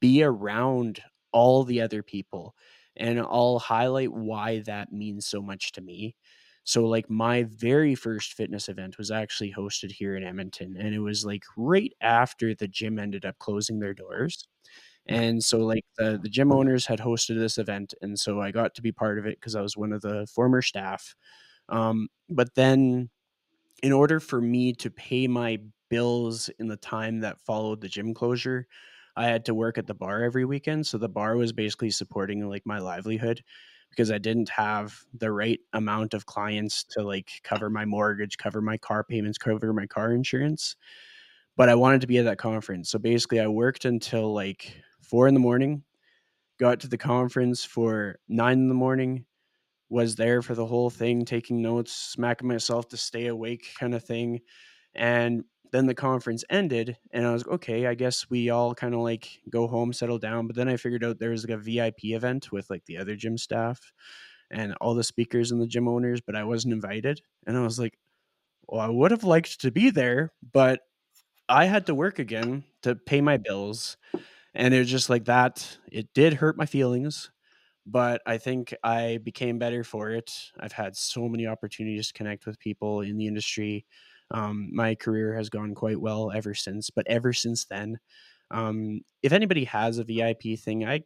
be 0.00 0.22
around 0.22 1.00
all 1.32 1.64
the 1.64 1.80
other 1.80 2.02
people 2.02 2.54
and 2.96 3.18
i'll 3.18 3.58
highlight 3.58 4.12
why 4.12 4.60
that 4.60 4.92
means 4.92 5.26
so 5.26 5.42
much 5.42 5.72
to 5.72 5.80
me 5.80 6.14
so 6.64 6.86
like 6.86 7.10
my 7.10 7.44
very 7.44 7.94
first 7.94 8.34
fitness 8.34 8.68
event 8.68 8.98
was 8.98 9.10
actually 9.10 9.52
hosted 9.52 9.90
here 9.92 10.16
in 10.16 10.22
Edmonton 10.24 10.76
and 10.78 10.94
it 10.94 11.00
was 11.00 11.24
like 11.24 11.42
right 11.56 11.92
after 12.00 12.54
the 12.54 12.68
gym 12.68 12.98
ended 12.98 13.24
up 13.24 13.38
closing 13.38 13.80
their 13.80 13.94
doors. 13.94 14.46
And 15.06 15.42
so 15.42 15.58
like 15.58 15.84
the 15.98 16.18
the 16.22 16.28
gym 16.28 16.52
owners 16.52 16.86
had 16.86 17.00
hosted 17.00 17.38
this 17.38 17.58
event 17.58 17.94
and 18.02 18.18
so 18.18 18.40
I 18.40 18.52
got 18.52 18.74
to 18.76 18.82
be 18.82 18.92
part 18.92 19.18
of 19.18 19.26
it 19.26 19.38
because 19.40 19.56
I 19.56 19.62
was 19.62 19.76
one 19.76 19.92
of 19.92 20.02
the 20.02 20.26
former 20.34 20.62
staff. 20.62 21.14
Um, 21.70 22.08
but 22.30 22.54
then 22.56 23.10
in 23.82 23.92
order 23.92 24.20
for 24.20 24.40
me 24.40 24.72
to 24.74 24.90
pay 24.90 25.26
my 25.26 25.58
bills 25.90 26.48
in 26.58 26.68
the 26.68 26.76
time 26.76 27.20
that 27.20 27.40
followed 27.44 27.80
the 27.80 27.88
gym 27.88 28.14
closure, 28.14 28.66
I 29.16 29.26
had 29.26 29.44
to 29.46 29.54
work 29.54 29.76
at 29.78 29.86
the 29.86 29.94
bar 29.94 30.22
every 30.22 30.44
weekend. 30.44 30.86
So 30.86 30.98
the 30.98 31.08
bar 31.08 31.36
was 31.36 31.52
basically 31.52 31.90
supporting 31.90 32.48
like 32.48 32.64
my 32.64 32.78
livelihood 32.78 33.42
because 33.92 34.10
I 34.10 34.18
didn't 34.18 34.48
have 34.50 34.98
the 35.14 35.30
right 35.32 35.60
amount 35.74 36.14
of 36.14 36.26
clients 36.26 36.84
to 36.92 37.02
like 37.02 37.30
cover 37.44 37.70
my 37.70 37.84
mortgage, 37.84 38.38
cover 38.38 38.60
my 38.62 38.78
car 38.78 39.04
payments, 39.04 39.38
cover 39.38 39.72
my 39.72 39.86
car 39.86 40.12
insurance. 40.12 40.76
But 41.56 41.68
I 41.68 41.76
wanted 41.76 42.00
to 42.02 42.08
be 42.08 42.18
at 42.18 42.24
that 42.24 42.38
conference. 42.38 42.90
So 42.90 42.98
basically, 42.98 43.40
I 43.40 43.48
worked 43.48 43.84
until 43.84 44.34
like 44.34 44.74
four 45.02 45.28
in 45.28 45.34
the 45.34 45.40
morning. 45.40 45.84
got 46.58 46.80
to 46.80 46.88
the 46.88 46.98
conference 46.98 47.64
for 47.64 48.16
nine 48.28 48.58
in 48.58 48.68
the 48.68 48.74
morning, 48.74 49.26
was 49.90 50.16
there 50.16 50.42
for 50.42 50.54
the 50.54 50.66
whole 50.66 50.90
thing, 50.90 51.24
taking 51.24 51.60
notes, 51.62 51.92
smacking 51.92 52.48
myself 52.48 52.88
to 52.88 52.96
stay 52.96 53.26
awake, 53.26 53.74
kind 53.78 53.94
of 53.94 54.04
thing. 54.04 54.40
And 54.94 55.44
then 55.72 55.86
the 55.86 55.94
conference 55.94 56.44
ended, 56.50 56.98
and 57.12 57.26
I 57.26 57.32
was 57.32 57.46
okay. 57.46 57.86
I 57.86 57.94
guess 57.94 58.28
we 58.28 58.50
all 58.50 58.74
kind 58.74 58.94
of 58.94 59.00
like 59.00 59.40
go 59.48 59.66
home, 59.66 59.92
settle 59.92 60.18
down. 60.18 60.46
But 60.46 60.54
then 60.56 60.68
I 60.68 60.76
figured 60.76 61.02
out 61.04 61.18
there 61.18 61.30
was 61.30 61.48
like 61.48 61.56
a 61.56 61.60
VIP 61.60 62.04
event 62.04 62.52
with 62.52 62.68
like 62.68 62.84
the 62.84 62.98
other 62.98 63.16
gym 63.16 63.38
staff 63.38 63.92
and 64.50 64.74
all 64.80 64.94
the 64.94 65.02
speakers 65.02 65.50
and 65.50 65.60
the 65.60 65.66
gym 65.66 65.88
owners, 65.88 66.20
but 66.20 66.36
I 66.36 66.44
wasn't 66.44 66.74
invited. 66.74 67.22
And 67.46 67.56
I 67.56 67.62
was 67.62 67.78
like, 67.78 67.98
well, 68.68 68.80
I 68.80 68.88
would 68.88 69.10
have 69.10 69.24
liked 69.24 69.60
to 69.62 69.70
be 69.70 69.90
there, 69.90 70.32
but 70.52 70.80
I 71.48 71.66
had 71.66 71.86
to 71.86 71.94
work 71.94 72.18
again 72.18 72.64
to 72.82 72.94
pay 72.94 73.20
my 73.20 73.36
bills. 73.36 73.96
And 74.54 74.74
it 74.74 74.78
was 74.78 74.90
just 74.90 75.10
like 75.10 75.26
that. 75.26 75.78
It 75.90 76.08
did 76.14 76.34
hurt 76.34 76.56
my 76.56 76.66
feelings, 76.66 77.30
but 77.86 78.22
I 78.26 78.38
think 78.38 78.74
I 78.84 79.18
became 79.22 79.58
better 79.58 79.84
for 79.84 80.10
it. 80.10 80.32
I've 80.60 80.72
had 80.72 80.96
so 80.96 81.28
many 81.28 81.46
opportunities 81.46 82.08
to 82.08 82.14
connect 82.14 82.46
with 82.46 82.58
people 82.58 83.00
in 83.00 83.16
the 83.16 83.26
industry. 83.26 83.86
Um, 84.32 84.70
my 84.72 84.94
career 84.94 85.34
has 85.36 85.50
gone 85.50 85.74
quite 85.74 86.00
well 86.00 86.32
ever 86.32 86.54
since, 86.54 86.90
but 86.90 87.06
ever 87.06 87.32
since 87.32 87.66
then, 87.66 87.98
um, 88.50 89.00
if 89.22 89.32
anybody 89.32 89.64
has 89.64 89.98
a 89.98 90.04
VIP 90.04 90.58
thing, 90.58 90.86
I 90.86 91.04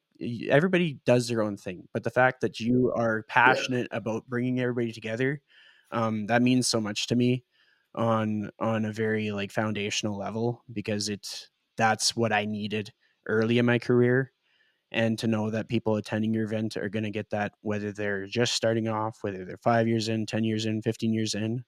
everybody 0.49 0.99
does 1.05 1.29
their 1.29 1.43
own 1.43 1.57
thing, 1.57 1.89
but 1.93 2.03
the 2.03 2.11
fact 2.11 2.41
that 2.41 2.59
you 2.61 2.93
are 2.97 3.25
passionate 3.29 3.89
yeah. 3.91 3.99
about 3.99 4.27
bringing 4.29 4.61
everybody 4.61 4.93
together, 4.93 5.41
um, 5.93 6.27
that 6.27 6.43
means 6.43 6.67
so 6.69 6.81
much 6.81 7.07
to 7.09 7.17
me 7.17 7.45
on 7.95 8.51
on 8.59 8.85
a 8.85 8.93
very 8.93 9.31
like 9.31 9.51
foundational 9.51 10.19
level 10.19 10.62
because 10.73 11.09
it's 11.09 11.51
that's 11.77 12.17
what 12.17 12.33
I 12.33 12.45
needed 12.45 12.93
early 13.27 13.59
in 13.59 13.67
my 13.67 13.79
career 13.79 14.33
and 14.93 15.19
to 15.19 15.27
know 15.27 15.51
that 15.51 15.69
people 15.69 15.97
attending 15.97 16.33
your 16.33 16.45
event 16.45 16.77
are 16.77 16.89
going 16.89 17.05
to 17.05 17.11
get 17.11 17.29
that 17.31 17.53
whether 17.62 17.93
they're 17.93 18.27
just 18.27 18.53
starting 18.53 18.89
off 18.89 19.19
whether 19.23 19.45
they're 19.45 19.59
five 19.59 19.89
years 19.89 20.09
in 20.09 20.27
10 20.27 20.45
years 20.45 20.67
in 20.67 20.83
15 20.83 21.12
years 21.12 21.35
in 21.35 21.65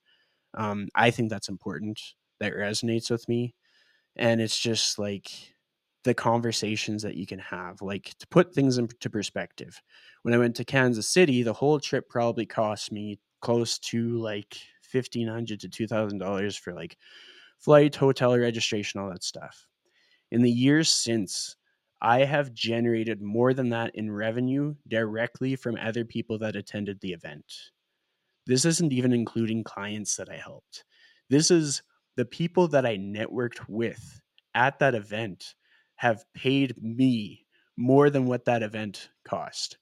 um, 0.54 0.88
i 0.94 1.10
think 1.10 1.30
that's 1.30 1.48
important 1.48 2.00
that 2.40 2.54
resonates 2.54 3.10
with 3.10 3.28
me 3.28 3.54
and 4.16 4.40
it's 4.40 4.58
just 4.58 4.98
like 4.98 5.30
the 6.04 6.14
conversations 6.14 7.02
that 7.02 7.16
you 7.16 7.26
can 7.26 7.38
have 7.38 7.82
like 7.82 8.14
to 8.18 8.26
put 8.28 8.54
things 8.54 8.78
into 8.78 9.10
perspective 9.10 9.80
when 10.22 10.34
i 10.34 10.38
went 10.38 10.56
to 10.56 10.64
kansas 10.64 11.08
city 11.08 11.42
the 11.42 11.52
whole 11.52 11.80
trip 11.80 12.08
probably 12.08 12.46
cost 12.46 12.92
me 12.92 13.18
close 13.40 13.78
to 13.78 14.18
like 14.18 14.56
1500 14.92 15.60
to 15.60 15.68
$2000 15.68 16.58
for 16.58 16.72
like 16.72 16.96
flight 17.58 17.94
hotel 17.94 18.36
registration 18.36 19.00
all 19.00 19.10
that 19.10 19.22
stuff 19.22 19.66
in 20.30 20.42
the 20.42 20.50
years 20.50 20.88
since 20.88 21.56
I 22.00 22.24
have 22.24 22.54
generated 22.54 23.20
more 23.20 23.52
than 23.52 23.70
that 23.70 23.94
in 23.94 24.10
revenue 24.10 24.74
directly 24.86 25.56
from 25.56 25.76
other 25.76 26.04
people 26.04 26.38
that 26.38 26.54
attended 26.54 27.00
the 27.00 27.12
event. 27.12 27.52
This 28.48 28.64
isn't 28.64 28.92
even 28.92 29.12
including 29.12 29.62
clients 29.62 30.16
that 30.16 30.28
I 30.28 30.36
helped. 30.36 30.84
This 31.30 31.52
is 31.52 31.82
the 32.16 32.24
people 32.24 32.66
that 32.68 32.84
I 32.84 32.96
networked 32.96 33.60
with 33.68 34.20
at 34.54 34.80
that 34.80 34.96
event 34.96 35.54
have 35.96 36.24
paid 36.34 36.82
me 36.82 37.46
more 37.76 38.10
than 38.10 38.26
what 38.26 38.46
that 38.46 38.62
event 38.62 39.10
cost. 39.24 39.78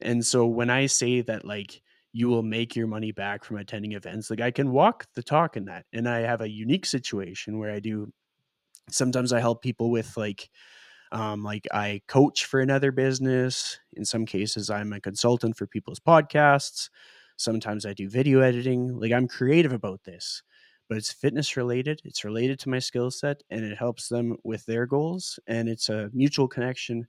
And 0.00 0.24
so 0.24 0.46
when 0.46 0.70
I 0.70 0.86
say 0.86 1.22
that, 1.22 1.44
like, 1.44 1.82
you 2.12 2.28
will 2.28 2.42
make 2.42 2.76
your 2.76 2.86
money 2.86 3.12
back 3.12 3.44
from 3.44 3.56
attending 3.56 3.92
events, 3.92 4.30
like, 4.30 4.40
I 4.40 4.50
can 4.50 4.70
walk 4.70 5.06
the 5.14 5.22
talk 5.22 5.56
in 5.56 5.64
that. 5.66 5.86
And 5.92 6.08
I 6.08 6.20
have 6.20 6.42
a 6.42 6.50
unique 6.50 6.86
situation 6.86 7.58
where 7.58 7.70
I 7.70 7.80
do 7.80 8.12
sometimes 8.90 9.32
I 9.32 9.40
help 9.40 9.62
people 9.62 9.90
with, 9.90 10.16
like, 10.16 10.50
um, 11.12 11.42
like 11.42 11.66
I 11.72 12.02
coach 12.08 12.46
for 12.46 12.60
another 12.60 12.92
business. 12.92 13.78
In 13.94 14.04
some 14.04 14.26
cases, 14.26 14.70
I'm 14.70 14.92
a 14.92 15.00
consultant 15.00 15.56
for 15.56 15.66
people's 15.66 16.00
podcasts. 16.00 16.88
Sometimes 17.40 17.86
I 17.86 17.94
do 17.94 18.06
video 18.06 18.40
editing. 18.40 19.00
Like 19.00 19.12
I'm 19.12 19.26
creative 19.26 19.72
about 19.72 20.04
this, 20.04 20.42
but 20.90 20.98
it's 20.98 21.10
fitness 21.10 21.56
related. 21.56 22.02
It's 22.04 22.22
related 22.22 22.58
to 22.60 22.68
my 22.68 22.78
skill 22.78 23.10
set 23.10 23.42
and 23.48 23.64
it 23.64 23.78
helps 23.78 24.08
them 24.08 24.36
with 24.44 24.66
their 24.66 24.84
goals. 24.84 25.40
And 25.46 25.66
it's 25.66 25.88
a 25.88 26.10
mutual 26.12 26.46
connection 26.46 27.06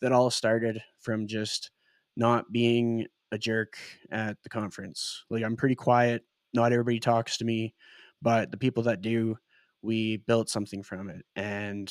that 0.00 0.10
all 0.10 0.30
started 0.30 0.82
from 0.98 1.28
just 1.28 1.70
not 2.16 2.50
being 2.50 3.06
a 3.30 3.38
jerk 3.38 3.78
at 4.10 4.36
the 4.42 4.48
conference. 4.48 5.24
Like 5.30 5.44
I'm 5.44 5.54
pretty 5.54 5.76
quiet. 5.76 6.24
Not 6.54 6.72
everybody 6.72 6.98
talks 6.98 7.36
to 7.36 7.44
me, 7.44 7.72
but 8.20 8.50
the 8.50 8.56
people 8.56 8.82
that 8.82 9.00
do, 9.00 9.38
we 9.82 10.16
built 10.16 10.50
something 10.50 10.82
from 10.82 11.08
it. 11.08 11.24
And 11.36 11.88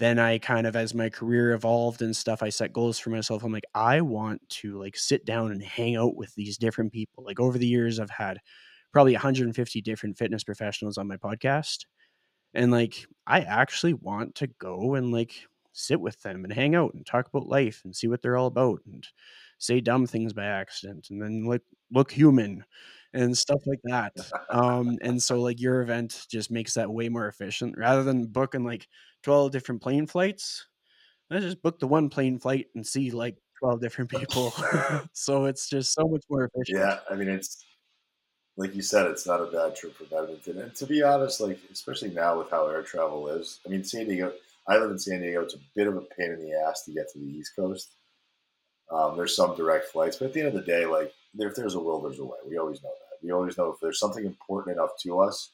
then 0.00 0.18
I 0.18 0.38
kind 0.38 0.66
of 0.66 0.76
as 0.76 0.94
my 0.94 1.10
career 1.10 1.52
evolved 1.52 2.02
and 2.02 2.16
stuff, 2.16 2.42
I 2.42 2.50
set 2.50 2.72
goals 2.72 2.98
for 2.98 3.10
myself. 3.10 3.44
I'm 3.44 3.52
like, 3.52 3.66
I 3.74 4.02
want 4.02 4.42
to 4.60 4.78
like 4.80 4.96
sit 4.98 5.26
down 5.26 5.52
and 5.52 5.62
hang 5.62 5.96
out 5.96 6.16
with 6.16 6.34
these 6.36 6.58
different 6.58 6.92
people. 6.92 7.24
Like 7.24 7.40
over 7.40 7.58
the 7.58 7.68
years, 7.68 8.00
I've 8.00 8.10
had 8.10 8.40
probably 8.92 9.14
150 9.14 9.82
different 9.82 10.18
fitness 10.18 10.44
professionals 10.44 10.98
on 10.98 11.08
my 11.08 11.18
podcast. 11.18 11.86
And 12.54 12.72
like 12.72 13.06
I 13.26 13.40
actually 13.42 13.94
want 13.94 14.34
to 14.36 14.48
go 14.60 14.94
and 14.94 15.12
like 15.12 15.34
sit 15.72 16.00
with 16.00 16.20
them 16.22 16.44
and 16.44 16.52
hang 16.52 16.74
out 16.74 16.94
and 16.94 17.06
talk 17.06 17.28
about 17.28 17.46
life 17.46 17.82
and 17.84 17.94
see 17.94 18.08
what 18.08 18.22
they're 18.22 18.36
all 18.36 18.48
about 18.48 18.80
and 18.86 19.06
say 19.58 19.80
dumb 19.80 20.06
things 20.06 20.32
by 20.32 20.44
accident 20.46 21.08
and 21.10 21.22
then 21.22 21.44
like 21.44 21.62
look 21.92 22.10
human 22.10 22.64
and 23.12 23.36
stuff 23.36 23.60
like 23.66 23.80
that. 23.84 24.12
Um, 24.50 24.98
and 25.02 25.22
so 25.22 25.40
like 25.40 25.60
your 25.60 25.80
event 25.80 26.26
just 26.28 26.50
makes 26.50 26.74
that 26.74 26.90
way 26.90 27.08
more 27.08 27.28
efficient 27.28 27.76
rather 27.78 28.02
than 28.02 28.26
booking 28.26 28.64
like 28.64 28.88
12 29.22 29.52
different 29.52 29.82
plane 29.82 30.06
flights. 30.06 30.66
I 31.30 31.38
just 31.38 31.62
book 31.62 31.78
the 31.78 31.86
one 31.86 32.08
plane 32.08 32.38
flight 32.38 32.66
and 32.74 32.86
see 32.86 33.10
like 33.10 33.36
12 33.60 33.80
different 33.80 34.10
people. 34.16 34.52
so 35.12 35.44
it's 35.46 35.68
just 35.68 35.92
so 35.92 36.06
much 36.06 36.24
more 36.28 36.50
efficient. 36.52 36.78
Yeah. 36.78 36.98
I 37.10 37.14
mean, 37.14 37.28
it's 37.28 37.64
like 38.56 38.74
you 38.74 38.82
said, 38.82 39.06
it's 39.06 39.26
not 39.26 39.40
a 39.40 39.46
bad 39.46 39.74
trip 39.74 39.94
for 39.96 40.04
Edmonton. 40.04 40.58
And 40.58 40.74
to 40.74 40.86
be 40.86 41.02
honest, 41.02 41.40
like, 41.40 41.58
especially 41.72 42.10
now 42.10 42.38
with 42.38 42.50
how 42.50 42.68
air 42.68 42.82
travel 42.82 43.28
is, 43.28 43.60
I 43.64 43.70
mean, 43.70 43.84
San 43.84 44.06
Diego, 44.06 44.32
I 44.68 44.76
live 44.76 44.90
in 44.90 44.98
San 44.98 45.22
Diego. 45.22 45.42
It's 45.42 45.54
a 45.54 45.60
bit 45.74 45.86
of 45.86 45.96
a 45.96 46.02
pain 46.02 46.32
in 46.32 46.40
the 46.40 46.52
ass 46.52 46.84
to 46.84 46.92
get 46.92 47.10
to 47.12 47.18
the 47.18 47.24
East 47.24 47.56
Coast. 47.56 47.94
Um, 48.92 49.16
there's 49.16 49.36
some 49.36 49.56
direct 49.56 49.86
flights, 49.86 50.16
but 50.16 50.26
at 50.26 50.32
the 50.34 50.40
end 50.40 50.48
of 50.48 50.54
the 50.54 50.62
day, 50.62 50.84
like, 50.84 51.12
if 51.38 51.54
there's 51.54 51.76
a 51.76 51.80
will, 51.80 52.02
there's 52.02 52.18
a 52.18 52.24
way. 52.24 52.36
We 52.46 52.58
always 52.58 52.82
know 52.82 52.90
that. 52.90 53.24
We 53.24 53.32
always 53.32 53.56
know 53.56 53.68
if 53.72 53.80
there's 53.80 54.00
something 54.00 54.26
important 54.26 54.76
enough 54.76 54.90
to 55.04 55.20
us, 55.20 55.52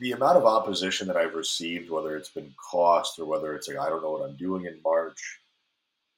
the 0.00 0.12
amount 0.12 0.36
of 0.36 0.44
opposition 0.44 1.06
that 1.06 1.16
I've 1.16 1.34
received, 1.34 1.90
whether 1.90 2.16
it's 2.16 2.30
been 2.30 2.52
cost 2.70 3.18
or 3.18 3.26
whether 3.26 3.54
it's 3.54 3.68
like 3.68 3.78
I 3.78 3.88
don't 3.88 4.02
know 4.02 4.10
what 4.10 4.28
I'm 4.28 4.36
doing 4.36 4.66
in 4.66 4.80
March. 4.84 5.40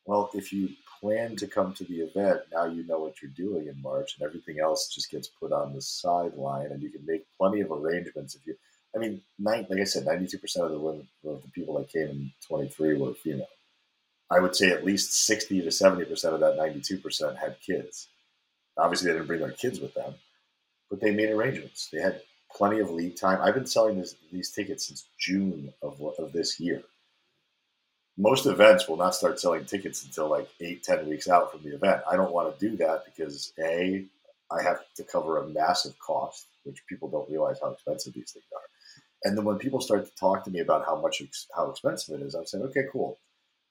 Well, 0.06 0.30
if 0.32 0.52
you 0.52 0.70
plan 1.00 1.36
to 1.36 1.46
come 1.46 1.74
to 1.74 1.84
the 1.84 2.00
event, 2.00 2.40
now 2.52 2.64
you 2.64 2.84
know 2.86 2.98
what 2.98 3.20
you're 3.20 3.30
doing 3.32 3.68
in 3.68 3.80
March, 3.82 4.16
and 4.16 4.26
everything 4.26 4.58
else 4.60 4.88
just 4.88 5.10
gets 5.10 5.28
put 5.28 5.52
on 5.52 5.74
the 5.74 5.82
sideline, 5.82 6.72
and 6.72 6.82
you 6.82 6.90
can 6.90 7.04
make 7.06 7.26
plenty 7.36 7.60
of 7.60 7.70
arrangements. 7.70 8.34
If 8.34 8.46
you, 8.46 8.56
I 8.96 8.98
mean, 8.98 9.20
nine, 9.38 9.66
like 9.68 9.80
I 9.80 9.84
said, 9.84 10.06
92 10.06 10.38
percent 10.38 10.66
of 10.66 10.72
the 10.72 10.78
women, 10.78 11.06
of 11.26 11.42
the 11.42 11.48
people 11.48 11.78
that 11.78 11.92
came 11.92 12.08
in 12.08 12.32
23 12.46 12.94
were 12.94 13.14
female. 13.14 13.46
I 14.30 14.40
would 14.40 14.56
say 14.56 14.70
at 14.70 14.84
least 14.84 15.26
60 15.26 15.62
to 15.62 15.70
70 15.70 16.06
percent 16.06 16.34
of 16.34 16.40
that 16.40 16.56
92 16.56 16.98
percent 16.98 17.36
had 17.36 17.60
kids. 17.60 18.08
Obviously, 18.78 19.08
they 19.08 19.14
didn't 19.18 19.26
bring 19.26 19.40
their 19.40 19.50
kids 19.50 19.80
with 19.80 19.92
them, 19.94 20.14
but 20.88 21.00
they 21.00 21.10
made 21.10 21.30
arrangements. 21.30 21.88
They 21.92 22.00
had 22.00 22.22
plenty 22.56 22.80
of 22.80 22.90
lead 22.90 23.16
time. 23.16 23.40
I've 23.42 23.54
been 23.54 23.66
selling 23.66 23.98
this, 23.98 24.14
these 24.32 24.50
tickets 24.50 24.86
since 24.86 25.08
June 25.18 25.72
of, 25.82 26.00
of 26.18 26.32
this 26.32 26.58
year. 26.58 26.82
Most 28.16 28.46
events 28.46 28.88
will 28.88 28.96
not 28.96 29.14
start 29.14 29.38
selling 29.38 29.64
tickets 29.64 30.04
until 30.04 30.28
like 30.28 30.48
eight, 30.60 30.82
ten 30.82 31.08
weeks 31.08 31.28
out 31.28 31.52
from 31.52 31.62
the 31.62 31.74
event. 31.74 32.02
I 32.10 32.16
don't 32.16 32.32
want 32.32 32.58
to 32.58 32.68
do 32.68 32.76
that 32.78 33.04
because 33.04 33.52
A, 33.60 34.04
I 34.50 34.62
have 34.62 34.80
to 34.96 35.04
cover 35.04 35.38
a 35.38 35.48
massive 35.48 35.98
cost, 35.98 36.46
which 36.64 36.82
people 36.88 37.08
don't 37.08 37.30
realize 37.30 37.58
how 37.62 37.70
expensive 37.70 38.14
these 38.14 38.32
things 38.32 38.46
are. 38.52 38.60
And 39.24 39.36
then 39.36 39.44
when 39.44 39.58
people 39.58 39.80
start 39.80 40.06
to 40.06 40.14
talk 40.16 40.44
to 40.44 40.50
me 40.50 40.60
about 40.60 40.84
how 40.84 41.00
much 41.00 41.22
how 41.54 41.70
expensive 41.70 42.20
it 42.20 42.24
is, 42.24 42.34
I'm 42.34 42.46
saying, 42.46 42.64
okay, 42.64 42.84
cool. 42.90 43.18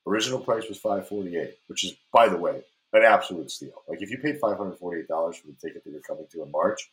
Original 0.06 0.40
price 0.40 0.70
was 0.70 0.78
five 0.78 1.08
forty 1.08 1.36
eight, 1.36 1.58
which 1.68 1.84
is, 1.84 1.96
by 2.14 2.30
the 2.30 2.38
way, 2.38 2.62
an 2.94 3.04
absolute 3.04 3.52
steal. 3.52 3.84
Like 3.88 4.02
if 4.02 4.10
you 4.12 4.18
paid 4.18 4.40
five 4.40 4.58
hundred 4.58 4.78
forty 4.78 5.02
eight 5.02 5.08
dollars 5.08 5.38
for 5.38 5.48
the 5.48 5.54
ticket 5.54 5.84
that 5.84 5.92
you're 5.92 6.00
coming 6.02 6.28
to 6.32 6.44
in 6.44 6.52
March, 6.52 6.90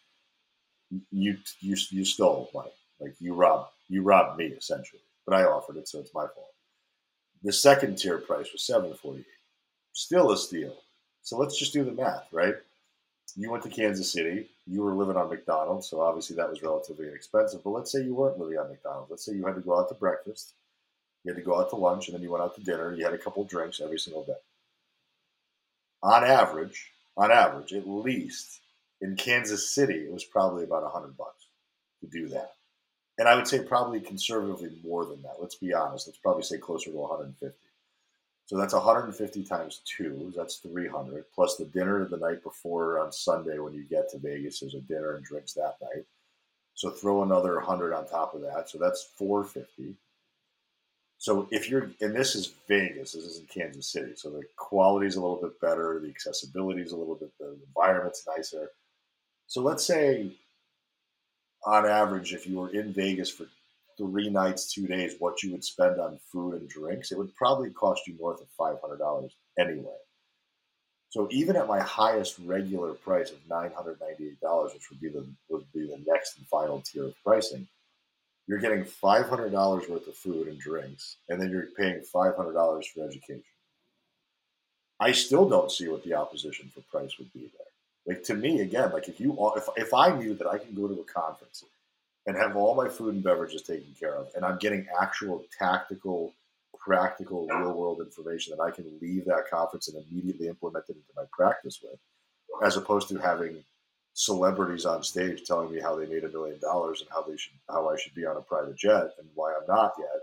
you 1.10 1.36
you 1.60 1.76
you 1.90 2.04
stole 2.04 2.50
money. 2.54 2.70
Like 3.00 3.14
you 3.20 3.34
robbed 3.34 3.70
you 3.88 4.02
robbed 4.02 4.38
me 4.38 4.46
essentially. 4.46 5.02
But 5.26 5.36
I 5.36 5.44
offered 5.44 5.76
it, 5.76 5.88
so 5.88 6.00
it's 6.00 6.14
my 6.14 6.26
fault. 6.26 6.52
The 7.42 7.52
second 7.52 7.96
tier 7.96 8.18
price 8.18 8.52
was 8.52 8.66
seven 8.66 8.94
forty 8.94 9.20
eight. 9.20 9.26
Still 9.92 10.32
a 10.32 10.36
steal. 10.36 10.76
So 11.22 11.38
let's 11.38 11.58
just 11.58 11.72
do 11.72 11.84
the 11.84 11.92
math, 11.92 12.26
right? 12.32 12.54
You 13.36 13.50
went 13.50 13.62
to 13.64 13.70
Kansas 13.70 14.12
City. 14.12 14.48
You 14.66 14.82
were 14.82 14.94
living 14.94 15.16
on 15.16 15.28
McDonald's, 15.28 15.88
so 15.88 16.00
obviously 16.00 16.36
that 16.36 16.48
was 16.48 16.62
relatively 16.62 17.08
inexpensive. 17.08 17.64
But 17.64 17.70
let's 17.70 17.90
say 17.90 18.02
you 18.02 18.14
weren't 18.14 18.38
living 18.38 18.58
on 18.58 18.68
McDonald's. 18.68 19.10
Let's 19.10 19.24
say 19.24 19.32
you 19.32 19.46
had 19.46 19.56
to 19.56 19.60
go 19.60 19.78
out 19.78 19.88
to 19.88 19.94
breakfast, 19.94 20.54
you 21.24 21.32
had 21.32 21.38
to 21.38 21.44
go 21.44 21.58
out 21.58 21.70
to 21.70 21.76
lunch, 21.76 22.08
and 22.08 22.14
then 22.14 22.22
you 22.22 22.30
went 22.30 22.44
out 22.44 22.54
to 22.56 22.62
dinner. 22.62 22.94
You 22.94 23.04
had 23.04 23.14
a 23.14 23.18
couple 23.18 23.44
drinks 23.44 23.80
every 23.80 23.98
single 23.98 24.24
day. 24.24 24.34
On 26.02 26.22
average, 26.22 26.92
on 27.16 27.30
average, 27.30 27.72
at 27.72 27.88
least 27.88 28.60
in 29.04 29.16
Kansas 29.16 29.70
City, 29.70 29.98
it 29.98 30.12
was 30.12 30.24
probably 30.24 30.64
about 30.64 30.82
a 30.82 30.88
hundred 30.88 31.16
bucks 31.18 31.48
to 32.00 32.06
do 32.06 32.26
that. 32.28 32.54
And 33.18 33.28
I 33.28 33.36
would 33.36 33.46
say 33.46 33.62
probably 33.62 34.00
conservatively 34.00 34.72
more 34.82 35.04
than 35.04 35.20
that. 35.22 35.36
Let's 35.38 35.56
be 35.56 35.74
honest. 35.74 36.08
Let's 36.08 36.18
probably 36.18 36.42
say 36.42 36.56
closer 36.56 36.90
to 36.90 36.96
150. 36.96 37.54
So 38.46 38.56
that's 38.56 38.72
150 38.72 39.44
times 39.44 39.82
two. 39.84 40.32
That's 40.34 40.56
300 40.56 41.26
plus 41.34 41.56
the 41.56 41.66
dinner 41.66 42.04
the 42.06 42.16
night 42.16 42.42
before 42.42 42.98
on 42.98 43.12
Sunday 43.12 43.58
when 43.58 43.74
you 43.74 43.84
get 43.84 44.10
to 44.10 44.18
Vegas. 44.18 44.60
There's 44.60 44.74
a 44.74 44.80
dinner 44.80 45.16
and 45.16 45.24
drinks 45.24 45.52
that 45.52 45.76
night. 45.82 46.06
So 46.74 46.90
throw 46.90 47.22
another 47.22 47.56
100 47.56 47.94
on 47.94 48.08
top 48.08 48.34
of 48.34 48.40
that. 48.40 48.70
So 48.70 48.78
that's 48.78 49.04
450. 49.16 49.94
So 51.18 51.46
if 51.50 51.70
you're, 51.70 51.90
and 52.00 52.14
this 52.14 52.34
is 52.34 52.52
Vegas, 52.68 53.12
this 53.12 53.24
is 53.24 53.38
in 53.38 53.46
Kansas 53.46 53.86
City. 53.86 54.12
So 54.16 54.30
the 54.30 54.42
quality 54.56 55.06
is 55.06 55.16
a 55.16 55.20
little 55.20 55.40
bit 55.40 55.60
better, 55.60 56.00
the 56.00 56.08
accessibility 56.08 56.82
is 56.82 56.92
a 56.92 56.96
little 56.96 57.14
bit, 57.14 57.30
the 57.38 57.56
environment's 57.66 58.26
nicer. 58.26 58.70
So 59.46 59.62
let's 59.62 59.86
say, 59.86 60.32
on 61.64 61.86
average, 61.86 62.32
if 62.34 62.46
you 62.46 62.58
were 62.58 62.70
in 62.70 62.92
Vegas 62.92 63.30
for 63.30 63.46
three 63.96 64.28
nights, 64.28 64.72
two 64.72 64.86
days, 64.86 65.14
what 65.18 65.42
you 65.42 65.52
would 65.52 65.64
spend 65.64 66.00
on 66.00 66.18
food 66.32 66.54
and 66.54 66.68
drinks, 66.68 67.12
it 67.12 67.18
would 67.18 67.34
probably 67.36 67.70
cost 67.70 68.06
you 68.06 68.16
north 68.18 68.40
of 68.40 68.48
$500 68.58 69.30
anyway. 69.58 69.96
So 71.10 71.28
even 71.30 71.54
at 71.54 71.68
my 71.68 71.78
highest 71.80 72.40
regular 72.44 72.94
price 72.94 73.30
of 73.30 73.38
$998, 73.48 74.74
which 74.74 74.90
would 74.90 75.00
be 75.00 75.08
the 75.08 75.24
would 75.48 75.64
be 75.72 75.86
the 75.86 76.02
next 76.06 76.36
and 76.38 76.46
final 76.48 76.80
tier 76.80 77.04
of 77.04 77.14
pricing, 77.22 77.68
you're 78.48 78.58
getting 78.58 78.84
$500 78.84 79.88
worth 79.88 80.08
of 80.08 80.16
food 80.16 80.48
and 80.48 80.58
drinks, 80.58 81.16
and 81.28 81.40
then 81.40 81.50
you're 81.50 81.68
paying 81.76 82.00
$500 82.00 82.84
for 82.86 83.04
education. 83.04 83.44
I 84.98 85.12
still 85.12 85.48
don't 85.48 85.70
see 85.70 85.86
what 85.88 86.02
the 86.02 86.14
opposition 86.14 86.70
for 86.74 86.80
price 86.90 87.16
would 87.18 87.32
be 87.32 87.42
there. 87.42 87.73
Like 88.06 88.22
to 88.24 88.34
me, 88.34 88.60
again, 88.60 88.92
like 88.92 89.08
if 89.08 89.18
you 89.18 89.36
if 89.56 89.68
if 89.76 89.94
I 89.94 90.14
knew 90.16 90.34
that 90.34 90.46
I 90.46 90.58
can 90.58 90.74
go 90.74 90.86
to 90.86 91.00
a 91.00 91.04
conference 91.04 91.64
and 92.26 92.36
have 92.36 92.56
all 92.56 92.74
my 92.74 92.88
food 92.88 93.14
and 93.14 93.24
beverages 93.24 93.62
taken 93.62 93.94
care 93.98 94.14
of, 94.16 94.28
and 94.34 94.44
I'm 94.44 94.58
getting 94.58 94.86
actual 95.00 95.44
tactical, 95.58 96.34
practical, 96.78 97.46
real 97.48 97.72
world 97.72 98.00
information 98.00 98.54
that 98.56 98.62
I 98.62 98.70
can 98.70 98.84
leave 99.00 99.24
that 99.26 99.48
conference 99.50 99.88
and 99.88 100.04
immediately 100.04 100.48
implement 100.48 100.84
it 100.88 100.96
into 100.96 101.12
my 101.16 101.24
practice 101.32 101.80
with, 101.82 101.98
as 102.62 102.76
opposed 102.76 103.08
to 103.08 103.18
having 103.18 103.64
celebrities 104.14 104.86
on 104.86 105.02
stage 105.02 105.42
telling 105.44 105.72
me 105.72 105.80
how 105.80 105.96
they 105.96 106.06
made 106.06 106.24
a 106.24 106.28
million 106.28 106.58
dollars 106.60 107.00
and 107.00 107.10
how 107.10 107.22
they 107.22 107.36
should 107.36 107.52
how 107.68 107.88
I 107.88 107.96
should 107.96 108.14
be 108.14 108.24
on 108.24 108.36
a 108.36 108.40
private 108.40 108.76
jet 108.76 109.10
and 109.18 109.28
why 109.34 109.52
I'm 109.52 109.66
not 109.66 109.94
yet. 109.98 110.20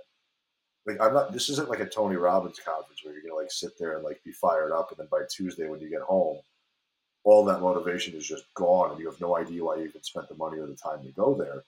Like 0.86 1.02
I'm 1.02 1.14
not 1.14 1.34
this 1.34 1.50
isn't 1.50 1.70
like 1.70 1.82
a 1.82 1.86
Tony 1.86 2.16
Robbins 2.16 2.60
conference 2.64 3.02
where 3.04 3.14
you're 3.14 3.24
gonna 3.24 3.36
like 3.36 3.52
sit 3.52 3.78
there 3.78 3.96
and 3.96 4.04
like 4.04 4.24
be 4.24 4.32
fired 4.32 4.72
up 4.72 4.92
and 4.92 5.00
then 5.00 5.08
by 5.12 5.24
Tuesday 5.30 5.68
when 5.68 5.82
you 5.82 5.90
get 5.90 6.02
home, 6.02 6.40
all 7.24 7.46
that 7.46 7.62
motivation 7.62 8.16
is 8.16 8.28
just 8.28 8.46
gone 8.56 8.92
and 8.92 9.00
you 9.00 9.06
have 9.10 9.22
no 9.22 9.38
idea 9.38 9.64
why 9.64 9.76
you 9.76 9.84
even 9.84 10.04
spent 10.04 10.28
the 10.28 10.36
money 10.36 10.58
or 10.58 10.68
the 10.68 10.76
time 10.76 11.04
to 11.04 11.12
go 11.12 11.36
there. 11.36 11.64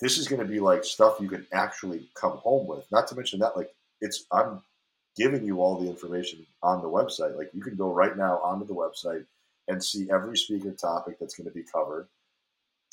This 0.00 0.18
is 0.18 0.26
gonna 0.26 0.44
be 0.44 0.60
like 0.60 0.84
stuff 0.84 1.18
you 1.20 1.28
can 1.28 1.46
actually 1.52 2.08
come 2.14 2.38
home 2.38 2.66
with. 2.66 2.90
Not 2.90 3.06
to 3.08 3.14
mention 3.14 3.38
that 3.40 3.56
like 3.56 3.72
it's 4.00 4.24
I'm 4.32 4.62
giving 5.16 5.44
you 5.44 5.60
all 5.60 5.78
the 5.78 5.88
information 5.88 6.44
on 6.62 6.82
the 6.82 6.88
website. 6.88 7.36
Like 7.36 7.50
you 7.52 7.62
can 7.62 7.76
go 7.76 7.92
right 7.92 8.16
now 8.16 8.38
onto 8.38 8.66
the 8.66 8.74
website 8.74 9.24
and 9.68 9.82
see 9.82 10.10
every 10.10 10.36
speaker 10.36 10.72
topic 10.72 11.18
that's 11.18 11.36
going 11.36 11.48
to 11.48 11.54
be 11.54 11.62
covered. 11.62 12.08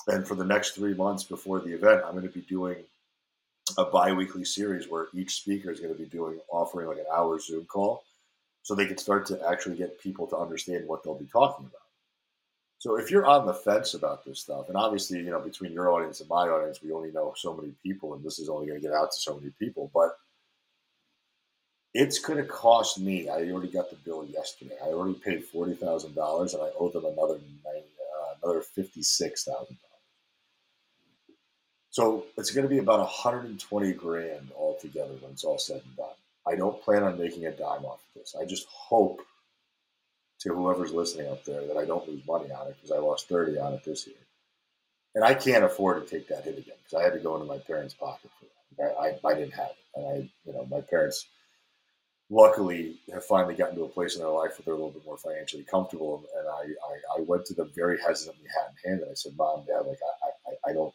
And 0.07 0.27
for 0.27 0.35
the 0.35 0.45
next 0.45 0.71
three 0.71 0.93
months 0.93 1.23
before 1.23 1.59
the 1.59 1.73
event, 1.73 2.03
I'm 2.05 2.13
going 2.13 2.27
to 2.27 2.33
be 2.33 2.41
doing 2.41 2.77
a 3.77 3.85
bi-weekly 3.85 4.45
series 4.45 4.89
where 4.89 5.07
each 5.13 5.35
speaker 5.35 5.71
is 5.71 5.79
going 5.79 5.93
to 5.93 5.99
be 5.99 6.09
doing 6.09 6.39
offering 6.51 6.87
like 6.87 6.97
an 6.97 7.05
hour 7.13 7.39
Zoom 7.39 7.65
call 7.65 8.03
so 8.69 8.75
they 8.75 8.85
can 8.85 8.99
start 8.99 9.25
to 9.25 9.49
actually 9.49 9.75
get 9.75 9.99
people 9.99 10.27
to 10.27 10.37
understand 10.37 10.87
what 10.87 11.03
they'll 11.03 11.17
be 11.17 11.25
talking 11.25 11.65
about. 11.65 11.87
So 12.77 12.99
if 12.99 13.09
you're 13.09 13.25
on 13.25 13.47
the 13.47 13.53
fence 13.55 13.95
about 13.95 14.23
this 14.23 14.41
stuff, 14.41 14.67
and 14.67 14.77
obviously, 14.77 15.17
you 15.17 15.31
know, 15.31 15.39
between 15.39 15.73
your 15.73 15.91
audience 15.91 16.19
and 16.19 16.29
my 16.29 16.47
audience, 16.47 16.79
we 16.83 16.91
only 16.91 17.11
know 17.11 17.33
so 17.35 17.55
many 17.55 17.73
people, 17.81 18.13
and 18.13 18.23
this 18.23 18.37
is 18.37 18.47
only 18.47 18.67
going 18.67 18.79
to 18.79 18.87
get 18.87 18.95
out 18.95 19.11
to 19.11 19.19
so 19.19 19.33
many 19.33 19.51
people, 19.57 19.89
but 19.91 20.19
it's 21.95 22.19
going 22.19 22.37
to 22.37 22.45
cost 22.45 22.99
me. 22.99 23.27
I 23.27 23.49
already 23.49 23.71
got 23.71 23.89
the 23.89 23.95
bill 23.95 24.23
yesterday. 24.23 24.75
I 24.83 24.89
already 24.89 25.15
paid 25.15 25.45
forty 25.45 25.73
thousand 25.73 26.13
dollars, 26.13 26.53
and 26.53 26.61
I 26.61 26.69
owe 26.79 26.89
them 26.89 27.05
another 27.05 27.39
90, 27.39 27.49
uh, 27.65 28.35
another 28.43 28.61
fifty 28.61 29.01
six 29.01 29.45
thousand 29.45 29.77
dollars. 29.81 31.33
So 31.89 32.25
it's 32.37 32.51
going 32.51 32.65
to 32.65 32.69
be 32.69 32.77
about 32.77 32.99
120 32.99 33.93
grand 33.93 34.51
altogether 34.55 35.15
when 35.21 35.31
it's 35.31 35.43
all 35.43 35.57
said 35.57 35.81
and 35.83 35.97
done. 35.97 36.09
I 36.47 36.55
don't 36.55 36.81
plan 36.81 37.03
on 37.03 37.17
making 37.17 37.45
a 37.45 37.51
dime 37.51 37.85
off 37.85 38.01
of 38.07 38.13
this. 38.15 38.35
I 38.39 38.45
just 38.45 38.67
hope 38.67 39.21
to 40.39 40.53
whoever's 40.53 40.93
listening 40.93 41.27
up 41.27 41.43
there 41.43 41.65
that 41.67 41.77
I 41.77 41.85
don't 41.85 42.07
lose 42.07 42.25
money 42.25 42.51
on 42.51 42.67
it 42.67 42.75
because 42.75 42.91
I 42.91 42.99
lost 42.99 43.27
30 43.27 43.59
on 43.59 43.73
it 43.73 43.83
this 43.83 44.07
year. 44.07 44.15
And 45.15 45.23
I 45.23 45.33
can't 45.33 45.65
afford 45.65 46.05
to 46.05 46.09
take 46.09 46.27
that 46.29 46.43
hit 46.43 46.57
again 46.57 46.75
because 46.83 46.99
I 46.99 47.03
had 47.03 47.13
to 47.13 47.19
go 47.19 47.35
into 47.35 47.47
my 47.47 47.57
parents' 47.57 47.93
pocket 47.93 48.31
for 48.39 48.45
that. 48.77 48.95
I, 48.99 49.07
I, 49.27 49.31
I 49.31 49.35
didn't 49.35 49.53
have 49.53 49.69
it. 49.71 49.77
And 49.95 50.07
I, 50.07 50.29
you 50.45 50.53
know, 50.53 50.65
my 50.69 50.81
parents 50.81 51.27
luckily 52.29 52.99
have 53.11 53.25
finally 53.25 53.55
gotten 53.55 53.75
to 53.75 53.83
a 53.83 53.89
place 53.89 54.15
in 54.15 54.21
their 54.21 54.29
life 54.29 54.51
where 54.51 54.63
they're 54.65 54.73
a 54.75 54.77
little 54.77 54.91
bit 54.91 55.05
more 55.05 55.17
financially 55.17 55.63
comfortable. 55.63 56.23
And 56.37 56.47
I, 56.47 56.61
I, 56.61 57.19
I 57.19 57.21
went 57.21 57.45
to 57.45 57.53
them 57.55 57.71
very 57.75 57.99
hesitantly, 57.99 58.47
hat 58.55 58.73
in 58.83 58.91
hand, 58.91 59.01
and 59.01 59.11
I 59.11 59.15
said, 59.15 59.33
"Mom, 59.35 59.65
Dad, 59.65 59.87
like 59.87 59.99
I, 60.23 60.51
I, 60.51 60.71
I 60.71 60.73
don't, 60.73 60.93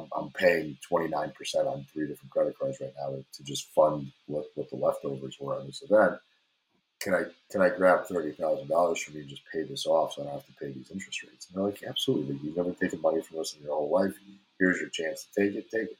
I'm, 0.00 0.08
I'm 0.24 0.30
paying 0.30 0.78
29 0.88 1.32
percent 1.32 1.68
on 1.68 1.86
three 1.92 2.06
different 2.08 2.30
credit 2.30 2.58
cards 2.58 2.78
right 2.80 2.92
now 2.98 3.10
to, 3.10 3.24
to 3.34 3.44
just 3.44 3.68
fund 3.74 4.12
what, 4.26 4.46
what 4.54 4.70
the 4.70 4.76
leftovers 4.76 5.36
were 5.40 5.58
on 5.58 5.66
this 5.66 5.82
event. 5.88 6.18
Can 7.00 7.14
I, 7.14 7.22
can 7.50 7.62
I 7.62 7.70
grab 7.70 8.06
thirty 8.06 8.32
thousand 8.32 8.68
dollars 8.68 9.02
from 9.02 9.14
you 9.14 9.20
and 9.22 9.30
just 9.30 9.42
pay 9.52 9.62
this 9.62 9.86
off 9.86 10.14
so 10.14 10.22
I 10.22 10.24
don't 10.26 10.34
have 10.34 10.46
to 10.46 10.52
pay 10.60 10.70
these 10.72 10.90
interest 10.90 11.22
rates?" 11.22 11.48
And 11.48 11.56
they're 11.56 11.70
like, 11.70 11.82
"Absolutely. 11.82 12.38
You've 12.42 12.56
never 12.56 12.72
taken 12.72 13.00
money 13.00 13.22
from 13.22 13.40
us 13.40 13.54
in 13.56 13.64
your 13.64 13.74
whole 13.74 13.90
life. 13.90 14.14
Here's 14.58 14.80
your 14.80 14.90
chance 14.90 15.26
to 15.26 15.42
take 15.42 15.56
it. 15.56 15.70
Take 15.70 15.90
it." 15.90 15.98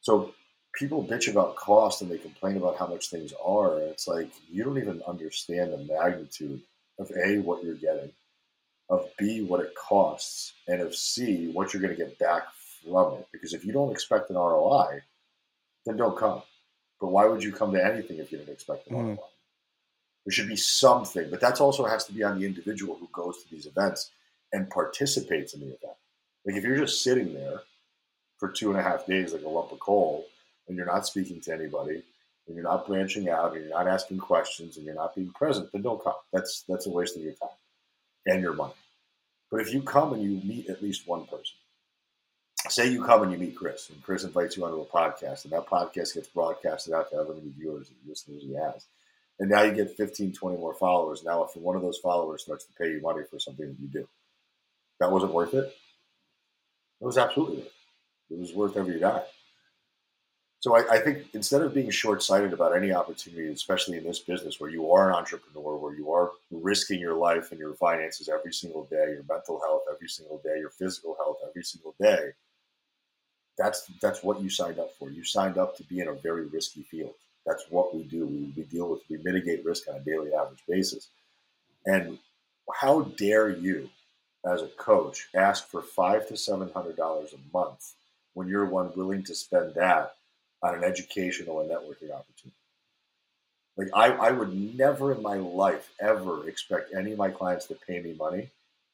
So 0.00 0.34
people 0.74 1.04
bitch 1.04 1.30
about 1.30 1.56
cost 1.56 2.02
and 2.02 2.10
they 2.10 2.18
complain 2.18 2.56
about 2.56 2.78
how 2.78 2.86
much 2.86 3.10
things 3.10 3.32
are. 3.44 3.80
It's 3.80 4.08
like 4.08 4.30
you 4.50 4.64
don't 4.64 4.78
even 4.78 5.02
understand 5.06 5.72
the 5.72 5.78
magnitude 5.78 6.62
of 6.98 7.10
A, 7.24 7.38
what 7.38 7.64
you're 7.64 7.74
getting, 7.74 8.12
of 8.88 9.08
B, 9.18 9.42
what 9.42 9.60
it 9.60 9.74
costs, 9.74 10.52
and 10.68 10.80
of 10.80 10.94
C, 10.94 11.50
what 11.52 11.72
you're 11.72 11.82
going 11.82 11.96
to 11.96 12.04
get 12.04 12.18
back 12.18 12.44
from 12.84 13.14
it. 13.14 13.28
Because 13.32 13.54
if 13.54 13.64
you 13.64 13.72
don't 13.72 13.90
expect 13.90 14.30
an 14.30 14.36
ROI, 14.36 15.00
then 15.86 15.96
don't 15.96 16.16
come. 16.16 16.42
But 17.00 17.08
why 17.08 17.26
would 17.26 17.42
you 17.42 17.52
come 17.52 17.72
to 17.72 17.84
anything 17.84 18.18
if 18.18 18.30
you 18.30 18.38
didn't 18.38 18.52
expect 18.52 18.88
an 18.88 18.96
mm. 18.96 19.08
ROI? 19.16 19.18
There 20.26 20.32
should 20.32 20.48
be 20.48 20.56
something, 20.56 21.30
but 21.30 21.40
that 21.40 21.60
also 21.60 21.86
has 21.86 22.04
to 22.04 22.12
be 22.12 22.22
on 22.22 22.38
the 22.38 22.46
individual 22.46 22.96
who 22.96 23.08
goes 23.12 23.42
to 23.42 23.50
these 23.50 23.66
events 23.66 24.10
and 24.52 24.68
participates 24.68 25.54
in 25.54 25.60
the 25.60 25.66
event. 25.66 25.96
Like 26.44 26.56
if 26.56 26.64
you're 26.64 26.76
just 26.76 27.02
sitting 27.02 27.32
there 27.32 27.62
for 28.38 28.50
two 28.50 28.70
and 28.70 28.78
a 28.78 28.82
half 28.82 29.06
days 29.06 29.32
like 29.32 29.42
a 29.42 29.48
lump 29.48 29.72
of 29.72 29.80
coal 29.80 30.26
and 30.68 30.76
you're 30.76 30.86
not 30.86 31.06
speaking 31.06 31.40
to 31.42 31.52
anybody 31.54 32.02
and 32.46 32.54
you're 32.54 32.64
not 32.64 32.86
branching 32.86 33.28
out 33.28 33.52
and 33.52 33.62
you're 33.62 33.74
not 33.74 33.86
asking 33.86 34.18
questions 34.18 34.76
and 34.76 34.84
you're 34.84 34.94
not 34.94 35.14
being 35.14 35.30
present, 35.30 35.70
then 35.72 35.82
don't 35.82 36.02
come. 36.02 36.14
That's 36.32 36.64
that's 36.68 36.86
a 36.86 36.90
waste 36.90 37.16
of 37.16 37.22
your 37.22 37.34
time 37.34 37.50
and 38.26 38.42
your 38.42 38.54
money. 38.54 38.74
But 39.50 39.60
if 39.60 39.72
you 39.72 39.82
come 39.82 40.12
and 40.12 40.22
you 40.22 40.40
meet 40.46 40.68
at 40.68 40.82
least 40.82 41.08
one 41.08 41.24
person, 41.24 41.56
say 42.68 42.90
you 42.90 43.04
come 43.04 43.22
and 43.22 43.32
you 43.32 43.38
meet 43.38 43.56
Chris, 43.56 43.90
and 43.90 44.02
Chris 44.02 44.24
invites 44.24 44.56
you 44.56 44.64
onto 44.64 44.80
a 44.80 44.86
podcast, 44.86 45.44
and 45.44 45.52
that 45.52 45.66
podcast 45.66 46.14
gets 46.14 46.28
broadcasted 46.28 46.92
out 46.92 47.10
to 47.10 47.16
however 47.16 47.34
many 47.34 47.52
viewers 47.56 47.88
and 47.88 47.96
listeners 48.08 48.42
he 48.42 48.54
has. 48.54 48.86
And 49.38 49.48
now 49.48 49.62
you 49.62 49.72
get 49.72 49.96
15, 49.96 50.32
20 50.32 50.56
more 50.58 50.74
followers. 50.74 51.24
Now, 51.24 51.44
if 51.44 51.56
one 51.56 51.74
of 51.74 51.82
those 51.82 51.98
followers 51.98 52.42
starts 52.42 52.66
to 52.66 52.72
pay 52.74 52.90
you 52.90 53.00
money 53.00 53.22
for 53.30 53.38
something 53.38 53.66
that 53.66 53.80
you 53.80 53.88
do, 53.88 54.06
that 54.98 55.10
wasn't 55.10 55.32
worth 55.32 55.54
it? 55.54 55.74
It 57.00 57.04
was 57.04 57.16
absolutely 57.16 57.56
worth 57.56 57.66
it. 57.66 58.34
It 58.34 58.38
was 58.38 58.52
worth 58.52 58.76
every 58.76 59.00
dime. 59.00 59.22
So 60.60 60.76
I, 60.76 60.96
I, 60.96 60.98
think 60.98 61.24
instead 61.32 61.62
of 61.62 61.72
being 61.72 61.88
short-sighted 61.88 62.52
about 62.52 62.76
any 62.76 62.92
opportunity, 62.92 63.50
especially 63.50 63.96
in 63.96 64.04
this 64.04 64.18
business 64.18 64.60
where 64.60 64.68
you 64.68 64.92
are 64.92 65.08
an 65.08 65.16
entrepreneur, 65.16 65.78
where 65.78 65.94
you 65.94 66.12
are 66.12 66.32
risking 66.50 67.00
your 67.00 67.16
life 67.16 67.50
and 67.50 67.58
your 67.58 67.72
finances 67.76 68.28
every 68.28 68.52
single 68.52 68.84
day, 68.84 69.14
your 69.14 69.24
mental 69.26 69.58
health 69.58 69.84
every 69.90 70.08
single 70.08 70.38
day, 70.44 70.58
your 70.58 70.68
physical 70.68 71.16
health 71.18 71.38
every 71.48 71.64
single 71.64 71.94
day, 71.98 72.32
that's 73.58 73.86
that's 74.00 74.22
what 74.22 74.40
you 74.40 74.48
signed 74.48 74.78
up 74.78 74.90
for. 74.98 75.10
You 75.10 75.24
signed 75.24 75.58
up 75.58 75.76
to 75.76 75.84
be 75.84 76.00
in 76.00 76.08
a 76.08 76.14
very 76.14 76.46
risky 76.46 76.82
field. 76.82 77.14
That's 77.46 77.64
what 77.70 77.94
we 77.94 78.04
do. 78.04 78.26
We, 78.26 78.52
we 78.56 78.62
deal 78.64 78.88
with 78.88 79.00
we 79.08 79.18
mitigate 79.18 79.64
risk 79.64 79.88
on 79.88 79.96
a 79.96 80.00
daily 80.00 80.32
average 80.32 80.62
basis. 80.68 81.08
And 81.86 82.18
how 82.74 83.02
dare 83.02 83.50
you, 83.50 83.88
as 84.44 84.62
a 84.62 84.68
coach, 84.68 85.28
ask 85.34 85.66
for 85.68 85.82
five 85.82 86.28
to 86.28 86.36
seven 86.36 86.70
hundred 86.72 86.96
dollars 86.96 87.34
a 87.34 87.56
month 87.56 87.94
when 88.34 88.48
you're 88.48 88.66
one 88.66 88.92
willing 88.94 89.22
to 89.24 89.34
spend 89.34 89.74
that 89.74 90.14
on 90.62 90.74
an 90.74 90.84
educational 90.84 91.60
and 91.60 91.70
networking 91.70 92.12
opportunity. 92.12 92.54
Like 93.76 93.88
I, 93.94 94.10
I 94.10 94.30
would 94.30 94.54
never 94.76 95.12
in 95.12 95.22
my 95.22 95.36
life 95.36 95.90
ever 96.00 96.48
expect 96.48 96.94
any 96.94 97.12
of 97.12 97.18
my 97.18 97.30
clients 97.30 97.66
to 97.66 97.74
pay 97.74 98.00
me 98.00 98.14
money 98.14 98.50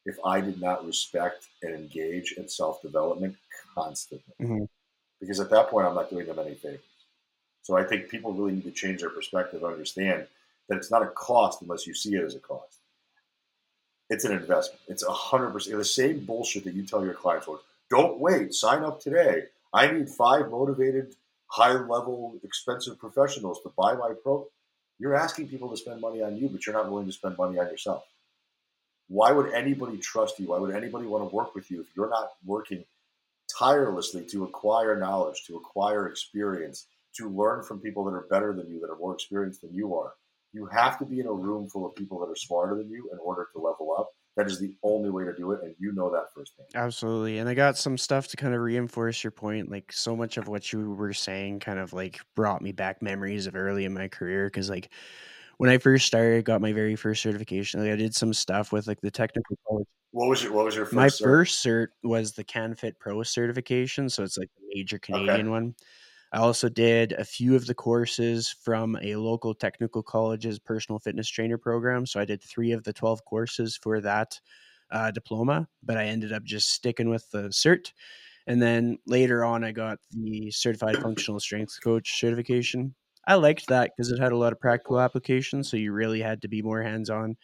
if 0.06 0.16
I 0.24 0.40
did 0.40 0.60
not 0.60 0.86
respect 0.86 1.48
and 1.62 1.74
engage 1.74 2.32
in 2.32 2.48
self 2.48 2.80
development 2.80 3.36
constantly. 3.74 4.34
Mm-hmm. 4.40 4.64
Because 5.20 5.40
at 5.40 5.50
that 5.50 5.68
point, 5.68 5.86
I'm 5.86 5.94
not 5.94 6.10
doing 6.10 6.26
them 6.26 6.38
any 6.38 6.54
favors. 6.54 6.80
So 7.62 7.76
I 7.76 7.84
think 7.84 8.08
people 8.08 8.32
really 8.32 8.52
need 8.52 8.64
to 8.64 8.70
change 8.70 9.00
their 9.00 9.10
perspective, 9.10 9.62
and 9.62 9.72
understand 9.72 10.26
that 10.68 10.76
it's 10.76 10.90
not 10.90 11.02
a 11.02 11.08
cost 11.08 11.60
unless 11.62 11.86
you 11.86 11.94
see 11.94 12.14
it 12.14 12.24
as 12.24 12.34
a 12.34 12.38
cost. 12.38 12.78
It's 14.08 14.24
an 14.24 14.32
investment. 14.32 14.80
It's 14.88 15.02
a 15.02 15.12
hundred 15.12 15.50
percent 15.50 15.76
the 15.76 15.84
same 15.84 16.24
bullshit 16.24 16.64
that 16.64 16.74
you 16.74 16.84
tell 16.84 17.04
your 17.04 17.14
clients. 17.14 17.48
Don't 17.90 18.20
wait. 18.20 18.54
Sign 18.54 18.84
up 18.84 19.00
today. 19.00 19.44
I 19.74 19.90
need 19.90 20.08
five 20.08 20.50
motivated 20.50 21.16
high 21.48 21.72
level, 21.72 22.36
expensive 22.44 22.98
professionals 22.98 23.60
to 23.62 23.72
buy 23.76 23.94
my 23.94 24.12
pro. 24.22 24.46
You're 24.98 25.14
asking 25.14 25.48
people 25.48 25.68
to 25.70 25.76
spend 25.76 26.00
money 26.00 26.22
on 26.22 26.36
you, 26.36 26.48
but 26.48 26.64
you're 26.64 26.74
not 26.74 26.90
willing 26.90 27.06
to 27.06 27.12
spend 27.12 27.36
money 27.36 27.58
on 27.58 27.66
yourself. 27.66 28.04
Why 29.08 29.32
would 29.32 29.52
anybody 29.52 29.98
trust 29.98 30.38
you? 30.38 30.48
Why 30.48 30.58
would 30.58 30.74
anybody 30.74 31.06
want 31.06 31.28
to 31.28 31.34
work 31.34 31.54
with 31.54 31.70
you 31.70 31.80
if 31.80 31.86
you're 31.96 32.10
not 32.10 32.30
working 32.44 32.84
tirelessly 33.58 34.24
to 34.26 34.44
acquire 34.44 34.98
knowledge, 34.98 35.44
to 35.46 35.56
acquire 35.56 36.08
experience, 36.08 36.86
to 37.16 37.28
learn 37.28 37.62
from 37.62 37.80
people 37.80 38.04
that 38.04 38.12
are 38.12 38.26
better 38.30 38.52
than 38.52 38.68
you, 38.68 38.80
that 38.80 38.90
are 38.90 38.98
more 38.98 39.14
experienced 39.14 39.62
than 39.62 39.72
you 39.72 39.94
are? 39.94 40.14
You 40.52 40.66
have 40.66 40.98
to 40.98 41.04
be 41.04 41.20
in 41.20 41.26
a 41.26 41.32
room 41.32 41.68
full 41.68 41.86
of 41.86 41.94
people 41.94 42.18
that 42.20 42.30
are 42.30 42.36
smarter 42.36 42.76
than 42.76 42.90
you 42.90 43.08
in 43.12 43.18
order 43.18 43.46
to 43.52 43.60
level 43.60 43.94
up. 43.98 44.08
That 44.36 44.46
is 44.46 44.58
the 44.58 44.74
only 44.82 45.08
way 45.08 45.24
to 45.24 45.34
do 45.34 45.52
it, 45.52 45.60
and 45.62 45.74
you 45.78 45.92
know 45.94 46.10
that 46.10 46.26
firsthand. 46.34 46.68
Absolutely. 46.74 47.38
And 47.38 47.48
I 47.48 47.54
got 47.54 47.78
some 47.78 47.96
stuff 47.96 48.28
to 48.28 48.36
kind 48.36 48.54
of 48.54 48.60
reinforce 48.60 49.24
your 49.24 49.30
point. 49.30 49.70
Like 49.70 49.90
so 49.92 50.14
much 50.14 50.36
of 50.36 50.46
what 50.46 50.72
you 50.74 50.92
were 50.92 51.14
saying 51.14 51.60
kind 51.60 51.78
of 51.78 51.94
like 51.94 52.20
brought 52.34 52.60
me 52.60 52.72
back 52.72 53.00
memories 53.00 53.46
of 53.46 53.56
early 53.56 53.86
in 53.86 53.94
my 53.94 54.08
career. 54.08 54.50
Cause 54.50 54.68
like 54.68 54.90
when 55.58 55.70
I 55.70 55.78
first 55.78 56.06
started, 56.06 56.44
got 56.44 56.60
my 56.60 56.72
very 56.72 56.96
first 56.96 57.22
certification, 57.22 57.80
like 57.80 57.92
I 57.92 57.96
did 57.96 58.14
some 58.14 58.34
stuff 58.34 58.72
with 58.72 58.86
like 58.86 59.00
the 59.00 59.10
technical 59.10 59.56
college. 59.68 59.86
What 60.12 60.28
was 60.28 60.42
your 60.42 60.52
what 60.52 60.64
was 60.64 60.76
your 60.76 60.84
first 60.84 60.94
my 60.94 61.06
cert? 61.08 61.22
first 61.22 61.64
cert 61.64 61.88
was 62.02 62.32
the 62.32 62.44
CanFit 62.44 62.98
Pro 62.98 63.22
certification. 63.22 64.08
So 64.08 64.22
it's 64.22 64.38
like 64.38 64.50
the 64.56 64.66
major 64.74 64.98
Canadian 64.98 65.40
okay. 65.40 65.48
one. 65.48 65.74
I 66.32 66.38
also 66.38 66.68
did 66.68 67.12
a 67.12 67.24
few 67.24 67.54
of 67.54 67.66
the 67.66 67.74
courses 67.74 68.54
from 68.62 68.98
a 69.02 69.16
local 69.16 69.54
technical 69.54 70.02
college's 70.02 70.58
personal 70.58 70.98
fitness 70.98 71.28
trainer 71.28 71.56
program. 71.56 72.04
So 72.04 72.20
I 72.20 72.24
did 72.24 72.42
three 72.42 72.72
of 72.72 72.82
the 72.84 72.92
12 72.92 73.24
courses 73.24 73.76
for 73.76 74.00
that 74.00 74.38
uh, 74.90 75.10
diploma, 75.12 75.68
but 75.82 75.96
I 75.96 76.04
ended 76.04 76.32
up 76.32 76.44
just 76.44 76.72
sticking 76.72 77.08
with 77.08 77.30
the 77.30 77.44
cert. 77.48 77.92
And 78.46 78.60
then 78.60 78.98
later 79.06 79.44
on, 79.44 79.64
I 79.64 79.72
got 79.72 79.98
the 80.10 80.50
certified 80.50 80.96
functional 81.02 81.40
strength 81.40 81.78
coach 81.82 82.18
certification. 82.18 82.94
I 83.26 83.34
liked 83.34 83.66
that 83.68 83.92
because 83.96 84.10
it 84.12 84.20
had 84.20 84.32
a 84.32 84.36
lot 84.36 84.52
of 84.52 84.60
practical 84.60 85.00
applications. 85.00 85.70
So 85.70 85.76
you 85.76 85.92
really 85.92 86.20
had 86.20 86.42
to 86.42 86.48
be 86.48 86.62
more 86.62 86.82
hands 86.82 87.10
on. 87.10 87.36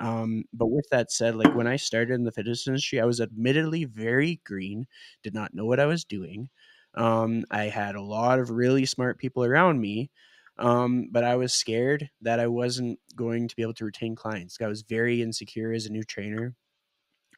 Um, 0.00 0.44
but 0.52 0.66
with 0.68 0.86
that 0.90 1.10
said, 1.10 1.34
like 1.34 1.54
when 1.54 1.66
I 1.66 1.76
started 1.76 2.14
in 2.14 2.24
the 2.24 2.32
fitness 2.32 2.66
industry, 2.66 3.00
I 3.00 3.04
was 3.04 3.20
admittedly 3.20 3.84
very 3.84 4.40
green, 4.44 4.86
did 5.22 5.34
not 5.34 5.54
know 5.54 5.64
what 5.66 5.80
I 5.80 5.86
was 5.86 6.04
doing. 6.04 6.48
Um, 6.94 7.44
I 7.50 7.64
had 7.64 7.94
a 7.96 8.02
lot 8.02 8.38
of 8.38 8.50
really 8.50 8.86
smart 8.86 9.18
people 9.18 9.44
around 9.44 9.80
me, 9.80 10.10
um, 10.58 11.08
but 11.10 11.24
I 11.24 11.36
was 11.36 11.52
scared 11.52 12.10
that 12.22 12.40
I 12.40 12.46
wasn't 12.46 12.98
going 13.14 13.48
to 13.48 13.56
be 13.56 13.62
able 13.62 13.74
to 13.74 13.84
retain 13.84 14.14
clients. 14.16 14.58
I 14.60 14.66
was 14.68 14.82
very 14.82 15.20
insecure 15.22 15.72
as 15.72 15.86
a 15.86 15.92
new 15.92 16.04
trainer. 16.04 16.54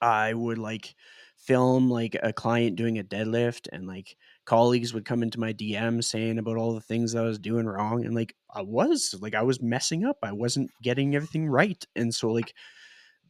I 0.00 0.34
would 0.34 0.58
like 0.58 0.94
film 1.36 1.90
like 1.90 2.16
a 2.22 2.32
client 2.32 2.76
doing 2.76 2.98
a 2.98 3.04
deadlift 3.04 3.68
and 3.72 3.86
like 3.86 4.16
colleagues 4.44 4.92
would 4.92 5.04
come 5.04 5.22
into 5.22 5.40
my 5.40 5.52
DM 5.52 6.02
saying 6.02 6.38
about 6.38 6.56
all 6.56 6.74
the 6.74 6.80
things 6.80 7.14
I 7.14 7.22
was 7.22 7.38
doing 7.38 7.66
wrong 7.66 8.04
and 8.04 8.14
like 8.14 8.34
I 8.54 8.62
was 8.62 9.14
like 9.20 9.34
I 9.34 9.42
was 9.42 9.62
messing 9.62 10.04
up. 10.04 10.18
I 10.22 10.32
wasn't 10.32 10.70
getting 10.82 11.14
everything 11.14 11.46
right. 11.46 11.84
And 11.94 12.14
so 12.14 12.30
like 12.32 12.54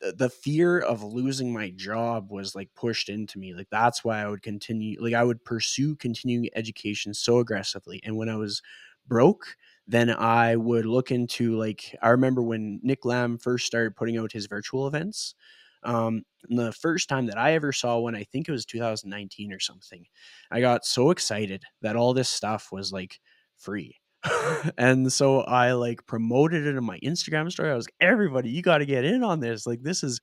the 0.00 0.30
fear 0.30 0.78
of 0.78 1.02
losing 1.02 1.52
my 1.52 1.70
job 1.70 2.30
was 2.30 2.54
like 2.54 2.70
pushed 2.74 3.08
into 3.08 3.38
me 3.38 3.52
like 3.54 3.68
that's 3.70 4.02
why 4.02 4.22
i 4.22 4.28
would 4.28 4.42
continue 4.42 4.96
like 5.00 5.14
i 5.14 5.22
would 5.22 5.44
pursue 5.44 5.94
continuing 5.96 6.48
education 6.54 7.12
so 7.12 7.38
aggressively 7.38 8.00
and 8.02 8.16
when 8.16 8.28
i 8.28 8.36
was 8.36 8.62
broke 9.06 9.56
then 9.86 10.08
i 10.10 10.56
would 10.56 10.86
look 10.86 11.10
into 11.10 11.56
like 11.56 11.94
i 12.02 12.08
remember 12.08 12.42
when 12.42 12.80
Nick 12.82 13.02
Lambe 13.02 13.40
first 13.40 13.66
started 13.66 13.96
putting 13.96 14.16
out 14.16 14.32
his 14.32 14.46
virtual 14.46 14.86
events 14.86 15.34
um 15.82 16.22
the 16.48 16.72
first 16.72 17.08
time 17.08 17.26
that 17.26 17.38
i 17.38 17.52
ever 17.52 17.72
saw 17.72 17.98
one 17.98 18.14
i 18.14 18.24
think 18.24 18.48
it 18.48 18.52
was 18.52 18.64
2019 18.66 19.52
or 19.52 19.60
something 19.60 20.04
i 20.50 20.60
got 20.60 20.84
so 20.84 21.10
excited 21.10 21.62
that 21.82 21.96
all 21.96 22.14
this 22.14 22.28
stuff 22.28 22.68
was 22.72 22.92
like 22.92 23.18
free 23.56 23.96
and 24.76 25.10
so 25.10 25.40
I 25.40 25.72
like 25.72 26.06
promoted 26.06 26.66
it 26.66 26.76
in 26.76 26.84
my 26.84 26.98
Instagram 26.98 27.50
story. 27.50 27.70
I 27.70 27.74
was 27.74 27.86
like, 27.86 27.94
everybody, 28.00 28.50
you 28.50 28.60
got 28.60 28.78
to 28.78 28.84
get 28.84 29.04
in 29.04 29.24
on 29.24 29.40
this. 29.40 29.66
Like, 29.66 29.82
this 29.82 30.02
is 30.02 30.20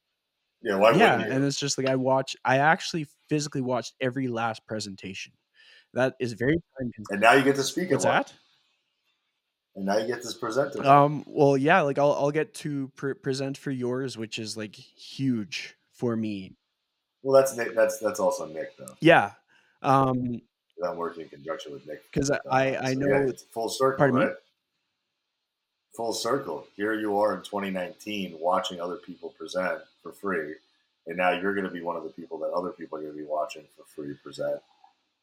yeah, 0.62 0.76
why 0.76 0.92
yeah. 0.92 1.20
And 1.20 1.44
it's 1.44 1.60
just 1.60 1.78
like 1.78 1.88
I 1.88 1.96
watch. 1.96 2.36
I 2.44 2.58
actually 2.58 3.08
physically 3.30 3.62
watched 3.62 3.94
every 4.02 4.28
last 4.28 4.66
presentation. 4.68 5.34
That 5.94 6.16
is 6.20 6.34
very 6.34 6.54
time 6.54 6.92
consuming. 6.94 7.06
And 7.12 7.22
now 7.22 7.34
you 7.34 7.44
get 7.44 7.56
to 7.56 7.64
speak. 7.64 7.92
What's 7.92 8.04
that? 8.04 8.34
And 9.78 9.86
now 9.86 9.98
you 9.98 10.08
get 10.08 10.24
to 10.24 10.34
present 10.40 10.76
it. 10.76 10.86
Um. 10.86 11.24
Well, 11.28 11.56
yeah. 11.56 11.82
Like 11.82 12.00
I'll 12.00 12.14
I'll 12.14 12.32
get 12.32 12.54
to 12.56 12.92
pre- 12.96 13.14
present 13.14 13.58
for 13.58 13.70
yours, 13.70 14.18
which 14.18 14.40
is 14.40 14.58
like 14.58 14.76
huge 14.76 15.76
for 15.94 16.16
me. 16.16 16.54
Well, 17.22 17.40
that's 17.40 17.56
Nick. 17.56 17.76
That's 17.76 18.00
that's 18.00 18.20
also 18.20 18.48
Nick 18.48 18.76
though. 18.78 18.96
Yeah. 19.00 19.34
Um. 19.84 20.42
I'm 20.84 20.98
working 20.98 21.24
in 21.24 21.30
conjunction 21.30 21.74
with 21.74 21.88
Nick. 21.88 22.04
Because 22.12 22.32
I, 22.32 22.40
I, 22.50 22.90
I 22.90 22.94
know 22.94 23.08
yeah, 23.08 23.30
it's 23.30 23.44
full 23.44 23.70
circle, 23.70 23.98
pardon 23.98 24.20
right? 24.20 24.30
Me? 24.30 24.36
Full 25.96 26.14
circle. 26.14 26.68
Here 26.76 26.94
you 26.94 27.18
are 27.20 27.36
in 27.36 27.42
2019 27.42 28.38
watching 28.40 28.80
other 28.80 28.98
people 28.98 29.30
present 29.38 29.82
for 30.04 30.12
free. 30.12 30.54
And 31.08 31.18
now 31.18 31.32
you're 31.32 31.56
going 31.56 31.66
to 31.66 31.72
be 31.72 31.82
one 31.82 31.96
of 31.96 32.04
the 32.04 32.10
people 32.10 32.38
that 32.40 32.52
other 32.52 32.70
people 32.70 33.00
are 33.00 33.02
going 33.02 33.14
to 33.14 33.18
be 33.18 33.26
watching 33.26 33.64
for 33.76 33.86
free 33.86 34.14
present. 34.24 34.62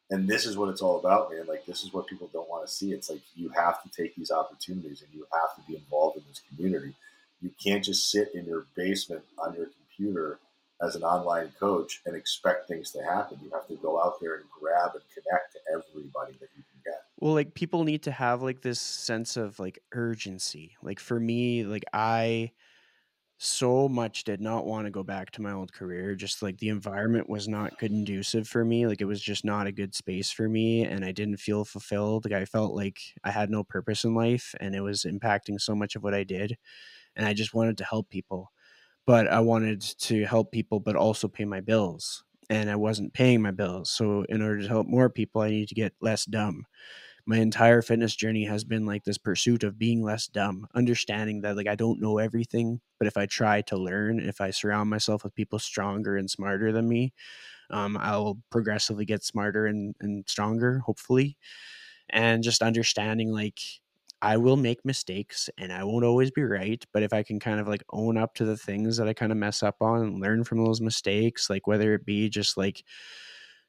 And 0.09 0.27
this 0.27 0.45
is 0.45 0.55
what 0.55 0.69
it's 0.69 0.81
all 0.81 0.99
about, 0.99 1.31
man. 1.31 1.47
Like, 1.47 1.65
this 1.65 1.83
is 1.83 1.91
what 1.91 2.07
people 2.07 2.29
don't 2.31 2.49
want 2.49 2.65
to 2.65 2.71
see. 2.71 2.91
It's 2.91 3.09
like 3.09 3.21
you 3.35 3.49
have 3.49 3.81
to 3.83 3.89
take 3.89 4.15
these 4.15 4.29
opportunities 4.29 5.01
and 5.01 5.11
you 5.13 5.25
have 5.33 5.55
to 5.55 5.61
be 5.67 5.75
involved 5.77 6.17
in 6.17 6.23
this 6.27 6.41
community. 6.49 6.93
You 7.41 7.51
can't 7.63 7.83
just 7.83 8.11
sit 8.11 8.33
in 8.33 8.45
your 8.45 8.65
basement 8.75 9.23
on 9.37 9.55
your 9.55 9.67
computer 9.67 10.39
as 10.81 10.95
an 10.95 11.03
online 11.03 11.51
coach 11.59 12.01
and 12.05 12.15
expect 12.15 12.67
things 12.67 12.91
to 12.91 13.03
happen. 13.03 13.39
You 13.43 13.49
have 13.51 13.67
to 13.67 13.75
go 13.75 14.01
out 14.01 14.19
there 14.21 14.35
and 14.35 14.43
grab 14.59 14.91
and 14.93 15.03
connect 15.13 15.53
to 15.53 15.59
everybody 15.71 16.33
that 16.33 16.49
you 16.55 16.63
can 16.63 16.81
get. 16.83 17.01
Well, 17.19 17.33
like 17.33 17.53
people 17.53 17.83
need 17.83 18.03
to 18.03 18.11
have 18.11 18.41
like 18.41 18.61
this 18.61 18.81
sense 18.81 19.37
of 19.37 19.59
like 19.59 19.79
urgency. 19.93 20.75
Like 20.83 20.99
for 20.99 21.19
me, 21.19 21.63
like 21.63 21.85
I 21.93 22.51
so 23.37 23.89
much 23.89 24.23
did 24.23 24.39
not 24.41 24.65
want 24.65 24.85
to 24.85 24.91
go 24.91 25.03
back 25.03 25.31
to 25.31 25.41
my 25.41 25.51
old 25.51 25.73
career. 25.73 26.15
Just 26.15 26.41
like 26.41 26.57
the 26.57 26.69
environment 26.69 27.29
was 27.29 27.47
not 27.47 27.77
conducive 27.77 28.47
for 28.47 28.63
me. 28.63 28.87
Like 28.87 29.01
it 29.01 29.05
was 29.05 29.21
just 29.21 29.43
not 29.43 29.67
a 29.67 29.71
good 29.73 29.93
space 29.93 30.31
for 30.31 30.47
me. 30.47 30.85
And 30.85 31.03
I 31.03 31.11
didn't 31.11 31.37
feel 31.37 31.65
fulfilled. 31.65 32.25
Like 32.25 32.33
I 32.33 32.45
felt 32.45 32.73
like 32.75 32.99
I 33.23 33.31
had 33.31 33.49
no 33.49 33.63
purpose 33.63 34.05
in 34.05 34.15
life 34.15 34.55
and 34.61 34.73
it 34.75 34.81
was 34.81 35.03
impacting 35.03 35.59
so 35.59 35.75
much 35.75 35.95
of 35.95 36.03
what 36.03 36.13
I 36.13 36.23
did. 36.23 36.57
And 37.15 37.25
I 37.27 37.33
just 37.33 37.53
wanted 37.53 37.77
to 37.79 37.85
help 37.85 38.09
people 38.09 38.51
but 39.05 39.27
I 39.27 39.39
wanted 39.41 39.81
to 39.81 40.25
help 40.25 40.51
people, 40.51 40.79
but 40.79 40.95
also 40.95 41.27
pay 41.27 41.45
my 41.45 41.61
bills. 41.61 42.23
And 42.49 42.69
I 42.69 42.75
wasn't 42.75 43.13
paying 43.13 43.41
my 43.41 43.51
bills. 43.51 43.89
So, 43.89 44.23
in 44.29 44.41
order 44.41 44.61
to 44.61 44.67
help 44.67 44.87
more 44.87 45.09
people, 45.09 45.41
I 45.41 45.49
need 45.49 45.67
to 45.69 45.75
get 45.75 45.93
less 46.01 46.25
dumb. 46.25 46.65
My 47.27 47.37
entire 47.37 47.81
fitness 47.81 48.15
journey 48.15 48.45
has 48.45 48.63
been 48.63 48.85
like 48.85 49.03
this 49.03 49.17
pursuit 49.17 49.63
of 49.63 49.79
being 49.79 50.03
less 50.03 50.27
dumb, 50.27 50.67
understanding 50.75 51.41
that 51.41 51.57
like 51.57 51.67
I 51.67 51.75
don't 51.75 51.99
know 51.99 52.19
everything, 52.19 52.81
but 52.99 53.07
if 53.07 53.17
I 53.17 53.25
try 53.25 53.61
to 53.63 53.77
learn, 53.77 54.19
if 54.19 54.41
I 54.41 54.51
surround 54.51 54.89
myself 54.91 55.23
with 55.23 55.33
people 55.35 55.57
stronger 55.57 56.17
and 56.17 56.29
smarter 56.29 56.71
than 56.71 56.87
me, 56.87 57.13
um, 57.71 57.97
I'll 57.97 58.39
progressively 58.51 59.05
get 59.05 59.23
smarter 59.23 59.67
and, 59.67 59.95
and 60.01 60.25
stronger, 60.27 60.79
hopefully. 60.79 61.37
And 62.09 62.43
just 62.43 62.61
understanding 62.61 63.31
like 63.31 63.59
I 64.21 64.37
will 64.37 64.57
make 64.57 64.85
mistakes 64.85 65.49
and 65.57 65.71
I 65.73 65.83
won't 65.83 66.05
always 66.05 66.31
be 66.31 66.43
right. 66.43 66.83
But 66.93 67.03
if 67.03 67.13
I 67.13 67.23
can 67.23 67.39
kind 67.39 67.59
of 67.59 67.67
like 67.67 67.83
own 67.91 68.17
up 68.17 68.35
to 68.35 68.45
the 68.45 68.57
things 68.57 68.97
that 68.97 69.07
I 69.07 69.13
kind 69.13 69.31
of 69.31 69.37
mess 69.37 69.63
up 69.63 69.77
on 69.81 70.01
and 70.01 70.21
learn 70.21 70.43
from 70.43 70.63
those 70.63 70.81
mistakes, 70.81 71.49
like 71.49 71.67
whether 71.67 71.93
it 71.93 72.05
be 72.05 72.29
just 72.29 72.57
like 72.57 72.83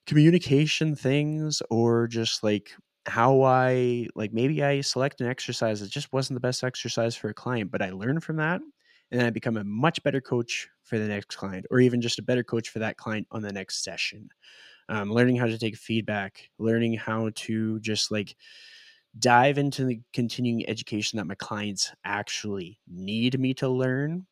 communication 0.06 0.94
things 0.96 1.62
or 1.70 2.06
just 2.06 2.42
like 2.42 2.72
how 3.06 3.42
I 3.42 4.08
like 4.14 4.32
maybe 4.32 4.62
I 4.62 4.80
select 4.80 5.20
an 5.20 5.28
exercise 5.28 5.80
that 5.80 5.90
just 5.90 6.12
wasn't 6.12 6.36
the 6.36 6.40
best 6.40 6.64
exercise 6.64 7.16
for 7.16 7.28
a 7.28 7.34
client, 7.34 7.70
but 7.70 7.82
I 7.82 7.90
learn 7.90 8.20
from 8.20 8.36
that 8.36 8.60
and 9.10 9.20
then 9.20 9.26
I 9.26 9.30
become 9.30 9.56
a 9.56 9.64
much 9.64 10.02
better 10.02 10.20
coach 10.20 10.68
for 10.82 10.98
the 10.98 11.08
next 11.08 11.36
client 11.36 11.66
or 11.70 11.80
even 11.80 12.00
just 12.00 12.18
a 12.18 12.22
better 12.22 12.42
coach 12.44 12.68
for 12.68 12.80
that 12.80 12.96
client 12.96 13.26
on 13.30 13.42
the 13.42 13.52
next 13.52 13.84
session. 13.84 14.28
Um, 14.88 15.12
learning 15.12 15.36
how 15.36 15.46
to 15.46 15.58
take 15.58 15.76
feedback, 15.76 16.50
learning 16.58 16.94
how 16.94 17.30
to 17.34 17.80
just 17.80 18.10
like 18.10 18.36
dive 19.18 19.58
into 19.58 19.84
the 19.84 20.00
continuing 20.12 20.68
education 20.68 21.16
that 21.16 21.26
my 21.26 21.34
clients 21.34 21.92
actually 22.04 22.78
need 22.86 23.38
me 23.40 23.54
to 23.54 23.68
learn. 23.68 24.26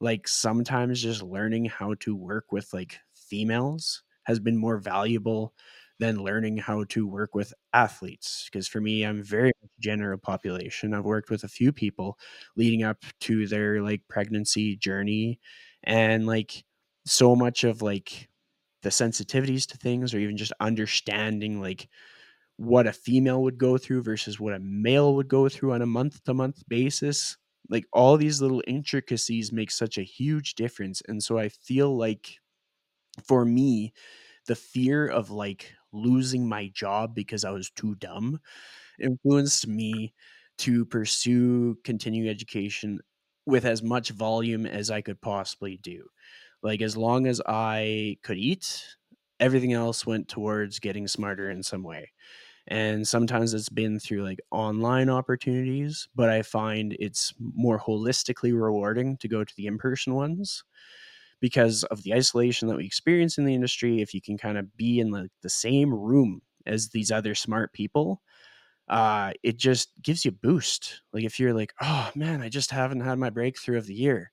Like 0.00 0.28
sometimes 0.28 1.02
just 1.02 1.22
learning 1.22 1.66
how 1.66 1.94
to 2.00 2.16
work 2.16 2.52
with 2.52 2.72
like 2.72 2.98
females 3.14 4.02
has 4.24 4.40
been 4.40 4.56
more 4.56 4.78
valuable 4.78 5.54
than 6.02 6.24
learning 6.24 6.58
how 6.58 6.84
to 6.84 7.06
work 7.06 7.34
with 7.34 7.54
athletes. 7.72 8.48
Because 8.50 8.68
for 8.68 8.80
me, 8.80 9.04
I'm 9.04 9.22
very 9.22 9.52
general 9.80 10.18
population. 10.18 10.94
I've 10.94 11.04
worked 11.06 11.30
with 11.30 11.44
a 11.44 11.48
few 11.48 11.72
people 11.72 12.18
leading 12.56 12.82
up 12.84 13.04
to 13.22 13.46
their 13.46 13.82
like 13.82 14.02
pregnancy 14.08 14.76
journey 14.76 15.40
and 15.84 16.26
like 16.26 16.64
so 17.06 17.36
much 17.36 17.64
of 17.64 17.82
like 17.82 18.28
the 18.82 18.90
sensitivities 18.90 19.66
to 19.68 19.78
things 19.78 20.14
or 20.14 20.18
even 20.18 20.36
just 20.36 20.52
understanding 20.60 21.60
like 21.60 21.88
what 22.56 22.86
a 22.86 22.92
female 22.92 23.42
would 23.42 23.58
go 23.58 23.78
through 23.78 24.02
versus 24.02 24.38
what 24.38 24.54
a 24.54 24.58
male 24.60 25.14
would 25.14 25.28
go 25.28 25.48
through 25.48 25.72
on 25.72 25.82
a 25.82 25.86
month 25.86 26.22
to 26.24 26.34
month 26.34 26.62
basis. 26.68 27.36
Like 27.68 27.86
all 27.92 28.16
these 28.16 28.40
little 28.42 28.62
intricacies 28.66 29.52
make 29.52 29.70
such 29.70 29.98
a 29.98 30.02
huge 30.02 30.54
difference. 30.54 31.02
And 31.08 31.22
so 31.22 31.38
I 31.38 31.48
feel 31.48 31.96
like 31.96 32.38
for 33.22 33.44
me, 33.44 33.92
the 34.46 34.56
fear 34.56 35.06
of 35.08 35.30
like 35.30 35.74
losing 35.92 36.48
my 36.48 36.68
job 36.74 37.14
because 37.14 37.44
I 37.44 37.50
was 37.50 37.70
too 37.70 37.94
dumb 37.96 38.40
influenced 39.00 39.66
me 39.66 40.14
to 40.58 40.84
pursue 40.86 41.76
continuing 41.84 42.28
education 42.28 43.00
with 43.46 43.64
as 43.64 43.82
much 43.82 44.10
volume 44.10 44.66
as 44.66 44.90
I 44.90 45.00
could 45.00 45.20
possibly 45.20 45.78
do. 45.78 46.06
Like 46.62 46.82
as 46.82 46.96
long 46.96 47.26
as 47.26 47.40
I 47.46 48.18
could 48.22 48.38
eat, 48.38 48.84
everything 49.40 49.72
else 49.72 50.06
went 50.06 50.28
towards 50.28 50.78
getting 50.78 51.08
smarter 51.08 51.50
in 51.50 51.62
some 51.62 51.82
way. 51.82 52.12
And 52.68 53.06
sometimes 53.06 53.54
it's 53.54 53.68
been 53.68 53.98
through 53.98 54.24
like 54.24 54.40
online 54.52 55.10
opportunities, 55.10 56.08
but 56.14 56.30
I 56.30 56.42
find 56.42 56.96
it's 57.00 57.34
more 57.40 57.78
holistically 57.80 58.52
rewarding 58.54 59.16
to 59.18 59.28
go 59.28 59.44
to 59.44 59.54
the 59.56 59.66
in 59.66 59.78
person 59.78 60.14
ones 60.14 60.64
because 61.42 61.82
of 61.84 62.04
the 62.04 62.14
isolation 62.14 62.68
that 62.68 62.76
we 62.76 62.86
experience 62.86 63.36
in 63.36 63.44
the 63.44 63.54
industry. 63.54 64.00
If 64.00 64.14
you 64.14 64.22
can 64.22 64.38
kind 64.38 64.56
of 64.56 64.74
be 64.76 65.00
in 65.00 65.10
the, 65.10 65.28
the 65.42 65.50
same 65.50 65.92
room 65.92 66.40
as 66.64 66.88
these 66.88 67.10
other 67.10 67.34
smart 67.34 67.72
people, 67.72 68.22
uh, 68.88 69.32
it 69.42 69.58
just 69.58 69.90
gives 70.00 70.24
you 70.24 70.30
a 70.30 70.46
boost. 70.46 71.02
Like 71.12 71.24
if 71.24 71.40
you're 71.40 71.52
like, 71.52 71.74
oh 71.82 72.10
man, 72.14 72.40
I 72.40 72.48
just 72.48 72.70
haven't 72.70 73.00
had 73.00 73.18
my 73.18 73.28
breakthrough 73.28 73.76
of 73.76 73.86
the 73.86 73.94
year, 73.94 74.30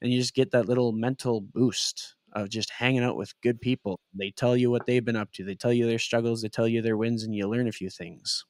and 0.00 0.10
you 0.10 0.18
just 0.18 0.34
get 0.34 0.50
that 0.52 0.66
little 0.66 0.92
mental 0.92 1.42
boost 1.42 2.14
of 2.32 2.48
just 2.48 2.70
hanging 2.70 3.04
out 3.04 3.16
with 3.16 3.38
good 3.42 3.60
people. 3.60 4.00
They 4.14 4.30
tell 4.30 4.56
you 4.56 4.70
what 4.70 4.86
they've 4.86 5.04
been 5.04 5.16
up 5.16 5.32
to. 5.32 5.44
They 5.44 5.54
tell 5.54 5.72
you 5.74 5.86
their 5.86 5.98
struggles. 5.98 6.40
They 6.40 6.48
tell 6.48 6.66
you 6.66 6.80
their 6.80 6.96
wins, 6.96 7.22
and 7.22 7.34
you 7.34 7.46
learn 7.46 7.68
a 7.68 7.72
few 7.72 7.90
things. 7.90 8.46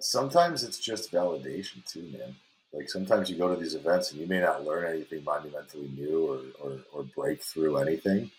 Sometimes 0.00 0.64
it's 0.64 0.78
just 0.78 1.12
validation 1.12 1.84
too, 1.86 2.08
man. 2.12 2.36
Like 2.72 2.88
sometimes 2.88 3.30
you 3.30 3.36
go 3.36 3.54
to 3.54 3.60
these 3.60 3.74
events 3.74 4.12
and 4.12 4.20
you 4.20 4.26
may 4.26 4.40
not 4.40 4.64
learn 4.64 4.90
anything 4.90 5.24
monumentally 5.24 5.88
new 5.96 6.26
or, 6.26 6.40
or, 6.62 6.78
or 6.92 7.02
break 7.14 7.42
through 7.42 7.78
anything, 7.78 8.30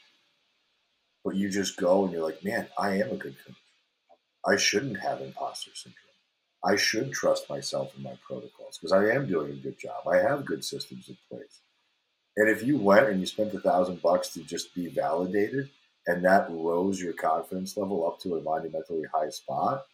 but 1.24 1.36
you 1.36 1.50
just 1.50 1.78
go 1.78 2.04
and 2.04 2.14
you're 2.14 2.24
like, 2.24 2.44
man, 2.44 2.68
I 2.78 2.98
am 3.00 3.12
a 3.12 3.16
good 3.16 3.36
coach. 3.46 3.56
I 4.46 4.56
shouldn't 4.58 5.00
have 5.00 5.22
imposter 5.22 5.72
syndrome. 5.74 6.04
I 6.64 6.76
should 6.76 7.12
trust 7.12 7.50
myself 7.50 7.94
and 7.96 8.04
my 8.04 8.18
protocols 8.26 8.78
because 8.78 8.92
I 8.92 9.10
am 9.10 9.28
doing 9.28 9.52
a 9.52 9.56
good 9.56 9.80
job. 9.80 10.08
I 10.08 10.18
have 10.18 10.46
good 10.46 10.64
systems 10.64 11.10
in 11.10 11.18
place. 11.30 11.62
And 12.36 12.50
if 12.50 12.64
you 12.64 12.78
went 12.78 13.10
and 13.10 13.20
you 13.20 13.26
spent 13.26 13.54
a 13.54 13.60
thousand 13.60 14.02
bucks 14.02 14.30
to 14.30 14.44
just 14.44 14.74
be 14.76 14.88
validated 14.88 15.70
and 16.06 16.24
that 16.24 16.50
rose 16.50 17.02
your 17.02 17.14
confidence 17.14 17.76
level 17.76 18.08
up 18.08 18.20
to 18.22 18.38
a 18.38 18.42
monumentally 18.42 19.04
high 19.14 19.30
spot, 19.30 19.86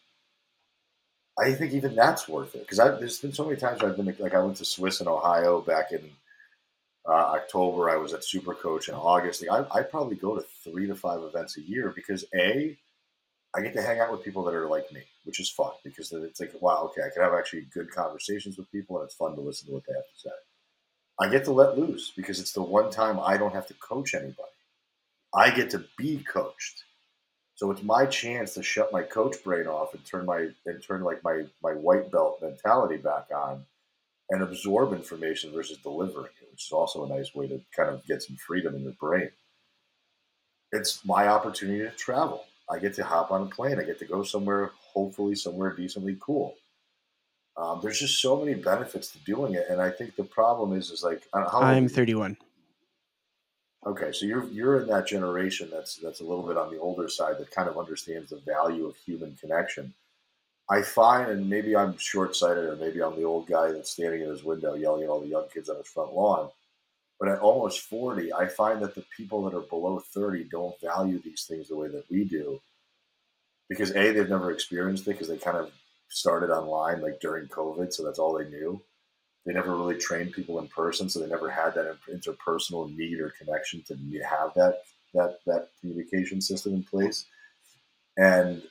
I 1.38 1.52
think 1.52 1.72
even 1.72 1.94
that's 1.94 2.28
worth 2.28 2.54
it. 2.54 2.66
Because 2.68 2.78
there's 2.98 3.20
been 3.20 3.32
so 3.32 3.44
many 3.44 3.56
times 3.56 3.82
I've 3.82 3.96
been 3.96 4.14
like 4.18 4.34
I 4.34 4.42
went 4.42 4.56
to 4.58 4.64
SWIS 4.64 5.00
in 5.00 5.08
Ohio 5.08 5.60
back 5.60 5.92
in 5.92 6.10
uh, 7.08 7.12
October. 7.12 7.90
I 7.90 7.96
was 7.96 8.12
at 8.12 8.24
Super 8.24 8.54
Coach 8.54 8.88
in 8.88 8.94
August. 8.94 9.44
I 9.50 9.64
I 9.72 9.82
probably 9.82 10.16
go 10.16 10.36
to 10.36 10.44
three 10.62 10.86
to 10.86 10.94
five 10.94 11.22
events 11.22 11.56
a 11.56 11.62
year 11.62 11.92
because 11.94 12.24
a 12.34 12.76
I 13.56 13.60
get 13.60 13.74
to 13.74 13.82
hang 13.82 14.00
out 14.00 14.10
with 14.10 14.24
people 14.24 14.44
that 14.44 14.54
are 14.54 14.68
like 14.68 14.90
me, 14.92 15.02
which 15.24 15.38
is 15.40 15.50
fun 15.50 15.72
because 15.84 16.12
it's 16.12 16.40
like 16.40 16.52
wow, 16.60 16.84
okay, 16.90 17.02
I 17.02 17.10
can 17.12 17.22
have 17.22 17.34
actually 17.34 17.62
good 17.72 17.90
conversations 17.90 18.56
with 18.56 18.70
people 18.70 18.98
and 18.98 19.06
it's 19.06 19.14
fun 19.14 19.34
to 19.34 19.40
listen 19.40 19.68
to 19.68 19.74
what 19.74 19.84
they 19.86 19.94
have 19.94 20.04
to 20.04 20.20
say. 20.20 20.30
I 21.20 21.28
get 21.28 21.44
to 21.44 21.52
let 21.52 21.78
loose 21.78 22.12
because 22.16 22.40
it's 22.40 22.52
the 22.52 22.62
one 22.62 22.90
time 22.90 23.20
I 23.20 23.36
don't 23.36 23.54
have 23.54 23.68
to 23.68 23.74
coach 23.74 24.14
anybody. 24.14 24.48
I 25.34 25.50
get 25.50 25.70
to 25.70 25.84
be 25.96 26.18
coached. 26.18 26.84
So 27.56 27.70
it's 27.70 27.82
my 27.82 28.06
chance 28.06 28.54
to 28.54 28.62
shut 28.62 28.92
my 28.92 29.02
coach 29.02 29.42
brain 29.44 29.66
off 29.66 29.94
and 29.94 30.04
turn 30.04 30.26
my 30.26 30.48
and 30.66 30.82
turn 30.82 31.02
like 31.02 31.22
my 31.22 31.44
my 31.62 31.72
white 31.72 32.10
belt 32.10 32.40
mentality 32.42 32.96
back 32.96 33.26
on 33.34 33.64
and 34.30 34.42
absorb 34.42 34.92
information 34.92 35.52
versus 35.52 35.78
delivering 35.78 36.32
it, 36.42 36.50
which 36.50 36.66
is 36.66 36.72
also 36.72 37.04
a 37.04 37.08
nice 37.08 37.34
way 37.34 37.46
to 37.46 37.60
kind 37.76 37.90
of 37.90 38.04
get 38.06 38.22
some 38.22 38.36
freedom 38.36 38.74
in 38.74 38.82
your 38.82 38.92
brain. 38.92 39.30
It's 40.72 41.04
my 41.04 41.28
opportunity 41.28 41.80
to 41.80 41.90
travel. 41.90 42.44
I 42.68 42.78
get 42.78 42.94
to 42.94 43.04
hop 43.04 43.30
on 43.30 43.42
a 43.42 43.46
plane. 43.46 43.78
I 43.78 43.84
get 43.84 43.98
to 44.00 44.06
go 44.06 44.22
somewhere, 44.22 44.72
hopefully 44.92 45.34
somewhere 45.34 45.72
decently 45.76 46.16
cool. 46.20 46.54
Um, 47.56 47.80
there's 47.82 48.00
just 48.00 48.20
so 48.20 48.36
many 48.36 48.54
benefits 48.54 49.12
to 49.12 49.18
doing 49.18 49.54
it, 49.54 49.66
and 49.70 49.80
I 49.80 49.90
think 49.90 50.16
the 50.16 50.24
problem 50.24 50.76
is, 50.76 50.90
is 50.90 51.04
like 51.04 51.22
I'm 51.32 51.46
31. 51.88 52.36
Okay, 53.86 54.12
so 54.12 54.24
you're 54.24 54.44
you're 54.48 54.80
in 54.80 54.88
that 54.88 55.06
generation 55.06 55.68
that's 55.70 55.96
that's 55.96 56.20
a 56.20 56.24
little 56.24 56.46
bit 56.46 56.56
on 56.56 56.72
the 56.72 56.80
older 56.80 57.08
side 57.08 57.38
that 57.38 57.50
kind 57.50 57.68
of 57.68 57.78
understands 57.78 58.30
the 58.30 58.38
value 58.38 58.86
of 58.86 58.96
human 58.96 59.36
connection. 59.38 59.92
I 60.70 60.80
find, 60.80 61.30
and 61.30 61.50
maybe 61.50 61.76
I'm 61.76 61.98
short 61.98 62.34
sighted, 62.34 62.64
or 62.64 62.76
maybe 62.76 63.02
I'm 63.02 63.16
the 63.16 63.24
old 63.24 63.46
guy 63.46 63.70
that's 63.72 63.90
standing 63.90 64.22
in 64.22 64.30
his 64.30 64.42
window 64.42 64.74
yelling 64.74 65.02
at 65.02 65.10
all 65.10 65.20
the 65.20 65.26
young 65.26 65.48
kids 65.52 65.68
on 65.68 65.76
his 65.76 65.86
front 65.86 66.14
lawn. 66.14 66.48
But 67.20 67.28
at 67.28 67.40
almost 67.40 67.80
40, 67.80 68.32
I 68.32 68.46
find 68.48 68.80
that 68.80 68.94
the 68.94 69.04
people 69.14 69.44
that 69.44 69.56
are 69.56 69.60
below 69.60 70.00
30 70.00 70.44
don't 70.44 70.80
value 70.80 71.20
these 71.22 71.44
things 71.44 71.68
the 71.68 71.76
way 71.76 71.88
that 71.88 72.10
we 72.10 72.24
do. 72.24 72.60
Because 73.68 73.90
A, 73.92 74.12
they've 74.12 74.28
never 74.28 74.50
experienced 74.50 75.06
it 75.06 75.12
because 75.12 75.28
they 75.28 75.36
kind 75.36 75.58
of 75.58 75.70
started 76.08 76.50
online 76.50 77.02
like 77.02 77.20
during 77.20 77.46
COVID, 77.48 77.92
so 77.92 78.02
that's 78.02 78.18
all 78.18 78.32
they 78.32 78.48
knew. 78.48 78.80
They 79.44 79.52
never 79.52 79.76
really 79.76 79.96
trained 79.98 80.32
people 80.32 80.58
in 80.58 80.68
person, 80.68 81.08
so 81.08 81.20
they 81.20 81.26
never 81.26 81.50
had 81.50 81.74
that 81.74 81.96
interpersonal 82.10 82.94
need 82.96 83.20
or 83.20 83.30
connection 83.38 83.82
to 83.88 83.94
have 84.22 84.54
that 84.54 84.82
that 85.12 85.38
that 85.46 85.68
communication 85.80 86.40
system 86.40 86.74
in 86.74 86.82
place. 86.82 87.26
And 88.16 88.62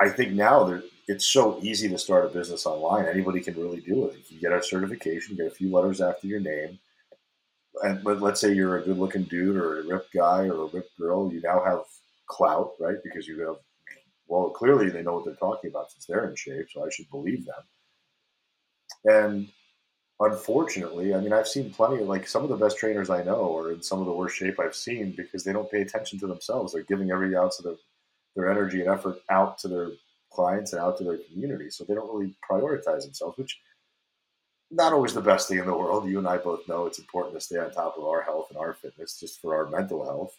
I 0.00 0.08
think 0.08 0.32
now 0.32 0.80
it's 1.08 1.26
so 1.26 1.58
easy 1.62 1.88
to 1.88 1.98
start 1.98 2.24
a 2.24 2.28
business 2.28 2.66
online. 2.66 3.06
Anybody 3.06 3.40
can 3.40 3.54
really 3.54 3.80
do 3.80 4.06
it. 4.06 4.16
You 4.16 4.24
can 4.28 4.38
get 4.38 4.52
a 4.52 4.62
certification, 4.62 5.36
get 5.36 5.46
a 5.46 5.50
few 5.50 5.70
letters 5.70 6.00
after 6.00 6.26
your 6.26 6.40
name, 6.40 6.78
and 7.82 8.04
let's 8.04 8.40
say 8.40 8.52
you're 8.52 8.78
a 8.78 8.82
good-looking 8.82 9.24
dude 9.24 9.56
or 9.56 9.80
a 9.80 9.86
ripped 9.86 10.12
guy 10.12 10.46
or 10.46 10.64
a 10.64 10.66
ripped 10.66 10.96
girl, 10.98 11.32
you 11.32 11.40
now 11.40 11.62
have 11.64 11.80
clout, 12.26 12.72
right? 12.78 12.96
Because 13.02 13.26
you 13.26 13.40
have 13.46 13.56
well, 14.28 14.50
clearly 14.50 14.88
they 14.90 15.02
know 15.02 15.14
what 15.14 15.24
they're 15.24 15.34
talking 15.34 15.70
about 15.70 15.90
since 15.90 16.06
they're 16.06 16.28
in 16.28 16.36
shape, 16.36 16.68
so 16.72 16.86
I 16.86 16.90
should 16.90 17.10
believe 17.10 17.44
them. 17.44 17.64
And 19.04 19.48
unfortunately, 20.20 21.14
I 21.14 21.20
mean, 21.20 21.32
I've 21.32 21.48
seen 21.48 21.72
plenty 21.72 22.02
of 22.02 22.08
like 22.08 22.28
some 22.28 22.44
of 22.44 22.50
the 22.50 22.56
best 22.56 22.76
trainers 22.76 23.08
I 23.10 23.24
know 23.24 23.56
are 23.56 23.72
in 23.72 23.82
some 23.82 24.00
of 24.00 24.06
the 24.06 24.12
worst 24.12 24.36
shape 24.36 24.60
I've 24.60 24.76
seen 24.76 25.14
because 25.16 25.42
they 25.42 25.52
don't 25.52 25.70
pay 25.70 25.80
attention 25.80 26.18
to 26.20 26.26
themselves. 26.26 26.72
They're 26.72 26.82
giving 26.82 27.10
every 27.10 27.34
ounce 27.34 27.58
of 27.58 27.64
their, 27.64 27.76
their 28.36 28.50
energy 28.50 28.80
and 28.80 28.90
effort 28.90 29.20
out 29.30 29.58
to 29.58 29.68
their 29.68 29.88
clients 30.30 30.72
and 30.72 30.82
out 30.82 30.98
to 30.98 31.04
their 31.04 31.18
community. 31.32 31.70
So 31.70 31.84
they 31.84 31.94
don't 31.94 32.12
really 32.12 32.34
prioritize 32.48 33.02
themselves, 33.02 33.38
which 33.38 33.58
not 34.70 34.92
always 34.92 35.14
the 35.14 35.22
best 35.22 35.48
thing 35.48 35.58
in 35.58 35.66
the 35.66 35.76
world. 35.76 36.08
You 36.08 36.18
and 36.18 36.28
I 36.28 36.36
both 36.36 36.68
know 36.68 36.86
it's 36.86 36.98
important 36.98 37.34
to 37.34 37.40
stay 37.40 37.58
on 37.58 37.72
top 37.72 37.96
of 37.96 38.04
our 38.04 38.22
health 38.22 38.48
and 38.50 38.58
our 38.58 38.74
fitness 38.74 39.18
just 39.18 39.40
for 39.40 39.56
our 39.56 39.70
mental 39.70 40.04
health. 40.04 40.36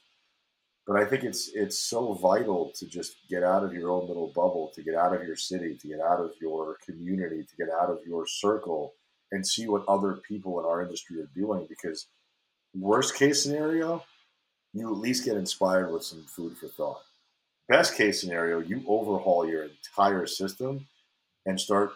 But 0.85 0.97
I 0.97 1.05
think 1.05 1.23
it's 1.23 1.49
it's 1.53 1.77
so 1.77 2.13
vital 2.13 2.71
to 2.75 2.87
just 2.87 3.15
get 3.29 3.43
out 3.43 3.63
of 3.63 3.73
your 3.73 3.91
own 3.91 4.07
little 4.07 4.31
bubble, 4.35 4.71
to 4.75 4.81
get 4.81 4.95
out 4.95 5.15
of 5.15 5.23
your 5.23 5.35
city, 5.35 5.75
to 5.75 5.87
get 5.87 5.99
out 5.99 6.19
of 6.19 6.31
your 6.39 6.77
community, 6.85 7.43
to 7.43 7.55
get 7.55 7.69
out 7.69 7.89
of 7.89 7.99
your 8.05 8.25
circle, 8.25 8.93
and 9.31 9.45
see 9.45 9.67
what 9.67 9.85
other 9.87 10.13
people 10.13 10.59
in 10.59 10.65
our 10.65 10.81
industry 10.81 11.19
are 11.19 11.29
doing. 11.35 11.65
Because 11.69 12.07
worst 12.73 13.15
case 13.15 13.41
scenario, 13.41 14.03
you 14.73 14.91
at 14.91 14.97
least 14.97 15.25
get 15.25 15.37
inspired 15.37 15.91
with 15.91 16.03
some 16.03 16.23
food 16.23 16.57
for 16.57 16.67
thought. 16.67 17.01
Best 17.67 17.95
case 17.95 18.19
scenario, 18.19 18.59
you 18.59 18.83
overhaul 18.87 19.47
your 19.47 19.63
entire 19.63 20.25
system 20.25 20.87
and 21.45 21.59
start 21.59 21.93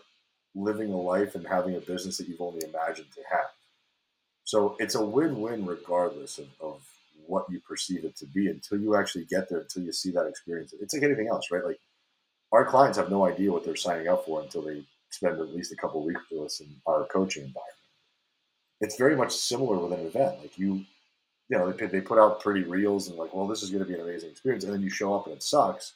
living 0.55 0.91
a 0.91 0.97
life 0.97 1.35
and 1.35 1.45
having 1.45 1.75
a 1.75 1.81
business 1.81 2.17
that 2.17 2.27
you've 2.27 2.41
only 2.41 2.65
imagined 2.65 3.07
to 3.13 3.21
have. 3.29 3.49
So 4.45 4.75
it's 4.79 4.95
a 4.95 5.05
win-win 5.05 5.65
regardless 5.65 6.37
of, 6.37 6.47
of 6.61 6.81
what 7.27 7.45
you 7.49 7.59
perceive 7.59 8.05
it 8.05 8.15
to 8.17 8.25
be 8.25 8.47
until 8.47 8.79
you 8.79 8.95
actually 8.95 9.25
get 9.25 9.49
there, 9.49 9.59
until 9.59 9.83
you 9.83 9.91
see 9.91 10.11
that 10.11 10.27
experience. 10.27 10.73
It's 10.79 10.93
like 10.93 11.03
anything 11.03 11.27
else, 11.27 11.51
right? 11.51 11.65
Like 11.65 11.79
our 12.51 12.65
clients 12.65 12.97
have 12.97 13.09
no 13.09 13.25
idea 13.25 13.51
what 13.51 13.65
they're 13.65 13.75
signing 13.75 14.07
up 14.07 14.25
for 14.25 14.41
until 14.41 14.61
they 14.61 14.85
spend 15.15 15.39
at 15.39 15.55
least 15.55 15.71
a 15.71 15.75
couple 15.75 16.03
weeks 16.03 16.21
with 16.31 16.41
us 16.43 16.59
in 16.59 16.67
our 16.85 17.05
coaching 17.05 17.43
environment. 17.43 17.71
It's 18.81 18.97
very 18.97 19.15
much 19.15 19.33
similar 19.33 19.77
with 19.77 19.97
an 19.97 20.05
event. 20.05 20.39
Like 20.41 20.57
you, 20.57 20.85
you 21.49 21.57
know, 21.57 21.71
they, 21.71 21.87
they 21.87 22.01
put 22.01 22.19
out 22.19 22.41
pretty 22.41 22.63
reels 22.63 23.07
and 23.07 23.17
like, 23.17 23.33
well, 23.33 23.47
this 23.47 23.63
is 23.63 23.69
going 23.69 23.83
to 23.83 23.87
be 23.87 23.95
an 23.95 24.01
amazing 24.01 24.31
experience, 24.31 24.63
and 24.63 24.73
then 24.73 24.81
you 24.81 24.89
show 24.89 25.13
up 25.15 25.27
and 25.27 25.35
it 25.35 25.43
sucks 25.43 25.93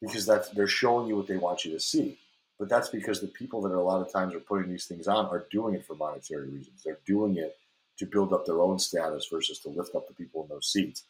because 0.00 0.26
that's 0.26 0.48
they're 0.50 0.66
showing 0.66 1.08
you 1.08 1.16
what 1.16 1.26
they 1.26 1.36
want 1.36 1.64
you 1.64 1.72
to 1.72 1.80
see. 1.80 2.18
But 2.58 2.68
that's 2.68 2.88
because 2.88 3.20
the 3.20 3.28
people 3.28 3.62
that 3.62 3.72
a 3.72 3.80
lot 3.80 4.00
of 4.00 4.12
times 4.12 4.34
are 4.34 4.40
putting 4.40 4.70
these 4.70 4.86
things 4.86 5.06
on 5.06 5.26
are 5.26 5.46
doing 5.50 5.74
it 5.74 5.86
for 5.86 5.94
monetary 5.94 6.48
reasons. 6.48 6.82
They're 6.84 6.98
doing 7.06 7.36
it 7.36 7.56
to 7.98 8.06
build 8.06 8.32
up 8.32 8.46
their 8.46 8.60
own 8.60 8.78
status 8.78 9.28
versus 9.30 9.58
to 9.60 9.68
lift 9.68 9.94
up 9.94 10.08
the 10.08 10.14
people 10.14 10.42
in 10.42 10.48
those 10.48 10.70
seats. 10.72 11.04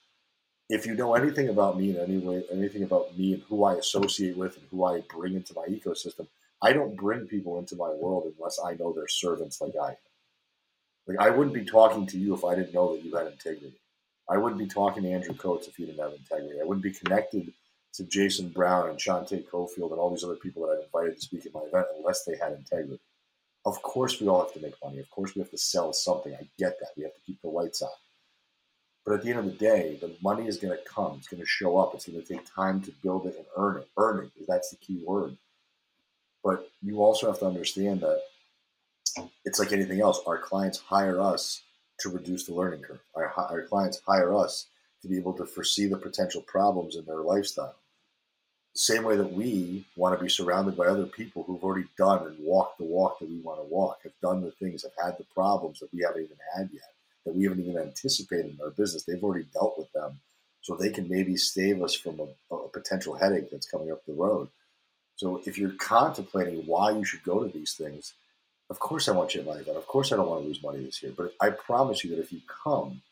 If 0.69 0.85
you 0.85 0.95
know 0.95 1.15
anything 1.15 1.49
about 1.49 1.79
me 1.79 1.91
in 1.91 1.97
any 1.97 2.19
way, 2.19 2.45
anything 2.53 2.83
about 2.83 3.17
me 3.17 3.35
and 3.35 3.43
who 3.45 3.65
I 3.65 3.75
associate 3.75 4.37
with 4.37 4.57
and 4.57 4.67
who 4.71 4.85
I 4.85 5.01
bring 5.09 5.35
into 5.35 5.55
my 5.55 5.65
ecosystem, 5.67 6.27
I 6.61 6.73
don't 6.73 6.97
bring 6.97 7.27
people 7.27 7.59
into 7.59 7.77
my 7.77 7.91
world 7.91 8.33
unless 8.37 8.59
I 8.65 8.75
know 8.75 8.93
they're 8.93 9.09
servants 9.09 9.61
like 9.61 9.75
I 9.81 9.91
am. 9.91 9.97
Like 11.07 11.19
I 11.19 11.31
wouldn't 11.31 11.55
be 11.55 11.65
talking 11.65 12.07
to 12.07 12.19
you 12.19 12.35
if 12.35 12.45
I 12.45 12.55
didn't 12.55 12.75
know 12.75 12.95
that 12.95 13.05
you 13.05 13.15
had 13.15 13.29
integrity. 13.29 13.79
I 14.29 14.37
wouldn't 14.37 14.59
be 14.59 14.67
talking 14.67 15.05
to 15.05 15.11
Andrew 15.11 15.35
Coates 15.35 15.69
if 15.69 15.79
you 15.79 15.87
didn't 15.87 16.01
have 16.01 16.13
integrity. 16.13 16.61
I 16.61 16.65
wouldn't 16.65 16.83
be 16.83 16.93
connected 16.93 17.53
to 17.95 18.05
Jason 18.05 18.51
Brown 18.51 18.91
and 18.91 18.99
Shante 18.99 19.49
Cofield 19.49 19.91
and 19.91 19.99
all 19.99 20.11
these 20.11 20.25
other 20.25 20.37
people 20.37 20.67
that 20.67 20.73
I've 20.73 20.85
invited 20.85 21.17
to 21.17 21.23
speak 21.23 21.47
at 21.47 21.55
my 21.55 21.63
event 21.63 21.87
unless 21.97 22.25
they 22.25 22.37
had 22.37 22.53
integrity. 22.53 23.01
Of 23.65 23.81
course, 23.83 24.21
we 24.21 24.29
all 24.29 24.43
have 24.43 24.53
to 24.55 24.61
make 24.61 24.75
money. 24.85 24.99
Of 24.99 25.11
course, 25.11 25.35
we 25.35 25.41
have 25.41 25.51
to 25.51 25.59
sell 25.59 25.93
something. 25.93 26.35
I 26.35 26.47
get 26.59 26.79
that. 26.81 26.91
We 26.97 27.05
have 27.05 27.15
to 27.15 27.21
keep 27.27 27.41
the 27.43 27.49
lights 27.49 27.83
on. 27.83 27.91
But 29.05 29.15
at 29.15 29.23
the 29.23 29.31
end 29.31 29.39
of 29.39 29.47
the 29.47 29.53
day, 29.53 29.99
the 30.01 30.15
money 30.23 30.47
is 30.47 30.59
going 30.59 30.77
to 30.77 30.85
come. 30.85 31.17
It's 31.19 31.29
going 31.29 31.41
to 31.41 31.47
show 31.47 31.79
up. 31.79 31.95
It's 31.95 32.07
going 32.07 32.21
to 32.23 32.27
take 32.27 32.45
time 32.55 32.83
to 32.83 32.93
build 33.03 33.27
it 33.27 33.37
and 33.37 33.47
earn 33.57 33.79
it. 33.79 33.89
Earn 33.97 34.27
it. 34.27 34.47
That's 34.47 34.71
the 34.71 34.77
key 34.77 35.03
word. 35.07 35.37
But 36.45 36.71
you 36.83 37.03
also 37.03 37.27
have 37.27 37.41
to 37.41 37.47
understand 37.47 38.01
that 38.01 38.23
it's 39.45 39.59
like 39.59 39.73
anything 39.73 40.01
else. 40.01 40.21
Our 40.27 40.39
clients 40.39 40.79
hire 40.79 41.21
us 41.21 41.63
to 42.01 42.11
reduce 42.11 42.45
the 42.45 42.55
learning 42.55 42.83
curve. 42.83 43.01
Our, 43.15 43.33
our 43.37 43.63
clients 43.63 44.01
hire 44.07 44.35
us 44.35 44.67
to 45.03 45.09
be 45.09 45.17
able 45.17 45.33
to 45.35 45.47
foresee 45.47 45.87
the 45.87 45.97
potential 45.97 46.43
problems 46.43 46.97
in 46.97 47.05
their 47.05 47.21
lifestyle. 47.21 47.77
The 48.75 48.81
same 48.81 49.03
way 49.05 49.17
that 49.17 49.33
we 49.33 49.87
want 49.97 50.17
to 50.17 50.23
be 50.23 50.31
surrounded 50.31 50.77
by 50.77 50.87
other 50.87 51.07
people 51.07 51.43
who've 51.43 51.63
already 51.65 51.89
done 51.97 52.27
and 52.27 52.37
walked 52.39 52.79
the 52.79 52.85
walk 52.85 53.19
that 53.19 53.29
we 53.29 53.41
want 53.41 53.59
to 53.61 53.65
walk, 53.65 53.99
have 54.05 54.13
done 54.23 54.43
the 54.43 54.53
things, 54.53 54.85
have 54.85 54.93
had 55.05 55.19
the 55.19 55.25
problems 55.35 55.81
that 55.81 55.93
we 55.93 56.03
haven't 56.03 56.23
even 56.23 56.37
had 56.55 56.69
yet, 56.73 56.93
that 57.25 57.35
we 57.35 57.45
haven't 57.45 57.65
even 57.65 57.77
anticipated 57.77 58.47
in 58.47 58.59
our 58.63 58.71
business. 58.71 59.03
They've 59.03 59.23
already 59.23 59.47
dealt 59.53 59.79
with 59.79 59.91
them. 59.93 60.21
So 60.61 60.77
they 60.77 60.91
can 60.91 61.09
maybe 61.09 61.37
save 61.37 61.83
us 61.83 61.95
from 61.95 62.21
a, 62.21 62.55
a 62.55 62.69
potential 62.69 63.15
headache 63.15 63.51
that's 63.51 63.71
coming 63.71 63.91
up 63.91 64.05
the 64.05 64.13
road. 64.13 64.49
So 65.19 65.43
if 65.45 65.59
you're 65.59 65.73
contemplating 65.73 66.65
why 66.65 66.93
you 66.93 67.05
should 67.05 67.25
go 67.25 67.43
to 67.43 67.49
these 67.49 67.75
things, 67.75 68.15
of 68.71 68.79
course 68.79 69.09
I 69.09 69.13
want 69.13 69.35
you 69.35 69.43
to 69.43 69.49
my 69.49 69.57
that. 69.57 69.77
Of 69.77 69.87
course 69.89 70.13
I 70.13 70.17
don't 70.17 70.29
want 70.29 70.43
to 70.43 70.47
lose 70.47 70.63
money 70.63 70.85
this 70.85 71.03
year. 71.03 71.13
But 71.15 71.35
I 71.41 71.51
promise 71.51 72.05
you 72.05 72.11
that 72.11 72.23
if 72.23 72.33
you 72.33 72.41
come, 72.65 73.03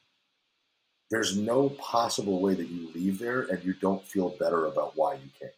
there's 1.11 1.37
no 1.37 1.69
possible 1.69 2.41
way 2.41 2.55
that 2.55 2.69
you 2.69 2.91
leave 2.95 3.19
there 3.19 3.43
and 3.43 3.63
you 3.65 3.75
don't 3.75 4.05
feel 4.05 4.29
better 4.29 4.67
about 4.67 4.97
why 4.97 5.15
you 5.15 5.31
came. 5.41 5.51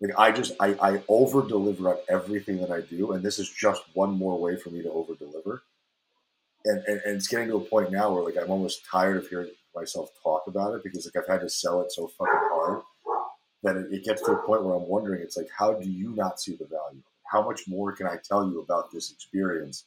Like 0.00 0.16
I 0.16 0.30
just 0.30 0.52
I, 0.60 0.76
I 0.80 1.02
over 1.08 1.42
deliver 1.42 1.88
on 1.88 1.98
everything 2.08 2.58
that 2.58 2.70
I 2.70 2.82
do, 2.82 3.12
and 3.12 3.24
this 3.24 3.40
is 3.40 3.50
just 3.50 3.82
one 3.94 4.12
more 4.12 4.38
way 4.38 4.56
for 4.56 4.70
me 4.70 4.82
to 4.82 4.90
over 4.90 5.14
deliver. 5.14 5.62
And, 6.64 6.84
and, 6.86 7.00
and 7.04 7.16
it's 7.16 7.28
getting 7.28 7.48
to 7.48 7.56
a 7.56 7.60
point 7.60 7.90
now 7.90 8.12
where 8.12 8.22
like 8.22 8.36
I'm 8.40 8.50
almost 8.50 8.84
tired 8.84 9.16
of 9.16 9.26
hearing 9.26 9.50
myself 9.74 10.10
talk 10.22 10.44
about 10.46 10.74
it 10.74 10.84
because 10.84 11.06
like 11.06 11.24
I've 11.24 11.32
had 11.32 11.40
to 11.40 11.50
sell 11.50 11.80
it 11.80 11.90
so 11.90 12.06
fucking 12.06 12.32
hard 12.34 12.82
that 13.62 13.76
it, 13.76 13.92
it 13.92 14.04
gets 14.04 14.22
to 14.22 14.32
a 14.32 14.46
point 14.46 14.64
where 14.64 14.74
I'm 14.74 14.88
wondering 14.88 15.22
it's 15.22 15.36
like 15.36 15.48
how 15.56 15.72
do 15.72 15.88
you 15.88 16.14
not 16.14 16.40
see 16.40 16.56
the 16.56 16.66
value? 16.66 17.02
How 17.30 17.42
much 17.42 17.66
more 17.66 17.92
can 17.92 18.06
I 18.06 18.18
tell 18.22 18.48
you 18.48 18.60
about 18.60 18.90
this 18.92 19.12
experience 19.12 19.84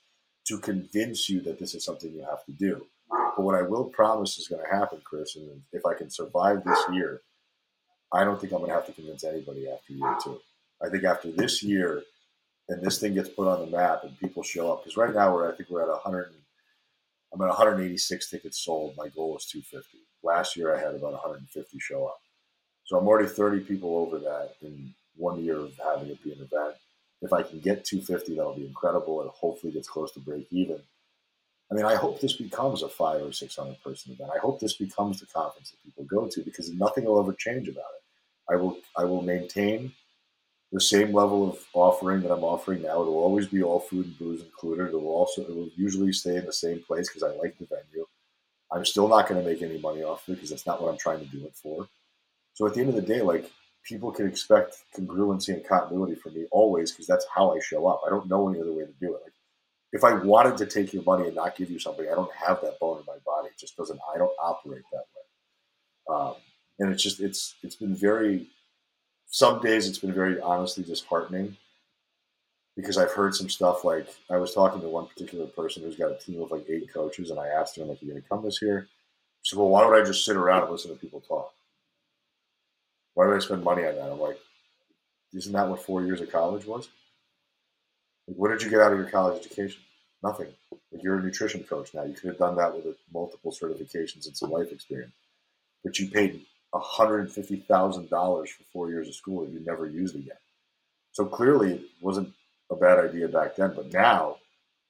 to 0.48 0.60
convince 0.60 1.30
you 1.30 1.42
that 1.42 1.60
this 1.60 1.76
is 1.76 1.86
something 1.86 2.12
you 2.12 2.26
have 2.30 2.44
to 2.46 2.52
do? 2.52 2.86
But 3.10 3.44
what 3.44 3.56
I 3.56 3.62
will 3.62 3.86
promise 3.86 4.38
is 4.38 4.48
going 4.48 4.62
to 4.62 4.76
happen, 4.76 5.02
Chris, 5.04 5.36
and 5.36 5.62
if 5.72 5.86
I 5.86 5.94
can 5.94 6.10
survive 6.10 6.64
this 6.66 6.80
year, 6.92 7.22
I 8.12 8.24
don't 8.24 8.40
think 8.40 8.52
I'm 8.52 8.60
going 8.60 8.70
to 8.70 8.76
have 8.76 8.88
to 8.88 8.92
convince 8.92 9.24
anybody 9.24 9.70
after 9.70 9.94
year 9.94 10.18
two. 10.24 10.40
I 10.84 10.90
think 10.90 11.04
after 11.04 11.32
this 11.32 11.62
year, 11.64 12.04
and 12.68 12.82
this 12.84 13.00
thing 13.00 13.14
gets 13.14 13.30
put 13.30 13.48
on 13.48 13.62
the 13.62 13.78
map 13.78 14.04
and 14.04 14.20
people 14.20 14.44
show 14.44 14.72
up, 14.72 14.84
because 14.84 14.98
right 14.98 15.14
now 15.14 15.34
we're 15.34 15.52
I 15.52 15.56
think 15.56 15.70
we're 15.70 15.82
at 15.82 15.90
100. 15.90 16.34
I'm 17.34 17.42
at 17.42 17.48
186 17.48 18.30
tickets 18.30 18.60
sold. 18.64 18.96
My 18.98 19.08
goal 19.10 19.38
is 19.38 19.46
250. 19.46 20.00
Last 20.24 20.58
year 20.58 20.76
I 20.76 20.80
had 20.80 20.96
about 20.96 21.14
150 21.14 21.80
show 21.80 22.06
up, 22.06 22.20
so 22.90 22.98
I'm 22.98 23.08
already 23.08 23.30
30 23.30 23.60
people 23.66 23.98
over 23.98 24.18
that 24.18 24.56
in 24.64 24.92
one 25.16 25.44
year 25.44 25.58
of 25.58 25.78
having 25.78 26.10
it 26.10 26.24
be 26.24 26.32
an 26.34 26.42
event. 26.42 26.74
If 27.22 27.32
I 27.32 27.44
can 27.44 27.60
get 27.60 27.86
250, 27.86 28.36
that'll 28.36 28.56
be 28.56 28.66
incredible, 28.66 29.22
and 29.22 29.30
hopefully 29.30 29.72
gets 29.72 29.88
close 29.88 30.12
to 30.14 30.20
break 30.20 30.48
even. 30.50 30.80
I 31.72 31.76
mean, 31.76 31.86
I 31.86 31.94
hope 31.94 32.20
this 32.20 32.34
becomes 32.34 32.82
a 32.82 32.90
five 32.90 33.22
or 33.22 33.32
six 33.32 33.56
hundred 33.58 33.80
person 33.84 34.14
event. 34.14 34.32
I 34.36 34.40
hope 34.40 34.60
this 34.60 34.74
becomes 34.74 35.20
the 35.20 35.28
conference 35.28 35.70
that 35.70 35.84
people 35.84 36.04
go 36.06 36.28
to 36.28 36.42
because 36.42 36.72
nothing 36.72 37.06
will 37.06 37.20
ever 37.20 37.34
change 37.34 37.68
about 37.68 37.84
it. 37.96 38.52
I 38.52 38.56
will 38.56 38.80
I 38.98 39.04
will 39.04 39.22
maintain 39.22 39.92
the 40.72 40.82
same 40.82 41.14
level 41.14 41.48
of 41.48 41.60
offering 41.76 42.22
that 42.22 42.32
I'm 42.32 42.44
offering 42.44 42.82
now. 42.82 43.04
It 43.04 43.06
will 43.06 43.24
always 43.24 43.46
be 43.46 43.62
all 43.62 43.82
food 43.82 44.08
and 44.08 44.18
booze 44.18 44.42
included. 44.42 44.88
It 44.88 44.94
will 44.94 45.10
also 45.10 45.44
it 45.44 45.56
will 45.56 45.70
usually 45.76 46.12
stay 46.12 46.38
in 46.38 46.46
the 46.48 46.54
same 46.54 46.80
place 46.80 47.08
because 47.08 47.22
I 47.22 47.38
like 47.38 47.56
the 47.60 47.68
venue. 47.68 48.08
I'm 48.72 48.86
still 48.86 49.08
not 49.08 49.28
going 49.30 49.44
to 49.44 49.48
make 49.48 49.62
any 49.62 49.78
money 49.78 50.02
off 50.02 50.28
it 50.28 50.34
because 50.34 50.50
that's 50.50 50.66
not 50.66 50.82
what 50.82 50.90
I'm 50.92 50.98
trying 50.98 51.20
to 51.20 51.26
do 51.26 51.46
it 51.46 51.56
for. 51.56 51.88
So 52.60 52.68
at 52.68 52.74
the 52.74 52.82
end 52.82 52.90
of 52.90 52.96
the 52.96 53.02
day, 53.02 53.22
like 53.22 53.50
people 53.86 54.12
can 54.12 54.28
expect 54.28 54.76
congruency 54.94 55.54
and 55.54 55.66
continuity 55.66 56.16
from 56.16 56.34
me 56.34 56.46
always 56.52 56.92
because 56.92 57.08
that's 57.08 57.26
how 57.34 57.56
I 57.56 57.60
show 57.62 57.88
up. 57.88 58.02
I 58.06 58.10
don't 58.10 58.28
know 58.28 58.50
any 58.50 58.60
other 58.60 58.74
way 58.74 58.84
to 58.84 58.92
do 59.00 59.16
it. 59.16 59.22
Like 59.24 59.34
if 59.94 60.04
I 60.04 60.16
wanted 60.16 60.58
to 60.58 60.66
take 60.66 60.92
your 60.92 61.04
money 61.04 61.28
and 61.28 61.36
not 61.36 61.56
give 61.56 61.72
you 61.72 61.80
something, 61.80 62.06
I 62.12 62.16
don't 62.16 62.34
have 62.34 62.60
that 62.60 62.78
bone 62.78 62.98
in 62.98 63.06
my 63.08 63.16
body. 63.26 63.48
It 63.48 63.58
just 63.58 63.78
doesn't. 63.78 63.98
I 64.14 64.18
don't 64.18 64.34
operate 64.44 64.84
that 64.92 65.06
way. 65.16 66.14
Um, 66.14 66.34
and 66.80 66.92
it's 66.92 67.02
just 67.02 67.22
it's 67.22 67.56
it's 67.64 67.78
been 67.78 67.96
very. 67.96 68.48
Some 69.28 69.62
days 69.62 69.88
it's 69.88 70.00
been 70.00 70.14
very 70.14 70.42
honestly 70.42 70.84
disheartening 70.84 71.56
because 72.76 72.98
I've 72.98 73.14
heard 73.14 73.36
some 73.36 73.48
stuff 73.48 73.86
like 73.86 74.08
I 74.30 74.36
was 74.36 74.54
talking 74.54 74.82
to 74.82 74.90
one 74.90 75.08
particular 75.08 75.46
person 75.46 75.84
who's 75.84 75.96
got 75.96 76.12
a 76.12 76.18
team 76.18 76.42
of 76.42 76.52
like 76.52 76.66
eight 76.68 76.94
coaches, 76.94 77.30
and 77.30 77.40
I 77.40 77.48
asked 77.48 77.78
her, 77.78 77.86
like, 77.86 78.02
"Are 78.02 78.06
"You 78.06 78.16
to 78.16 78.22
come 78.22 78.44
this 78.44 78.62
year?" 78.62 78.90
She 79.44 79.56
said, 79.56 79.60
"Well, 79.60 79.70
why 79.70 79.86
would 79.86 79.98
I 79.98 80.04
just 80.04 80.26
sit 80.26 80.36
around 80.36 80.64
and 80.64 80.72
listen 80.74 80.92
to 80.92 80.98
people 80.98 81.22
talk? 81.22 81.54
Why 83.20 83.28
would 83.28 83.36
I 83.36 83.40
spend 83.40 83.66
money 83.66 83.84
on 83.84 83.96
that?" 83.96 84.14
I'm 84.14 84.18
like, 84.18 84.40
"Isn't 85.34 85.52
that 85.52 85.68
what 85.68 85.82
four 85.82 86.06
years 86.06 86.22
of 86.22 86.32
college 86.32 86.66
was?" 86.66 86.88
what 88.28 88.50
did 88.50 88.62
you 88.64 88.70
get 88.70 88.80
out 88.80 88.94
of 88.94 88.98
your 88.98 89.10
college 89.10 89.44
education? 89.46 89.82
Nothing. 90.24 90.54
Like 90.72 91.04
you're 91.04 91.20
a 91.20 91.22
nutrition 91.22 91.66
coach 91.66 91.94
now. 91.94 92.04
You 92.04 92.14
could 92.14 92.30
have 92.30 92.38
done 92.38 92.56
that 92.56 92.74
with 92.74 92.96
multiple 93.14 93.52
certifications 93.52 94.26
and 94.26 94.38
some 94.38 94.52
life 94.52 94.72
experience, 94.72 95.12
but 95.84 96.00
you 96.00 96.10
paid 96.10 96.46
$150,000 96.74 98.50
for 98.50 98.64
four 98.72 98.90
years 98.90 99.10
of 99.10 99.16
school 99.16 99.44
that 99.44 99.52
you 99.52 99.60
never 99.66 99.86
used 99.86 100.16
again. 100.16 100.38
So 101.12 101.26
clearly, 101.26 101.74
it 101.74 101.82
wasn't 102.00 102.34
a 102.72 102.76
bad 102.78 103.00
idea 103.00 103.28
back 103.28 103.58
then. 103.58 103.74
But 103.76 103.92
now, 103.92 104.38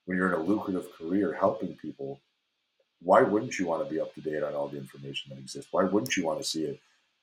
when 0.05 0.17
you're 0.17 0.27
in 0.27 0.39
a 0.39 0.43
lucrative 0.43 0.91
career 0.93 1.33
helping 1.33 1.75
people, 1.77 2.19
why 3.01 3.23
wouldn't 3.23 3.57
you 3.57 3.65
want 3.65 3.83
to 3.83 3.89
be 3.91 3.99
up 3.99 4.13
to 4.13 4.21
date 4.21 4.43
on 4.43 4.53
all 4.53 4.67
the 4.67 4.77
information 4.77 5.31
that 5.31 5.39
exists? 5.39 5.71
Why 5.71 5.85
wouldn't 5.85 6.15
you 6.15 6.25
want 6.25 6.39
to 6.39 6.45
see 6.45 6.65
a, 6.65 6.79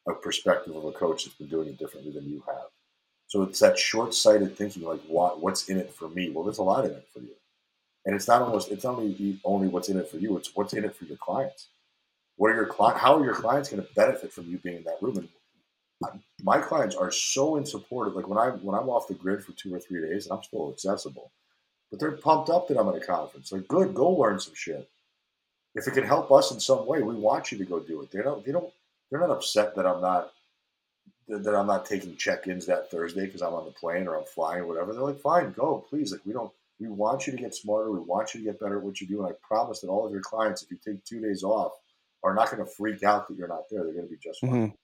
a 0.08 0.14
perspective 0.14 0.76
of 0.76 0.84
a 0.84 0.92
coach 0.92 1.24
that's 1.24 1.36
been 1.36 1.48
doing 1.48 1.68
it 1.68 1.78
differently 1.78 2.12
than 2.12 2.28
you 2.28 2.42
have? 2.46 2.66
So 3.28 3.42
it's 3.42 3.60
that 3.60 3.78
short-sighted 3.78 4.56
thinking, 4.56 4.84
like 4.84 5.02
what 5.08 5.40
what's 5.40 5.68
in 5.68 5.78
it 5.78 5.92
for 5.92 6.08
me? 6.08 6.30
Well, 6.30 6.44
there's 6.44 6.58
a 6.58 6.62
lot 6.62 6.84
in 6.84 6.92
it 6.92 7.08
for 7.12 7.20
you, 7.20 7.34
and 8.04 8.14
it's 8.14 8.28
not 8.28 8.42
almost 8.42 8.70
it's 8.70 8.84
only 8.84 9.40
only 9.44 9.68
what's 9.68 9.88
in 9.88 9.98
it 9.98 10.08
for 10.08 10.18
you. 10.18 10.36
It's 10.36 10.54
what's 10.54 10.74
in 10.74 10.84
it 10.84 10.94
for 10.94 11.04
your 11.06 11.18
clients. 11.18 11.68
What 12.36 12.50
are 12.52 12.54
your 12.54 12.66
client? 12.66 12.98
How 12.98 13.16
are 13.18 13.24
your 13.24 13.34
clients 13.34 13.70
going 13.70 13.82
to 13.82 13.94
benefit 13.94 14.32
from 14.32 14.46
you 14.46 14.58
being 14.58 14.76
in 14.76 14.84
that 14.84 14.98
room? 15.00 15.18
And 15.18 15.28
my 16.42 16.58
clients 16.58 16.94
are 16.94 17.10
so 17.10 17.56
in 17.56 17.64
like 17.64 18.28
when 18.28 18.38
I 18.38 18.50
when 18.50 18.76
I'm 18.76 18.88
off 18.88 19.08
the 19.08 19.14
grid 19.14 19.44
for 19.44 19.52
two 19.52 19.74
or 19.74 19.80
three 19.80 20.02
days, 20.02 20.28
I'm 20.30 20.42
still 20.42 20.70
accessible, 20.72 21.32
but 21.90 21.98
they're 21.98 22.12
pumped 22.12 22.50
up 22.50 22.68
that 22.68 22.78
I'm 22.78 22.88
at 22.88 22.96
a 22.96 23.00
conference. 23.00 23.50
They're 23.50 23.60
good. 23.60 23.94
Go 23.94 24.10
learn 24.10 24.38
some 24.38 24.54
shit. 24.54 24.88
If 25.74 25.86
it 25.88 25.94
can 25.94 26.04
help 26.04 26.30
us 26.32 26.52
in 26.52 26.60
some 26.60 26.86
way, 26.86 27.02
we 27.02 27.14
want 27.14 27.52
you 27.52 27.58
to 27.58 27.64
go 27.64 27.80
do 27.80 28.02
it. 28.02 28.10
They 28.12 28.22
don't. 28.22 28.44
They 28.44 28.52
don't. 28.52 28.70
They're 29.10 29.20
not 29.20 29.30
upset 29.30 29.74
that 29.76 29.86
I'm 29.86 30.00
not 30.00 30.32
that 31.28 31.54
I'm 31.54 31.66
not 31.66 31.86
taking 31.86 32.16
check-ins 32.16 32.66
that 32.66 32.90
Thursday 32.90 33.26
because 33.26 33.42
I'm 33.42 33.54
on 33.54 33.64
the 33.64 33.72
plane 33.72 34.06
or 34.06 34.16
I'm 34.16 34.24
flying 34.24 34.62
or 34.62 34.66
whatever. 34.66 34.92
They're 34.92 35.02
like, 35.02 35.18
fine, 35.18 35.52
go, 35.52 35.84
please. 35.88 36.12
Like 36.12 36.24
we 36.24 36.32
don't, 36.32 36.52
we 36.78 36.86
want 36.88 37.26
you 37.26 37.32
to 37.32 37.38
get 37.38 37.54
smarter. 37.54 37.90
We 37.90 37.98
want 37.98 38.32
you 38.32 38.40
to 38.40 38.46
get 38.46 38.60
better 38.60 38.78
at 38.78 38.84
what 38.84 39.00
you 39.00 39.08
do. 39.08 39.24
And 39.24 39.32
I 39.32 39.36
promise 39.42 39.80
that 39.80 39.88
all 39.88 40.06
of 40.06 40.12
your 40.12 40.20
clients, 40.20 40.62
if 40.62 40.70
you 40.70 40.78
take 40.84 41.04
two 41.04 41.20
days 41.20 41.42
off, 41.42 41.72
are 42.22 42.34
not 42.34 42.50
going 42.50 42.64
to 42.64 42.70
freak 42.70 43.02
out 43.02 43.26
that 43.26 43.36
you're 43.36 43.48
not 43.48 43.64
there. 43.70 43.82
They're 43.82 43.92
going 43.92 44.06
to 44.06 44.10
be 44.10 44.18
just 44.22 44.40
fine. 44.40 44.50
Mm-hmm. 44.50 44.74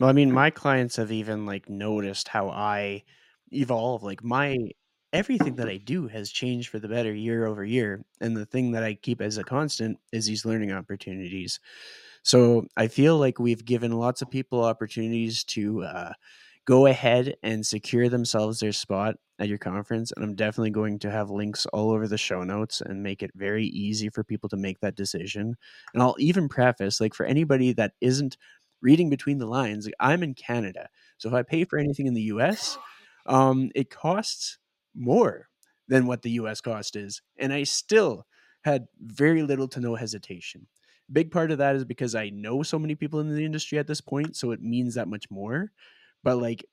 Well, 0.00 0.10
I 0.10 0.12
mean, 0.12 0.32
my 0.32 0.50
clients 0.50 0.96
have 0.96 1.12
even 1.12 1.46
like 1.46 1.68
noticed 1.68 2.26
how 2.26 2.48
I 2.48 3.04
evolve. 3.52 4.02
Like 4.02 4.24
my 4.24 4.58
everything 5.12 5.54
that 5.56 5.68
I 5.68 5.76
do 5.76 6.08
has 6.08 6.30
changed 6.30 6.70
for 6.70 6.78
the 6.78 6.88
better 6.88 7.14
year 7.14 7.46
over 7.46 7.64
year. 7.64 8.04
And 8.20 8.36
the 8.36 8.46
thing 8.46 8.72
that 8.72 8.82
I 8.82 8.94
keep 8.94 9.20
as 9.20 9.38
a 9.38 9.44
constant 9.44 9.98
is 10.10 10.26
these 10.26 10.44
learning 10.44 10.72
opportunities. 10.72 11.60
So 12.22 12.66
I 12.76 12.88
feel 12.88 13.18
like 13.18 13.38
we've 13.38 13.64
given 13.64 13.92
lots 13.92 14.22
of 14.22 14.30
people 14.30 14.62
opportunities 14.64 15.42
to 15.44 15.82
uh, 15.82 16.12
go 16.66 16.86
ahead 16.86 17.34
and 17.42 17.66
secure 17.66 18.08
themselves 18.08 18.60
their 18.60 18.72
spot 18.72 19.16
at 19.40 19.48
your 19.48 19.58
conference. 19.58 20.12
And 20.12 20.24
I'm 20.24 20.36
definitely 20.36 20.70
going 20.70 21.00
to 21.00 21.10
have 21.10 21.30
links 21.30 21.66
all 21.66 21.90
over 21.90 22.06
the 22.06 22.18
show 22.18 22.44
notes 22.44 22.80
and 22.80 23.02
make 23.02 23.22
it 23.22 23.32
very 23.34 23.66
easy 23.66 24.08
for 24.08 24.22
people 24.22 24.48
to 24.50 24.56
make 24.56 24.78
that 24.80 24.94
decision. 24.94 25.56
And 25.94 26.02
I'll 26.02 26.14
even 26.18 26.48
preface 26.48 27.00
like 27.00 27.14
for 27.14 27.26
anybody 27.26 27.72
that 27.72 27.92
isn't 28.00 28.36
reading 28.80 29.10
between 29.10 29.38
the 29.38 29.46
lines, 29.46 29.86
like, 29.86 29.94
I'm 30.00 30.22
in 30.22 30.34
Canada. 30.34 30.88
So 31.18 31.28
if 31.28 31.34
I 31.34 31.42
pay 31.42 31.64
for 31.64 31.78
anything 31.78 32.06
in 32.06 32.14
the 32.14 32.22
US, 32.22 32.78
um, 33.26 33.70
it 33.74 33.90
costs 33.90 34.58
more 34.94 35.48
than 35.88 36.06
what 36.06 36.22
the 36.22 36.30
US 36.32 36.60
cost 36.60 36.94
is. 36.94 37.20
And 37.38 37.52
I 37.52 37.64
still 37.64 38.26
had 38.64 38.86
very 39.00 39.42
little 39.42 39.66
to 39.68 39.80
no 39.80 39.96
hesitation 39.96 40.68
big 41.10 41.30
part 41.30 41.50
of 41.50 41.58
that 41.58 41.76
is 41.76 41.84
because 41.84 42.14
I 42.14 42.30
know 42.30 42.62
so 42.62 42.78
many 42.78 42.94
people 42.94 43.20
in 43.20 43.34
the 43.34 43.44
industry 43.44 43.78
at 43.78 43.86
this 43.86 44.00
point, 44.00 44.36
so 44.36 44.50
it 44.50 44.62
means 44.62 44.94
that 44.94 45.08
much 45.08 45.30
more. 45.30 45.72
But 46.22 46.36
like 46.36 46.64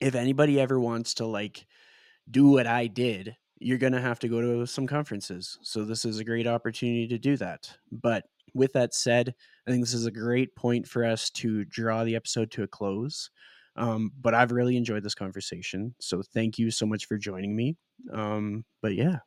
if 0.00 0.14
anybody 0.14 0.60
ever 0.60 0.80
wants 0.80 1.14
to 1.14 1.26
like 1.26 1.66
do 2.30 2.48
what 2.48 2.66
I 2.66 2.86
did, 2.86 3.36
you're 3.58 3.78
going 3.78 3.92
to 3.92 4.00
have 4.00 4.18
to 4.20 4.28
go 4.28 4.40
to 4.40 4.66
some 4.66 4.86
conferences. 4.86 5.58
So 5.62 5.84
this 5.84 6.04
is 6.04 6.18
a 6.18 6.24
great 6.24 6.46
opportunity 6.46 7.06
to 7.08 7.18
do 7.18 7.36
that. 7.36 7.70
But 7.90 8.24
with 8.54 8.72
that 8.72 8.94
said, 8.94 9.34
I 9.66 9.70
think 9.70 9.82
this 9.82 9.94
is 9.94 10.06
a 10.06 10.10
great 10.10 10.54
point 10.56 10.86
for 10.86 11.04
us 11.04 11.30
to 11.30 11.64
draw 11.66 12.04
the 12.04 12.16
episode 12.16 12.50
to 12.52 12.64
a 12.64 12.68
close. 12.68 13.30
Um, 13.76 14.10
but 14.20 14.34
I've 14.34 14.52
really 14.52 14.76
enjoyed 14.76 15.02
this 15.02 15.14
conversation. 15.14 15.94
So 16.00 16.22
thank 16.34 16.58
you 16.58 16.70
so 16.70 16.84
much 16.84 17.06
for 17.06 17.16
joining 17.16 17.54
me. 17.54 17.76
Um, 18.12 18.64
but 18.82 18.94
yeah. 18.94 19.18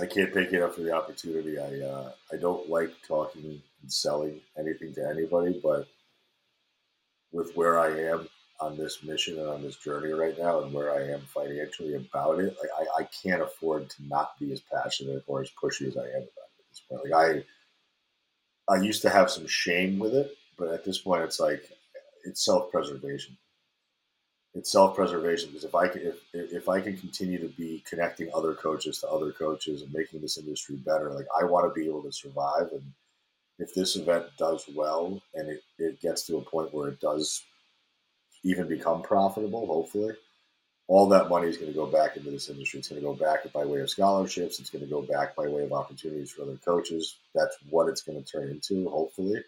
I 0.00 0.06
can't 0.06 0.32
thank 0.32 0.50
you 0.50 0.58
enough 0.58 0.74
for 0.74 0.82
the 0.82 0.92
opportunity. 0.92 1.58
I 1.58 1.86
uh, 1.86 2.12
I 2.32 2.36
don't 2.36 2.68
like 2.68 2.90
talking 3.06 3.62
and 3.82 3.92
selling 3.92 4.40
anything 4.58 4.94
to 4.94 5.08
anybody, 5.08 5.60
but 5.62 5.86
with 7.32 7.54
where 7.56 7.78
I 7.78 7.90
am 8.00 8.28
on 8.60 8.76
this 8.76 9.02
mission 9.02 9.38
and 9.38 9.48
on 9.48 9.62
this 9.62 9.76
journey 9.76 10.12
right 10.12 10.38
now 10.38 10.62
and 10.62 10.72
where 10.72 10.94
I 10.94 11.12
am 11.12 11.20
financially 11.22 11.94
about 11.94 12.38
it, 12.38 12.56
like 12.60 12.70
I, 12.78 13.02
I 13.02 13.08
can't 13.22 13.42
afford 13.42 13.90
to 13.90 14.06
not 14.06 14.38
be 14.38 14.52
as 14.52 14.60
passionate 14.60 15.24
or 15.26 15.42
as 15.42 15.50
pushy 15.50 15.88
as 15.88 15.96
I 15.96 16.04
am 16.04 16.22
about 16.22 16.48
it 16.48 16.60
at 16.60 16.68
this 16.70 16.82
point. 16.88 17.10
Like 17.10 17.44
I 18.68 18.74
I 18.74 18.82
used 18.82 19.02
to 19.02 19.10
have 19.10 19.30
some 19.30 19.46
shame 19.46 19.98
with 19.98 20.14
it, 20.14 20.36
but 20.56 20.68
at 20.68 20.84
this 20.84 20.98
point 20.98 21.22
it's 21.22 21.40
like 21.40 21.70
it's 22.24 22.44
self 22.44 22.70
preservation. 22.70 23.36
It's 24.54 24.70
self 24.70 24.94
preservation 24.94 25.48
because 25.50 25.64
if 25.64 25.74
I 25.74 25.88
can 25.88 26.02
if 26.02 26.16
if 26.32 26.68
I 26.68 26.80
can 26.80 26.96
continue 26.96 27.38
to 27.40 27.48
be 27.48 27.82
connecting 27.88 28.30
other 28.34 28.54
coaches 28.54 29.00
to 29.00 29.08
other 29.08 29.32
coaches 29.32 29.82
and 29.82 29.92
making 29.92 30.20
this 30.20 30.38
industry 30.38 30.76
better, 30.76 31.10
like 31.12 31.26
I 31.38 31.44
want 31.44 31.72
to 31.72 31.78
be 31.80 31.86
able 31.88 32.02
to 32.02 32.12
survive 32.12 32.68
and 32.72 32.82
if 33.58 33.74
this 33.74 33.96
event 33.96 34.26
does 34.38 34.64
well 34.74 35.20
and 35.34 35.48
it, 35.48 35.62
it 35.78 36.00
gets 36.00 36.26
to 36.26 36.38
a 36.38 36.42
point 36.42 36.74
where 36.74 36.88
it 36.88 37.00
does 37.00 37.42
even 38.42 38.68
become 38.68 39.02
profitable, 39.02 39.66
hopefully, 39.66 40.14
all 40.86 41.08
that 41.08 41.28
money 41.30 41.48
is 41.48 41.56
going 41.56 41.72
to 41.72 41.76
go 41.76 41.86
back 41.86 42.16
into 42.16 42.30
this 42.30 42.50
industry. 42.50 42.78
It's 42.78 42.88
going 42.88 43.00
to 43.00 43.06
go 43.06 43.14
back 43.14 43.50
by 43.52 43.64
way 43.64 43.80
of 43.80 43.90
scholarships. 43.90 44.60
It's 44.60 44.70
going 44.70 44.84
to 44.84 44.90
go 44.90 45.02
back 45.02 45.34
by 45.34 45.48
way 45.48 45.64
of 45.64 45.72
opportunities 45.72 46.32
for 46.32 46.42
other 46.42 46.58
coaches. 46.64 47.16
That's 47.34 47.56
what 47.70 47.88
it's 47.88 48.02
going 48.02 48.22
to 48.22 48.30
turn 48.30 48.50
into, 48.50 48.88
hopefully. 48.90 49.42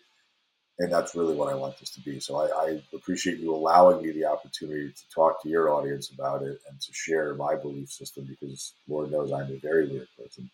And 0.79 0.93
that's 0.93 1.14
really 1.14 1.35
what 1.35 1.51
I 1.51 1.55
want 1.55 1.79
this 1.79 1.91
to 1.91 2.01
be. 2.01 2.20
So 2.20 2.37
I, 2.37 2.49
I 2.49 2.83
appreciate 2.95 3.39
you 3.39 3.55
allowing 3.55 4.03
me 4.03 4.12
the 4.12 4.27
opportunity 4.27 4.93
to 4.93 5.09
talk 5.14 5.43
to 5.43 5.49
your 5.49 5.70
audience 5.70 6.11
about 6.11 6.43
it 6.43 6.61
and 6.68 6.81
to 6.81 6.93
share 6.93 7.35
my 7.35 7.55
belief 7.55 7.89
system 7.89 8.27
because 8.29 8.74
Lord 8.87 9.11
knows 9.11 9.33
I'm 9.33 9.51
a 9.51 9.59
very 9.59 9.89
weird 9.89 10.09
person. 10.18 10.51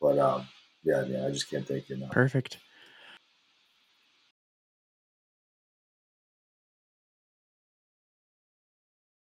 But 0.00 0.18
um, 0.18 0.46
yeah, 0.84 1.04
yeah, 1.04 1.26
I 1.26 1.30
just 1.30 1.50
can't 1.50 1.66
thank 1.66 1.88
you 1.88 1.96
enough. 1.96 2.10
Perfect. 2.12 2.58